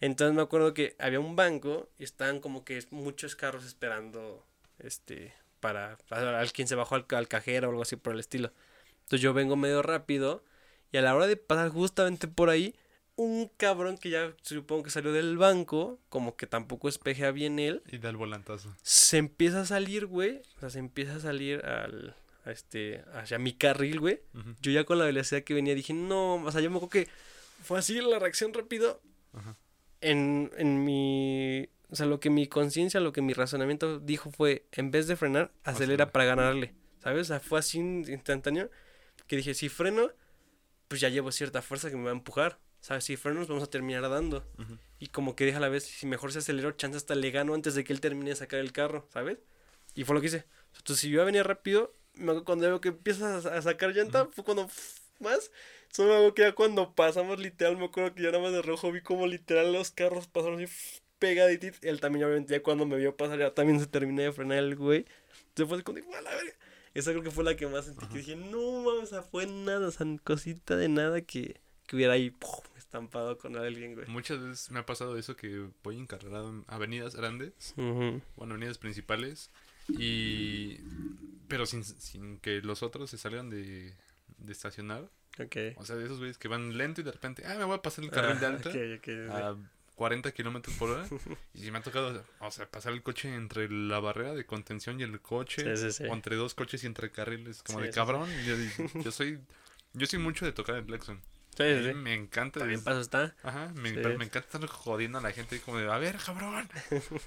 [0.00, 4.44] Entonces me acuerdo que había un banco y estaban como que muchos carros esperando,
[4.78, 8.20] este, para, para al quien se bajó al, al cajero o algo así por el
[8.20, 8.52] estilo.
[9.02, 10.44] Entonces yo vengo medio rápido
[10.92, 12.74] y a la hora de pasar justamente por ahí,
[13.16, 17.82] un cabrón que ya supongo que salió del banco, como que tampoco espejea bien él,
[17.90, 18.74] Y da el volantazo.
[18.82, 23.38] se empieza a salir, güey, o sea, se empieza a salir al, a este, hacia
[23.38, 24.20] mi carril, güey.
[24.60, 27.08] Yo ya con la velocidad que venía dije, no, o sea, yo me acuerdo que
[27.62, 29.00] fue así la reacción rápido.
[30.00, 34.66] En, en mi, o sea, lo que mi conciencia, lo que mi razonamiento dijo fue,
[34.72, 37.22] en vez de frenar, acelera para ganarle, ¿sabes?
[37.22, 38.70] O sea, fue así instantáneo
[39.26, 40.10] que dije, si freno,
[40.88, 42.58] pues ya llevo cierta fuerza que me va a empujar.
[42.80, 43.04] ¿Sabes?
[43.04, 44.46] Si freno, nos vamos a terminar dando.
[44.58, 44.78] Ujú.
[45.00, 47.54] Y como que deja a la vez, si mejor se aceleró, chance hasta le gano
[47.54, 49.38] antes de que él termine de sacar el carro, ¿sabes?
[49.94, 50.44] Y fue lo que hice.
[50.76, 51.94] Entonces, si yo iba a venir rápido,
[52.44, 54.68] cuando veo que empiezas a, sacar llanta, fue cuando
[55.18, 55.50] más.
[55.90, 58.62] Solo me acuerdo que ya cuando pasamos literal, me acuerdo que ya nada más de
[58.62, 60.72] rojo vi como literal los carros pasaron así
[61.18, 61.78] pegaditos.
[61.82, 64.76] Él también, obviamente, ya cuando me vio pasar, ya también se terminó de frenar el
[64.76, 65.04] güey.
[65.54, 66.52] Entonces fue "A la verga".
[66.94, 69.46] Esa creo que fue la que más sentí, que dije, no mames, o sea, fue
[69.46, 72.34] nada, o sea, cosita de nada que, que hubiera ahí
[72.78, 74.06] estampado con alguien, güey.
[74.08, 77.74] Muchas veces me ha pasado eso que voy encarregado en avenidas grandes.
[77.76, 78.22] Ujú.
[78.36, 79.50] bueno, avenidas principales
[79.88, 80.78] y
[81.48, 83.92] pero sin, sin que los otros se salgan de,
[84.38, 85.08] de estacionar.
[85.38, 85.56] Ok.
[85.76, 87.82] O sea, de esos güeyes que van lento y de repente, ah, me voy a
[87.82, 89.10] pasar el carril de Ah, alta ok, ok, sí.
[89.30, 89.56] a
[89.96, 91.06] 40 kilómetros por hora.
[91.54, 95.02] y me ha tocado, o sea, pasar el coche entre la barrera de contención y
[95.02, 96.04] el coche, Sí, sí, sí.
[96.08, 98.28] o entre dos coches y entre carriles, como de cabrón.
[98.44, 98.54] Yo,
[99.02, 99.40] yo soy
[99.92, 101.20] yo soy mucho de tocar el claxon.
[101.58, 102.60] Me encanta.
[102.60, 103.34] También paso está.
[103.42, 106.68] Ajá, me, me encanta estar jodiendo a la gente como de, a ver, cabrón.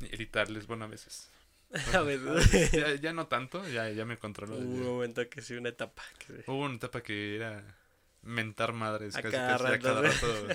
[0.00, 1.28] Y gritarles, bueno, a veces.
[1.92, 2.20] A ver,
[2.72, 4.54] ya, ya no tanto, ya, ya me controlo.
[4.54, 6.02] hubo un momento que sí, una etapa.
[6.18, 6.42] Que sí.
[6.46, 7.62] Hubo una etapa que era
[8.22, 10.46] mentar madres, A casi, cada casi, a cada rato,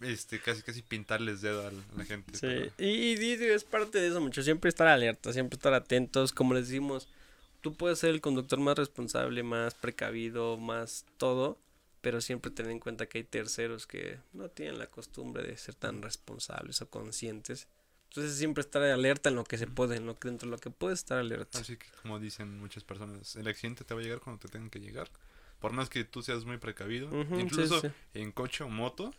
[0.00, 2.32] este, casi, casi pintarles dedo a la, gente.
[2.34, 6.32] Sí, pero- y, y es parte de eso mucho, siempre estar alerta, siempre estar atentos,
[6.32, 7.08] como les decimos,
[7.60, 11.58] tú puedes ser el conductor más responsable, más precavido, más todo,
[12.00, 15.74] pero siempre ten en cuenta que hay terceros que no tienen la costumbre de ser
[15.74, 17.66] tan responsables o conscientes.
[18.08, 20.58] Entonces siempre estar alerta en lo que se puede, en lo que dentro de lo
[20.58, 21.58] que puedes estar alerta.
[21.58, 24.70] Así que, como dicen muchas personas, el accidente te va a llegar cuando te tengan
[24.70, 25.08] que llegar.
[25.58, 27.88] Por más que tú seas muy precavido, incluso sí.
[28.12, 29.14] en coche o moto,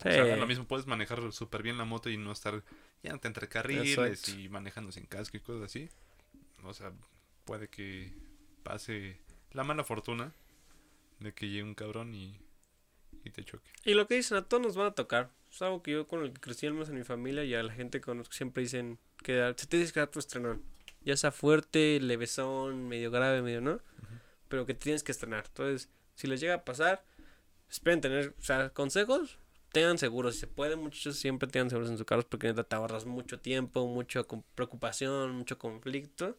[0.00, 0.08] Sí.
[0.08, 2.62] O sea, lo mismo puedes manejar súper bien la moto y no estar
[3.02, 4.40] ya entre carriles Exacto.
[4.40, 5.88] y manejando sin casco y cosas así.
[6.64, 6.92] O sea,
[7.44, 8.12] puede que
[8.62, 9.18] pase
[9.52, 10.32] la mala fortuna
[11.20, 12.38] de que llegue un cabrón y,
[13.24, 13.68] y te choque.
[13.84, 15.30] Y lo que dicen, a todos nos van a tocar.
[15.50, 17.72] Es algo que yo con el que crecí menos en mi familia y a la
[17.72, 20.62] gente que conozco siempre dicen que se te tienes que dar tu estrenón.
[21.04, 23.80] Ya sea fuerte, levesón, medio grave, medio no.
[24.48, 25.44] Pero que tienes que estrenar.
[25.46, 27.04] Entonces, si les llega a pasar,
[27.68, 29.38] esperen tener, o sea, consejos,
[29.72, 30.34] tengan seguros.
[30.34, 33.40] Si se puede, muchachos, siempre tengan seguros en sus carros porque neta te ahorras mucho
[33.40, 34.22] tiempo, mucha
[34.54, 36.38] preocupación, mucho conflicto.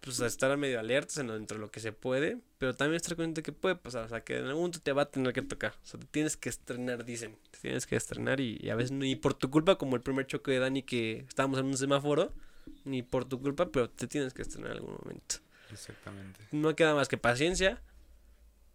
[0.00, 2.96] Pues a estar medio alertas en lo, dentro de lo que se puede, pero también
[2.96, 5.32] estar consciente que puede pasar, o sea, que en algún momento te va a tener
[5.32, 8.68] que tocar, o sea, te tienes que estrenar, dicen, te tienes que estrenar y, y
[8.68, 11.64] a veces ni por tu culpa, como el primer choque de Dani que estábamos en
[11.64, 12.34] un semáforo,
[12.84, 15.36] ni por tu culpa, pero te tienes que estrenar en algún momento.
[15.72, 16.40] Exactamente.
[16.52, 17.80] No queda más que paciencia,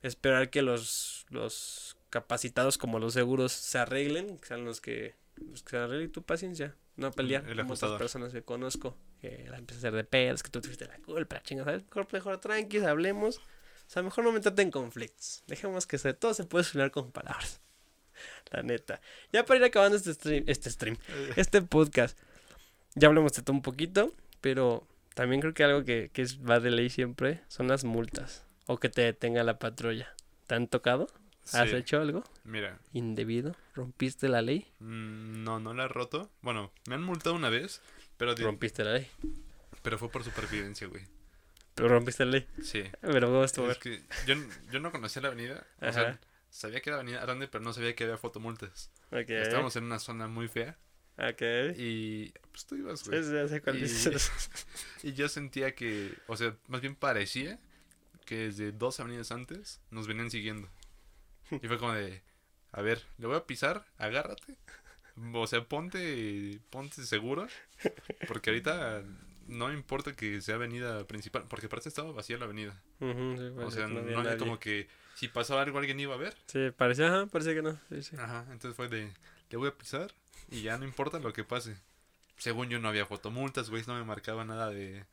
[0.01, 5.63] esperar que los, los capacitados como los seguros se arreglen, que sean los que, los
[5.63, 9.57] que se arreglen tu paciencia, no pelear El como otras personas que conozco, que la
[9.57, 11.83] empieza a hacer de pedos, que tú tuviste la culpa, la chinga, ¿sabes?
[11.83, 13.41] Mejor, mejor tranquis, hablemos, o
[13.87, 17.61] sea, mejor no meterte en conflictos, dejemos que se, todo se puede solucionar con palabras,
[18.51, 19.01] la neta.
[19.31, 20.97] Ya para ir acabando este stream, este stream,
[21.35, 22.17] este podcast,
[22.95, 26.71] ya hablamos de todo un poquito, pero también creo que algo que, que va de
[26.71, 30.13] ley siempre son las multas o que te detenga la patrulla.
[30.47, 31.07] ¿Te han tocado?
[31.55, 31.75] ¿Has Sí.
[31.75, 33.55] hecho algo Mira, indebido?
[33.75, 34.67] ¿Rompiste la ley?
[34.79, 36.29] mm, no, no la he roto.
[36.41, 37.81] Bueno, me han multado una vez,
[38.17, 39.07] pero, Rompiste la ley.
[39.81, 41.03] pero fue por supervivencia, güey.
[41.75, 42.47] Pero rompiste la ley.
[42.61, 42.83] Sí.
[43.01, 43.71] Pero ¿cómo estuvo?
[43.71, 44.35] Es que yo,
[44.71, 45.65] yo no conocía la avenida.
[45.81, 46.19] O sea, Ajá.
[46.49, 48.91] sabía que era avenida grande, pero no sabía que había fotomultas.
[49.11, 49.29] Ok.
[49.29, 50.77] Estábamos en una zona muy fea.
[51.17, 51.41] Ok.
[51.77, 53.23] Y pues tú ibas, Sí, güey.
[53.23, 54.29] sí, sé cuál Y- dices.
[55.03, 57.57] Y yo sentía que, o sea, más bien parecía
[58.25, 60.67] que desde dos avenidas antes nos venían siguiendo.
[61.51, 62.21] Y fue como de,
[62.71, 64.55] a ver, le voy a pisar, agárrate.
[65.33, 67.47] O sea, ponte, ponte seguro.
[68.27, 69.03] Porque ahorita
[69.47, 72.79] no importa que sea avenida principal, porque aparte estaba vacía la avenida.
[72.99, 73.05] Sí,
[73.57, 74.37] O sea, no, había había nadie.
[74.37, 76.35] como que si pasaba algo alguien iba a ver.
[76.45, 77.79] Sí, parecía, ajá, parecía que no.
[77.89, 78.15] Sí, sí.
[78.17, 79.11] Ajá, entonces fue de,
[79.49, 80.13] le voy a pisar
[80.51, 81.75] y ya no importa lo que pase.
[82.37, 85.03] Según yo no había fotomultas, güey, no me marcaba nada de,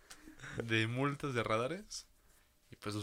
[0.63, 2.07] de multas de radares.
[2.71, 2.95] Y pues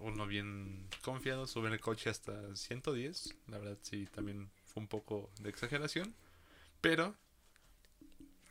[0.00, 3.34] uno bien confiado sube el coche hasta 110.
[3.48, 6.14] La verdad sí, también fue un poco de exageración.
[6.80, 7.14] Pero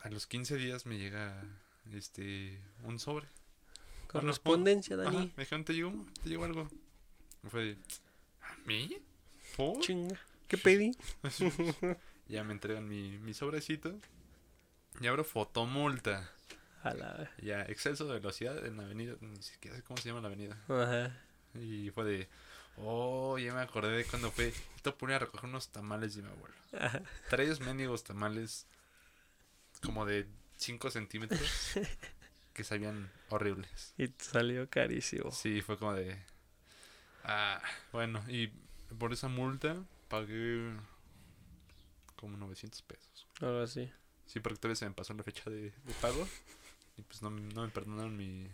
[0.02, 1.44] a los 15 días me llega
[1.92, 3.28] este un sobre.
[4.08, 5.32] Correspondencia, Ajá, Dani.
[5.36, 5.94] me dijeron, ¿te llegó,
[6.24, 6.68] te llegó algo?
[7.44, 7.78] Y fue de,
[8.42, 8.98] ¿a mí?
[9.56, 9.80] ¿Por?
[9.82, 10.20] Chinga.
[10.48, 10.92] ¿Qué pedí?
[12.28, 14.00] Ya me entregan mi, mi sobrecito.
[15.02, 16.32] Y abro fotomulta.
[16.84, 17.32] A la.
[17.42, 19.16] Ya, exceso de velocidad en la avenida.
[19.20, 20.56] Ni siquiera sé cómo se llama la avenida.
[20.68, 21.20] Ajá.
[21.56, 22.30] Y fue de.
[22.78, 24.54] Oh, ya me acordé de cuando fue.
[24.76, 26.56] Esto ponía a recoger unos tamales de mi abuelo.
[27.30, 28.66] Tres mendigos tamales.
[29.82, 30.28] Como de
[30.58, 31.72] 5 centímetros.
[32.54, 33.94] que sabían horribles.
[33.98, 35.32] Y salió carísimo.
[35.32, 36.18] Sí, fue como de.
[37.24, 38.48] Ah, bueno, y
[38.98, 39.76] por esa multa
[40.08, 40.74] pagué.
[42.16, 43.28] Como 900 pesos.
[43.42, 43.92] Algo así.
[44.26, 46.28] Sí, porque todavía se me pasó la fecha de, de pago.
[46.98, 48.50] Y pues no, no me perdonaron mi.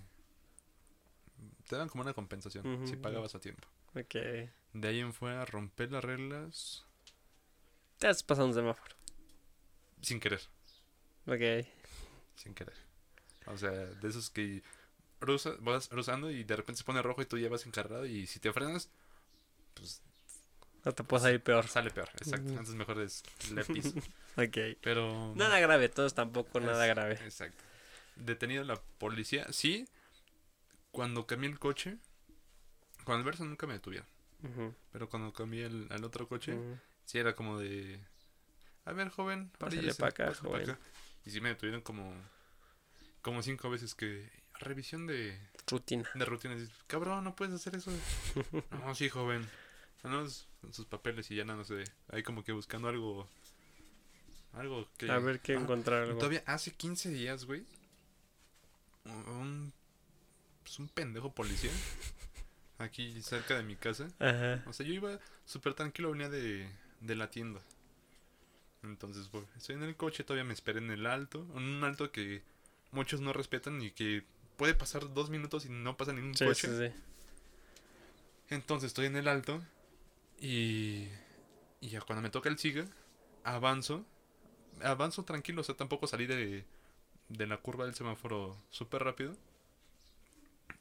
[1.68, 3.68] Te dan como una compensación si pagabas a tiempo.
[3.96, 4.16] Ok.
[4.74, 6.86] De ahí en fuera romper las reglas
[7.98, 8.96] Te has pasado un semáforo.
[10.02, 10.42] sin querer.
[11.28, 11.66] Ok.
[12.36, 12.76] Sin querer.
[13.48, 14.62] O sea, de esos que
[15.22, 18.28] rusa- vas cruzando y de repente se pone rojo y tú ya vas encarrado y
[18.28, 18.90] si te frenas,
[19.74, 20.02] pues
[20.84, 21.68] No te puedes ir peor.
[21.68, 22.10] sale peor.
[22.18, 22.50] Exacto.
[22.50, 23.94] Entonces mejor es le piso.
[24.38, 24.58] Ok.
[24.82, 25.34] Pero.
[25.36, 27.14] Nada grave, todos tampoco nada grave.
[27.24, 27.64] Exacto.
[28.18, 29.48] Detenido la policía.
[29.54, 29.88] Sí,
[30.96, 31.98] cuando cambié el coche.
[33.04, 34.08] Con el Versa nunca me detuvieron.
[34.92, 36.78] Pero cuando cambié el, al otro coche, ujú.
[37.06, 38.00] sí era como de.
[38.86, 40.70] A ver, joven, Pásale oríllese, pa' acá, pa' joven".
[40.70, 40.80] acá".
[41.26, 42.14] Y sí me detuvieron como.
[43.22, 44.30] Como cinco veces que.
[44.60, 45.38] Revisión de,
[45.68, 46.10] Rutina.
[46.14, 46.62] de rutinas.
[46.62, 47.92] Y, Cabrón, no puedes hacer eso.
[48.72, 49.46] no, sí, joven.
[50.04, 51.84] No, sus papeles y ya nada, no sé.
[52.10, 53.28] Ahí como que buscando algo.
[54.54, 55.10] Algo que.
[55.12, 55.64] A ver qué Ajá.
[55.64, 56.18] encontrar algo.
[56.18, 57.66] Todavía hace 15 días, güey.
[59.06, 59.74] Un,
[60.66, 61.72] pues un pendejo policía.
[62.80, 64.08] Aquí cerca de mi casa.
[64.20, 64.62] Ajá.
[64.68, 67.62] O sea, yo iba súper tranquilo, venía de, de la tienda.
[68.84, 71.48] Entonces, pues, estoy en el coche, todavía me esperé en el alto.
[71.56, 72.44] En un alto que
[72.92, 74.24] muchos no respetan y que
[74.58, 76.68] puede pasar dos minutos y no pasa ningún Sí, coche.
[76.68, 77.02] sí, sí.
[78.50, 79.64] Entonces estoy en el alto
[80.40, 81.08] y,
[81.82, 82.86] y ya cuando me toca el siga,
[83.44, 84.06] avanzo.
[84.84, 86.66] Avanzo tranquilo, o sea, tampoco salí de,
[87.30, 89.36] de la curva del semáforo súper rápido.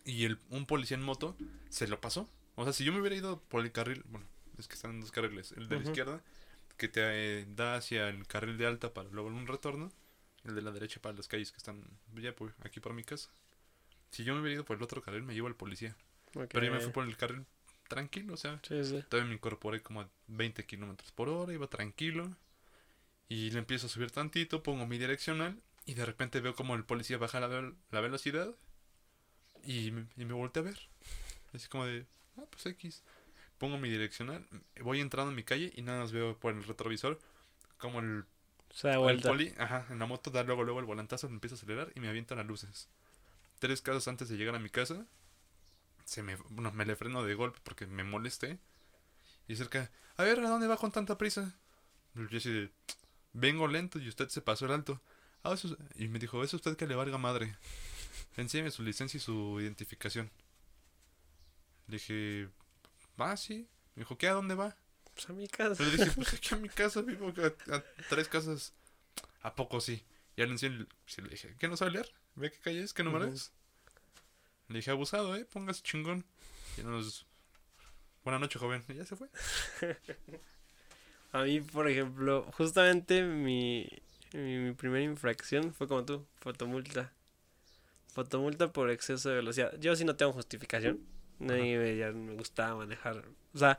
[0.04, 1.36] Y el, un policía en moto
[1.70, 2.28] se lo pasó.
[2.56, 4.26] O sea, si yo me hubiera ido por el carril, bueno,
[4.58, 5.52] es que están en dos carriles.
[5.52, 6.20] El de la izquierda,
[6.76, 7.00] que te
[7.40, 9.90] eh, da hacia el carril de alta para luego un retorno.
[10.44, 11.82] El de la derecha para las calles que están
[12.16, 13.30] ya por, aquí por mi casa.
[14.10, 15.96] Si yo me hubiera ido por el otro carril, me llevo al policía.
[16.32, 17.46] Pero yo me fui por el carril
[17.88, 19.02] tranquilo, o sea, Sí, sí.
[19.08, 22.36] todavía me incorporé como a 20 kilómetros por hora, iba tranquilo.
[23.28, 26.84] Y le empiezo a subir tantito, pongo mi direccional y de repente veo como el
[26.84, 28.54] policía baja la, la velocidad
[29.66, 30.78] y, me- y me volteé a ver.
[31.54, 32.06] Así como de,
[32.38, 33.02] ah, pues X.
[33.58, 34.46] Pongo mi direccional,
[34.82, 37.20] voy entrando en mi calle y nada más veo por el retrovisor
[37.78, 38.24] como el,
[38.70, 41.56] Se da el poli, ajá, en la moto da luego luego el volantazo, me empieza
[41.56, 42.88] a acelerar y me avienta las luces.
[43.60, 45.06] Tres casas antes de llegar a mi casa,
[46.04, 48.58] se me, bueno, me le freno de golpe porque me molesté.
[49.48, 51.54] Y cerca, a ver, ¿a dónde va con tanta prisa?
[52.14, 52.70] Yo así de,
[53.34, 55.00] vengo lento y usted se pasó el alto.
[55.44, 56.00] "Ah, eso es-".
[56.00, 57.56] y me dijo, es usted que le valga madre.
[58.36, 60.30] Enséñame su licencia y su identificación.
[61.86, 62.48] Le dije,
[63.20, 63.68] va, sí.
[63.94, 64.28] Me dijo, ¿qué?
[64.28, 64.76] ¿A dónde va?
[65.14, 65.74] Pues a mi casa.
[65.78, 68.72] Pero dije, pues aquí a mi casa, vivo a, a tres casas.
[69.42, 70.02] ¿A poco sí?
[70.36, 70.86] Ya le enseñé,
[71.18, 72.12] le dije, ¿qué no sabe leer?
[72.34, 72.92] ¿Ve qué calle es?
[72.92, 73.34] ¿Qué número Ujú.
[73.34, 73.52] es?
[74.68, 75.44] Le dije, abusado, ¿eh?
[75.44, 76.24] Póngase chingón.
[76.76, 77.26] Y nos...
[78.24, 78.82] Buenas noches, joven.
[78.88, 79.28] Y ya se fue.
[81.32, 83.88] A mí, por ejemplo, justamente mi,
[84.32, 87.12] mi, mi primera infracción fue como tú, fotomulta.
[88.14, 89.74] Fotomulta por exceso de velocidad.
[89.80, 91.00] Yo sí no tengo justificación.
[91.40, 93.24] Ni me, ya me gustaba manejar.
[93.54, 93.78] O sea,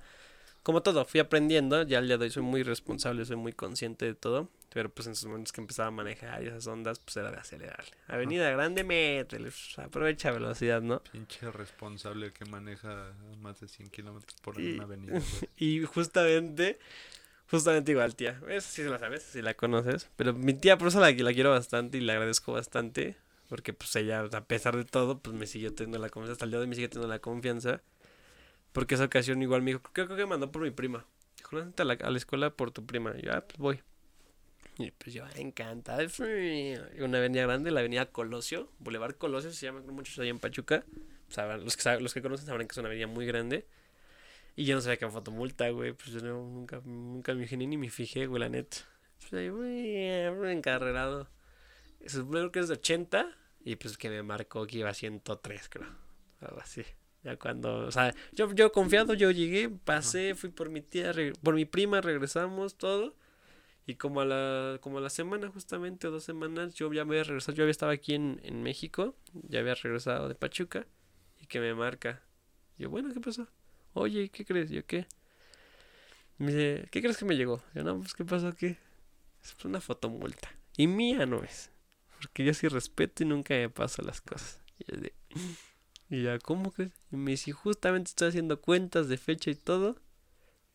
[0.61, 4.05] como todo, fui aprendiendo, ya al día de hoy soy muy responsable, soy muy consciente
[4.05, 7.15] de todo, pero pues en esos momentos que empezaba a manejar y esas ondas, pues
[7.15, 7.91] era de acelerarle.
[8.07, 11.01] Avenida Grande, métele, pues, aprovecha velocidad, ¿no?
[11.11, 15.13] Pinche responsable que maneja más de 100 kilómetros por Y- una avenida.
[15.57, 16.77] Y justamente,
[17.49, 18.41] justamente igual, tía.
[18.49, 20.09] Esa sí la sabes, si la conoces.
[20.17, 23.15] Pero mi tía, por eso la, la quiero bastante y le agradezco bastante.
[23.49, 26.31] Porque pues ella, a pesar de todo, pues me siguió teniendo la confianza.
[26.33, 27.81] Hasta el día de hoy me sigue teniendo la confianza.
[28.71, 31.05] Porque esa ocasión igual me dijo, creo, creo que me mandó por mi prima.
[31.37, 33.13] Dijo, "Vente a la, a la escuela por tu prima.
[33.17, 33.81] Y yo, ah, pues voy.
[34.77, 36.03] Y pues yo, encantada.
[36.99, 40.83] Una avenida grande, la avenida Colosio, Boulevard Colosio, se llama, muchos ahí en Pachuca.
[41.29, 43.65] Sabrán- los, que saben- los que conocen sabrán que es una avenida muy grande.
[44.57, 45.93] Y yo no sabía que era fotomulta, güey.
[45.93, 48.77] Pues yo nunca, nunca me fijé ni me fijé, güey, la neta.
[49.19, 51.29] Pues ahí, güey, encarrerado.
[52.05, 53.35] Eso creo que es de 80.
[53.65, 55.87] Y pues que me marcó que iba a 103, creo.
[56.39, 56.83] Algo así.
[57.23, 61.11] Ya cuando, o sea, yo, yo confiado, yo llegué, pasé, fui por mi tía,
[61.41, 63.15] por mi prima, regresamos, todo.
[63.87, 67.23] Y como a la, como a la semana, justamente, dos semanas, yo ya me había
[67.23, 70.85] regresado, yo había estado aquí en, en México, ya había regresado de Pachuca,
[71.41, 72.21] y que me marca.
[72.77, 73.47] Yo, bueno, ¿qué pasó?
[73.93, 74.69] Oye, ¿qué crees?
[74.69, 75.07] Yo, ¿qué?
[76.37, 77.63] Me dice, ¿qué crees que me llegó?
[77.73, 78.53] Yo, no, pues, ¿qué pasó?
[78.55, 78.77] ¿Qué?
[79.43, 80.51] Es una fotomulta.
[80.77, 81.71] Y mía no es.
[82.25, 84.59] Porque yo sí respeto y nunca me paso las cosas.
[84.79, 85.13] Y yo de,
[86.09, 86.91] y ya, ¿cómo crees?
[87.11, 89.95] Y me dice, justamente estoy haciendo cuentas de fecha y todo.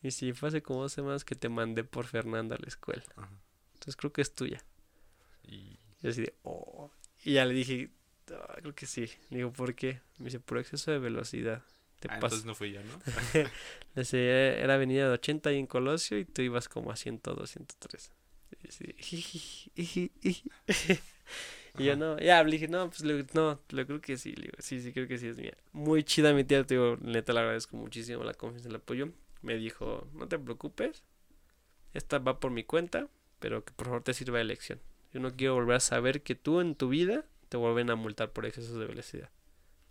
[0.01, 3.03] Y si fue hace como dos semanas que te mandé por Fernanda a la escuela.
[3.17, 3.29] Ajá.
[3.73, 4.63] Entonces creo que es tuya.
[5.43, 6.89] Y Y así de, oh.
[7.23, 7.91] Y ya le dije,
[8.31, 9.09] "Ah, creo que sí.
[9.29, 10.01] Le digo, ¿por qué?
[10.17, 11.63] Me dice, por exceso de velocidad.
[11.99, 12.99] Te ah, entonces no fui yo, ¿no?
[13.35, 13.49] Le
[13.93, 18.11] decía, era avenida de 80 ahí en Colosio y tú ibas como a 102, 103.
[18.63, 18.95] Y así.
[21.77, 24.43] Y yo no, ya le dije, no, pues le- no, le creo que sí, le
[24.43, 25.55] digo, sí, sí, creo que sí es mía.
[25.71, 29.09] Muy chida mi tía, te digo, neta le agradezco muchísimo la confianza y el apoyo.
[29.41, 31.03] Me dijo, no te preocupes,
[31.93, 33.07] esta va por mi cuenta,
[33.39, 34.79] pero que por favor te sirva de lección.
[35.13, 38.31] Yo no quiero volver a saber que tú en tu vida te vuelven a multar
[38.31, 39.29] por excesos de velocidad.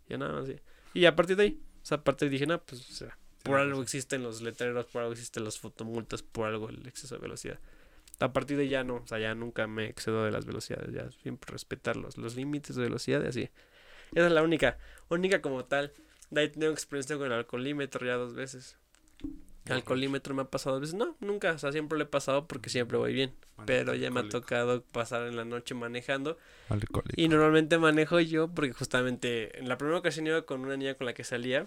[0.08, 0.56] Yo nada más, sí.
[0.94, 2.92] Y a partir de ahí, o sea, a partir de ahí dije, no, pues, o
[2.92, 3.82] sea, por algo razón.
[3.84, 7.58] existen los letreros, por algo existen las fotomultas, por algo el exceso de velocidad.
[8.20, 11.10] A partir de ya no, o sea, ya nunca me excedo de las velocidades, ya
[11.22, 13.50] siempre respetar los, los límites de velocidad y así.
[14.14, 14.78] Esa es la única,
[15.08, 15.92] única como tal.
[16.30, 18.76] De ahí tengo experiencia con el alcoholímetro ya dos veces.
[19.66, 22.46] El alcoholímetro me ha pasado dos veces, no, nunca, o sea, siempre le he pasado
[22.46, 23.32] porque siempre voy bien.
[23.66, 26.38] Pero ya me ha tocado pasar en la noche manejando
[26.70, 27.14] Alcohólico.
[27.14, 31.06] y normalmente manejo yo porque justamente en la primera ocasión iba con una niña con
[31.06, 31.66] la que salía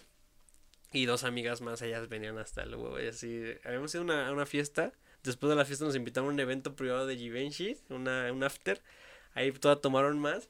[0.92, 3.44] y dos amigas más, ellas venían hasta el huevo y así.
[3.64, 4.94] Habíamos ido a una, a una fiesta,
[5.24, 8.82] después de la fiesta nos invitaron a un evento privado de Givenchy, una, un after,
[9.34, 10.50] ahí todas tomaron más.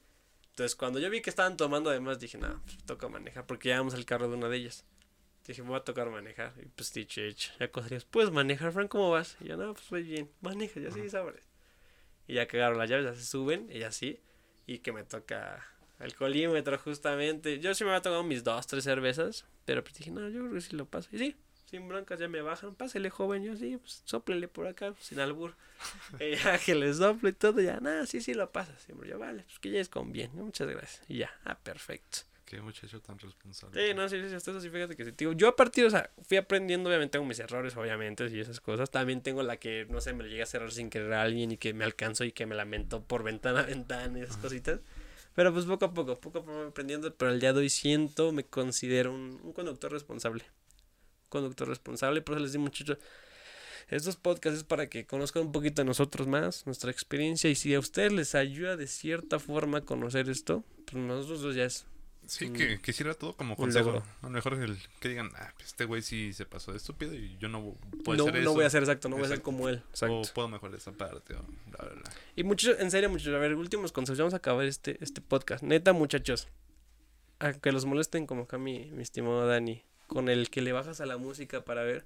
[0.50, 3.94] Entonces cuando yo vi que estaban tomando además dije, no, pues, toca manejar porque llevamos
[3.94, 4.86] el carro de una de ellas.
[5.46, 6.54] Dije, me voy a tocar manejar.
[6.62, 7.52] Y pues dicho hecho.
[7.60, 8.88] Ya cosas, ¿puedes manejar, Frank?
[8.88, 9.36] ¿Cómo vas?
[9.42, 10.30] Y yo, no, pues voy bien.
[10.42, 11.42] Maneja, ya sí, sabes.
[12.28, 14.22] Y ya cagaron las llaves, ya se suben, y así.
[14.66, 15.68] Y que me toca
[16.00, 17.60] el colímetro justamente.
[17.60, 19.46] Yo sí me había tomado mis dos, tres cervezas.
[19.66, 21.10] Pero pues dije, no, yo creo que sí lo paso.
[21.12, 21.36] Y sí,
[21.74, 22.76] sin broncas ya me bajan.
[22.76, 23.44] Pásele, joven.
[23.44, 25.56] Yo sí, pues sóplele por acá, sin albur.
[26.20, 28.80] y ya que les soplo y todo, ya, nada, sí, sí lo pasas.
[28.84, 30.30] Siempre yo, vale, pues que ya es con bien.
[30.36, 30.44] ¿no?
[30.46, 31.02] Muchas gracias.
[31.10, 32.20] Y ya, ah, perfecto.
[32.46, 33.88] Qué muchacho tan responsable.
[33.88, 35.14] Sí, no, sí, sí, hasta eso sí, fíjate que sí.
[35.18, 38.60] Digo, yo a partir, o sea, fui aprendiendo, obviamente tengo mis errores, obviamente, y esas
[38.60, 38.92] cosas.
[38.92, 41.58] También tengo la que, no sé, me llega a cerrar sin querer a alguien y
[41.58, 44.82] que me alcanzo y que me lamento por ventana a ventana y esas cositas.
[45.34, 48.32] Pero pues poco a poco, poco a poco aprendiendo, pero al día de hoy siento,
[48.32, 50.44] me considero un, un conductor responsable.
[51.34, 52.98] Conductor responsable, por eso les digo muchachos,
[53.90, 57.74] estos podcasts es para que conozcan un poquito de nosotros más, nuestra experiencia, y si
[57.74, 61.86] a ustedes les ayuda de cierta forma a conocer esto, pues nosotros dos ya es
[62.26, 63.88] Sí, un- que, que sirva todo como consejo.
[63.92, 64.04] logro.
[64.22, 67.14] A lo mejor el, que digan, ah, pues este güey sí se pasó de estúpido
[67.14, 68.46] y yo no puedo no, hacer eso.
[68.50, 69.84] no voy a hacer exacto, no voy a ser como él.
[69.90, 70.22] Exacto.
[70.22, 71.34] O puedo mejorar esa parte.
[71.36, 71.42] O
[71.72, 72.12] bla, bla, bla.
[72.38, 75.64] Y muchos, en serio, muchachos, a ver, últimos consejos, vamos a acabar este, este podcast.
[75.66, 76.48] Neta, muchachos,
[77.40, 81.02] a que los molesten como acá mi, mi estimado Dani, con el que le bajas
[81.02, 82.06] a la música para ver.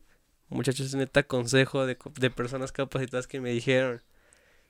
[0.49, 4.01] Muchachos, neta, consejo de, de personas capacitadas que me dijeron,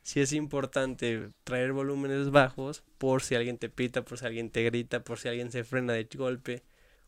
[0.01, 4.63] si es importante traer volúmenes bajos por si alguien te pita, por si alguien te
[4.63, 6.63] grita, por si alguien se frena de golpe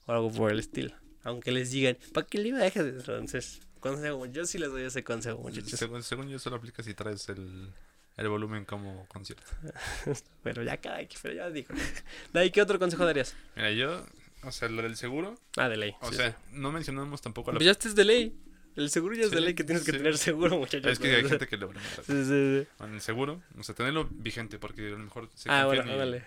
[0.05, 0.93] o algo por el estilo.
[1.23, 2.85] Aunque les digan, ¿para qué le iba a dejar?
[2.85, 5.79] Entonces, consejo, yo sí les doy ese consejo, muchachos.
[5.79, 7.71] Según, según yo, solo aplica si traes el,
[8.17, 9.45] el volumen como concierto.
[10.43, 11.73] Pero ya cada pero ya dijo.
[12.53, 13.33] ¿qué otro consejo darías?
[13.55, 14.05] Mira, yo,
[14.43, 15.93] o sea, lo del seguro, Ah, de ley.
[16.01, 16.35] o sí, sea, sí.
[16.53, 17.57] no mencionamos tampoco la.
[17.57, 18.35] Pues ya este es de ley.
[18.75, 20.91] El seguro ya es de ley que tienes que tener seguro, muchachos.
[20.93, 21.71] Es que hay gente que lo.
[21.73, 22.67] Sí, sí, sí.
[22.77, 25.83] Bueno, el seguro, o sea, tenerlo vigente porque a lo mejor se Ah, bueno,
[26.17, 26.21] y-.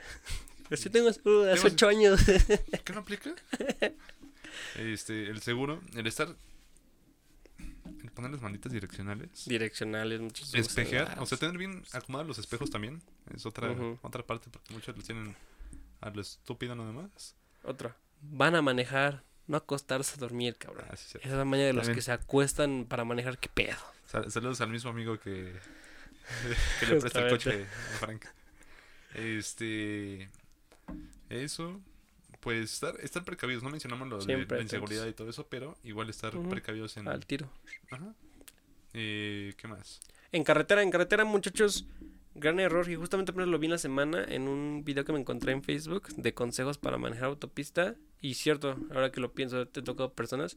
[0.68, 2.20] Pues yo tengo de hace ocho años.
[2.84, 3.34] ¿Qué no aplica?
[4.78, 6.28] Este, el seguro, el estar
[8.02, 9.44] el poner las manitas direccionales.
[9.46, 13.00] Direccionales, muchos Espejear, o sea, tener bien acomodados los espejos también.
[13.34, 13.98] Es otra, Ujú.
[14.02, 15.34] otra parte, porque muchos los tienen
[16.00, 17.34] a lo estúpido nada más.
[17.64, 17.96] Otra.
[18.22, 20.86] Van a manejar, no acostarse a dormir, cabrón.
[20.90, 21.18] Ah, sí.
[21.18, 21.96] Esa es la mañana de los También.
[21.96, 23.76] que se acuestan para manejar, qué pedo.
[24.06, 25.52] Sal- saludos al mismo amigo que,
[26.80, 28.24] que le presta el coche a Frank.
[29.14, 30.28] Este.
[31.28, 31.80] Eso.
[32.40, 33.62] Pues estar, estar precavidos.
[33.62, 37.08] No mencionamos lo de la inseguridad y todo eso, pero igual estar precavidos en.
[37.08, 37.48] Al tiro.
[37.90, 38.14] Ajá.
[38.94, 40.00] Eh, ¿Qué más?
[40.32, 41.86] En carretera, en carretera, muchachos,
[42.34, 42.88] gran error.
[42.88, 45.62] Y justamente apenas lo vi en la semana en un video que me encontré en
[45.62, 47.96] Facebook de consejos para manejar autopista.
[48.20, 50.56] Y cierto, ahora que lo pienso, te tocado personas.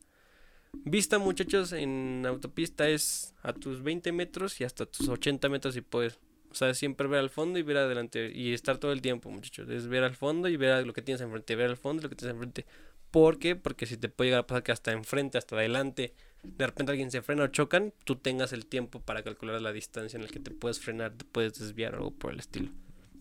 [0.84, 5.82] Vista, muchachos, en autopista es a tus 20 metros y hasta tus 80 metros si
[5.82, 6.20] puedes.
[6.52, 8.32] O sea, siempre ver al fondo y ver adelante.
[8.34, 9.70] Y estar todo el tiempo, muchachos.
[9.70, 11.56] Es ver al fondo y ver lo que tienes enfrente.
[11.56, 12.66] Ver al fondo y lo que tienes enfrente.
[13.12, 13.56] ¿Por qué?
[13.56, 16.14] Porque si te puede llegar a pasar que hasta enfrente, hasta adelante,
[16.58, 20.18] de repente alguien se frena o chocan, tú tengas el tiempo para calcular la distancia
[20.18, 22.70] en la que te puedes frenar, te puedes desviar o algo por el estilo.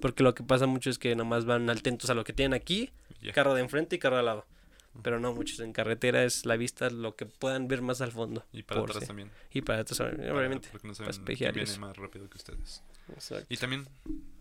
[0.01, 2.90] Porque lo que pasa mucho es que nomás van atentos a lo que tienen aquí,
[3.32, 4.46] carro de enfrente y carro de al lado.
[5.02, 8.44] Pero no, muchos en carretera es la vista lo que puedan ver más al fondo.
[8.52, 9.30] Y para atrás también.
[9.52, 10.68] Y para atrás, obviamente.
[10.70, 11.80] Porque no para saben quién espejear viene eso.
[11.80, 12.82] más rápido que ustedes.
[13.12, 13.46] Exacto.
[13.48, 13.88] Y también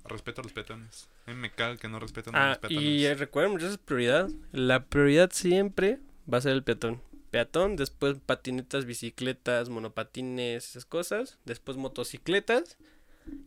[0.05, 1.09] respeto a los peatones.
[1.25, 2.83] A mí me caga que no respetan a Ah, los peatones.
[2.83, 4.29] y recuerden, muchachos, prioridad.
[4.51, 5.97] La prioridad siempre
[6.31, 7.01] va a ser el peatón.
[7.33, 11.39] Peatón, después patinetas, bicicletas, monopatines, esas cosas.
[11.45, 12.77] Después motocicletas.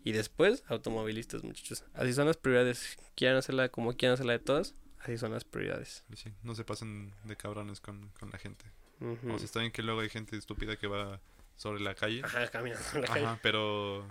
[0.03, 1.85] Y después automovilistas, muchachos.
[1.95, 2.99] Así son las prioridades.
[3.15, 4.75] Quieran hacerla como quieran hacerla de todas.
[4.99, 6.03] Así son las prioridades.
[6.17, 8.65] Sí, no se pasen de cabrones con, con la gente.
[9.01, 11.21] O sea, está bien que luego hay gente estúpida que va
[11.55, 12.23] sobre la calle.
[12.25, 13.25] Ajá, caminando en la calle.
[13.25, 14.09] Ajá, pero...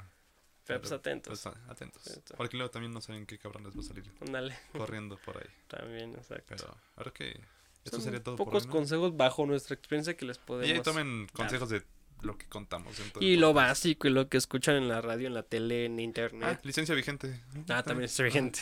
[0.65, 1.41] Pero pues atentos.
[1.43, 2.07] pues, atentos.
[2.07, 2.38] Atentos.
[2.38, 5.49] Porque luego también no saben qué cabrón les va a salir Ándale, corriendo por ahí.
[5.68, 6.45] también, exacto.
[6.47, 7.41] Pero ahora que...
[7.86, 8.74] Esto sería todo por pocos hoy, ¿no?
[8.74, 11.84] consejos bajo nuestra experiencia que les Y ahí podemos tomen consejos de
[12.24, 12.95] lo que contamos.
[13.20, 16.02] Y lo básico y lo que escuchan en la radio, en la tele, en Ah,
[16.02, 16.60] internet.
[16.64, 17.41] licencia vigente.
[17.70, 18.62] Ah, también está vigente.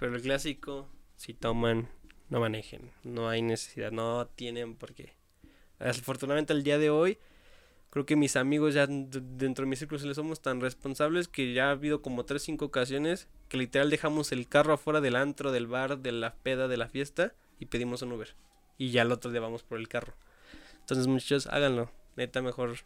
[0.00, 1.88] Pero el clásico, si toman,
[2.28, 2.90] no manejen.
[3.04, 5.14] No hay necesidad, no tienen por qué.
[5.78, 7.18] Afortunadamente el día de hoy,
[7.90, 11.68] creo que mis amigos ya dentro de mi círculo sociales somos tan responsables que ya
[11.68, 15.68] ha habido como 3, 5 ocasiones que literal dejamos el carro afuera del antro, del
[15.68, 18.34] bar, de la peda, de la fiesta y pedimos un Uber.
[18.78, 20.14] Y ya el otro día vamos por el carro.
[20.80, 21.90] Entonces muchachos, háganlo.
[22.16, 22.76] Neta, mejor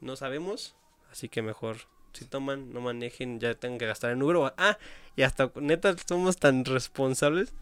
[0.00, 0.74] no sabemos,
[1.10, 1.76] así que mejor
[2.12, 4.36] si toman, no manejen, ya tengan que gastar en Uber.
[4.36, 4.78] o- ah,
[5.16, 7.54] y hasta neta somos tan responsables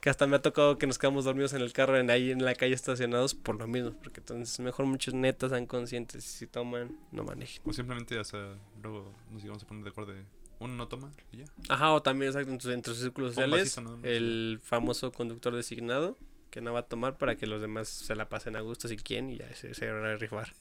[0.00, 2.44] que hasta me ha tocado que nos quedamos dormidos en el carro en ahí en
[2.44, 6.96] la calle estacionados por lo mismo, porque entonces mejor muchos netas sean conscientes si toman,
[7.12, 7.62] no manejen.
[7.64, 10.24] O simplemente hasta luego nos íbamos a poner de acuerdo de
[10.58, 11.44] uno no toma y ya.
[11.68, 16.16] Ajá, o también exacto, entre, entre sus círculos sociales, vasito el famoso conductor designado
[16.50, 18.96] que no va a tomar para que los demás se la pasen a gusto si
[18.96, 20.52] quieren y ya se, se van a rifar.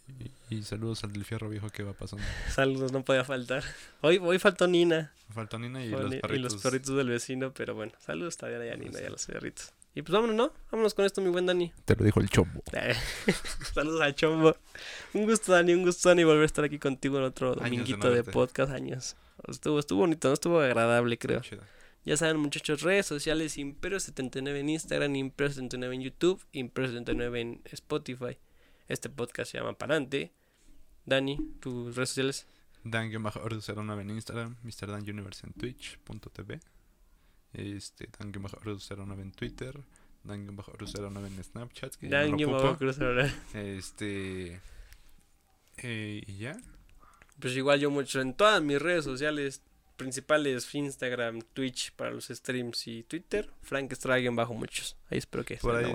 [0.50, 2.24] Y, y saludos al del fierro viejo que va pasando.
[2.54, 3.64] Saludos, no podía faltar.
[4.02, 5.14] Hoy, hoy faltó Nina.
[5.34, 6.56] Faltó Nina y los Ni- perritos.
[6.62, 9.72] perritos del vecino, pero bueno, saludos también a Nina y a los perritos.
[9.98, 10.52] Y pues vámonos, ¿no?
[10.72, 11.72] Vámonos con esto, mi buen Dani.
[11.86, 12.62] Te lo dijo el chombo.
[13.74, 14.56] saludos a Chombo.
[15.14, 17.70] Un gusto, Dani, un gusto, Dani, volver a estar aquí contigo en otro Años de
[17.70, 18.72] dominguito de podcast.
[18.74, 19.16] Años.
[19.48, 20.34] Estuvo, estuvo bonito, ¿no?
[20.34, 21.40] Estuvo agradable, creo.
[21.40, 21.62] Chida.
[22.06, 28.38] Ya saben, muchachos, redes sociales, Imperio79 en Instagram, Imperio79 en YouTube, Imperio79 en Spotify.
[28.88, 30.32] Este podcast se llama Parante.
[31.04, 32.48] Dani, tus redes sociales.
[32.84, 34.92] Dan-09 en Instagram, Mr.
[34.92, 36.60] Dan Universe en Twitch.tv,
[37.54, 39.80] este, Dan-09 en Twitter,
[40.26, 42.78] Dan-09 en Snapchat, que ya no.
[43.56, 44.62] Este,
[45.78, 46.56] eh, y ya,
[47.40, 49.64] Pues igual yo mucho en todas mis redes sociales
[49.98, 54.96] principales, Instagram, Twitch para los streams y Twitter, Frank Stragen bajo muchos.
[55.10, 55.94] Ahí espero que Por ahí-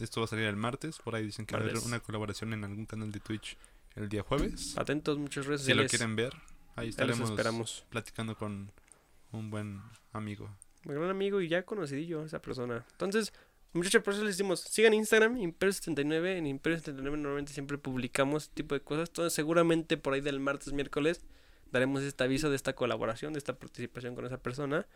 [0.00, 2.52] esto va a salir el martes, por ahí dicen que va a haber una colaboración
[2.52, 3.56] en algún canal de Twitch
[3.96, 4.76] el día jueves.
[4.78, 6.32] Atentos, muchas redes Si lo quieren ver,
[6.76, 7.84] ahí estaremos esperamos.
[7.90, 8.70] platicando con
[9.32, 9.82] un buen
[10.12, 10.50] amigo.
[10.84, 12.86] Mi gran amigo y ya conocidillo esa persona.
[12.92, 13.32] Entonces,
[13.74, 16.38] muchachos, por eso les decimos, sigan Instagram, Imperio79.
[16.38, 19.08] En Imperio79 normalmente siempre publicamos este tipo de cosas.
[19.10, 21.20] Entonces, seguramente por ahí del martes, miércoles,
[21.72, 24.86] daremos este aviso de esta colaboración, de esta participación con esa persona.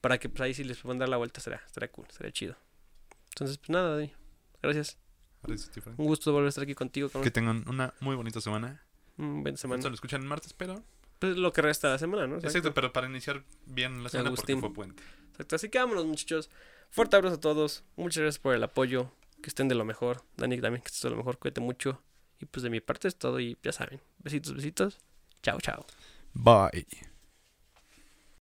[0.00, 2.56] Para que pues ahí si les puedan dar la vuelta, será, será cool, será chido.
[3.30, 3.96] Entonces, pues nada.
[4.62, 4.98] Gracias.
[5.42, 5.70] Gracias.
[5.96, 7.08] Un gusto volver a estar aquí contigo.
[7.08, 8.82] Con Que tengan una muy bonita semana.
[9.16, 9.78] un buen semana.
[9.80, 10.82] Esto lo escuchan el martes, pero
[11.18, 12.36] Pues lo que resta de la semana, ¿no?
[12.36, 14.60] Exacto, pero para iniciar bien la semana Agustín.
[14.60, 15.02] porque fue puente.
[15.32, 16.50] Exacto, así que vámonos muchachos.
[16.90, 17.84] Fuerte abrazo a todos.
[17.96, 19.10] Muchas gracias por el apoyo.
[19.42, 20.22] Que estén de lo mejor.
[20.36, 21.38] Dani también que estés de lo mejor.
[21.38, 22.02] Cuídate mucho.
[22.38, 23.40] Y pues de mi parte es todo.
[23.40, 24.00] Y ya saben.
[24.18, 24.98] Besitos, besitos.
[25.42, 25.86] Chao, chao.
[26.36, 26.84] Bye.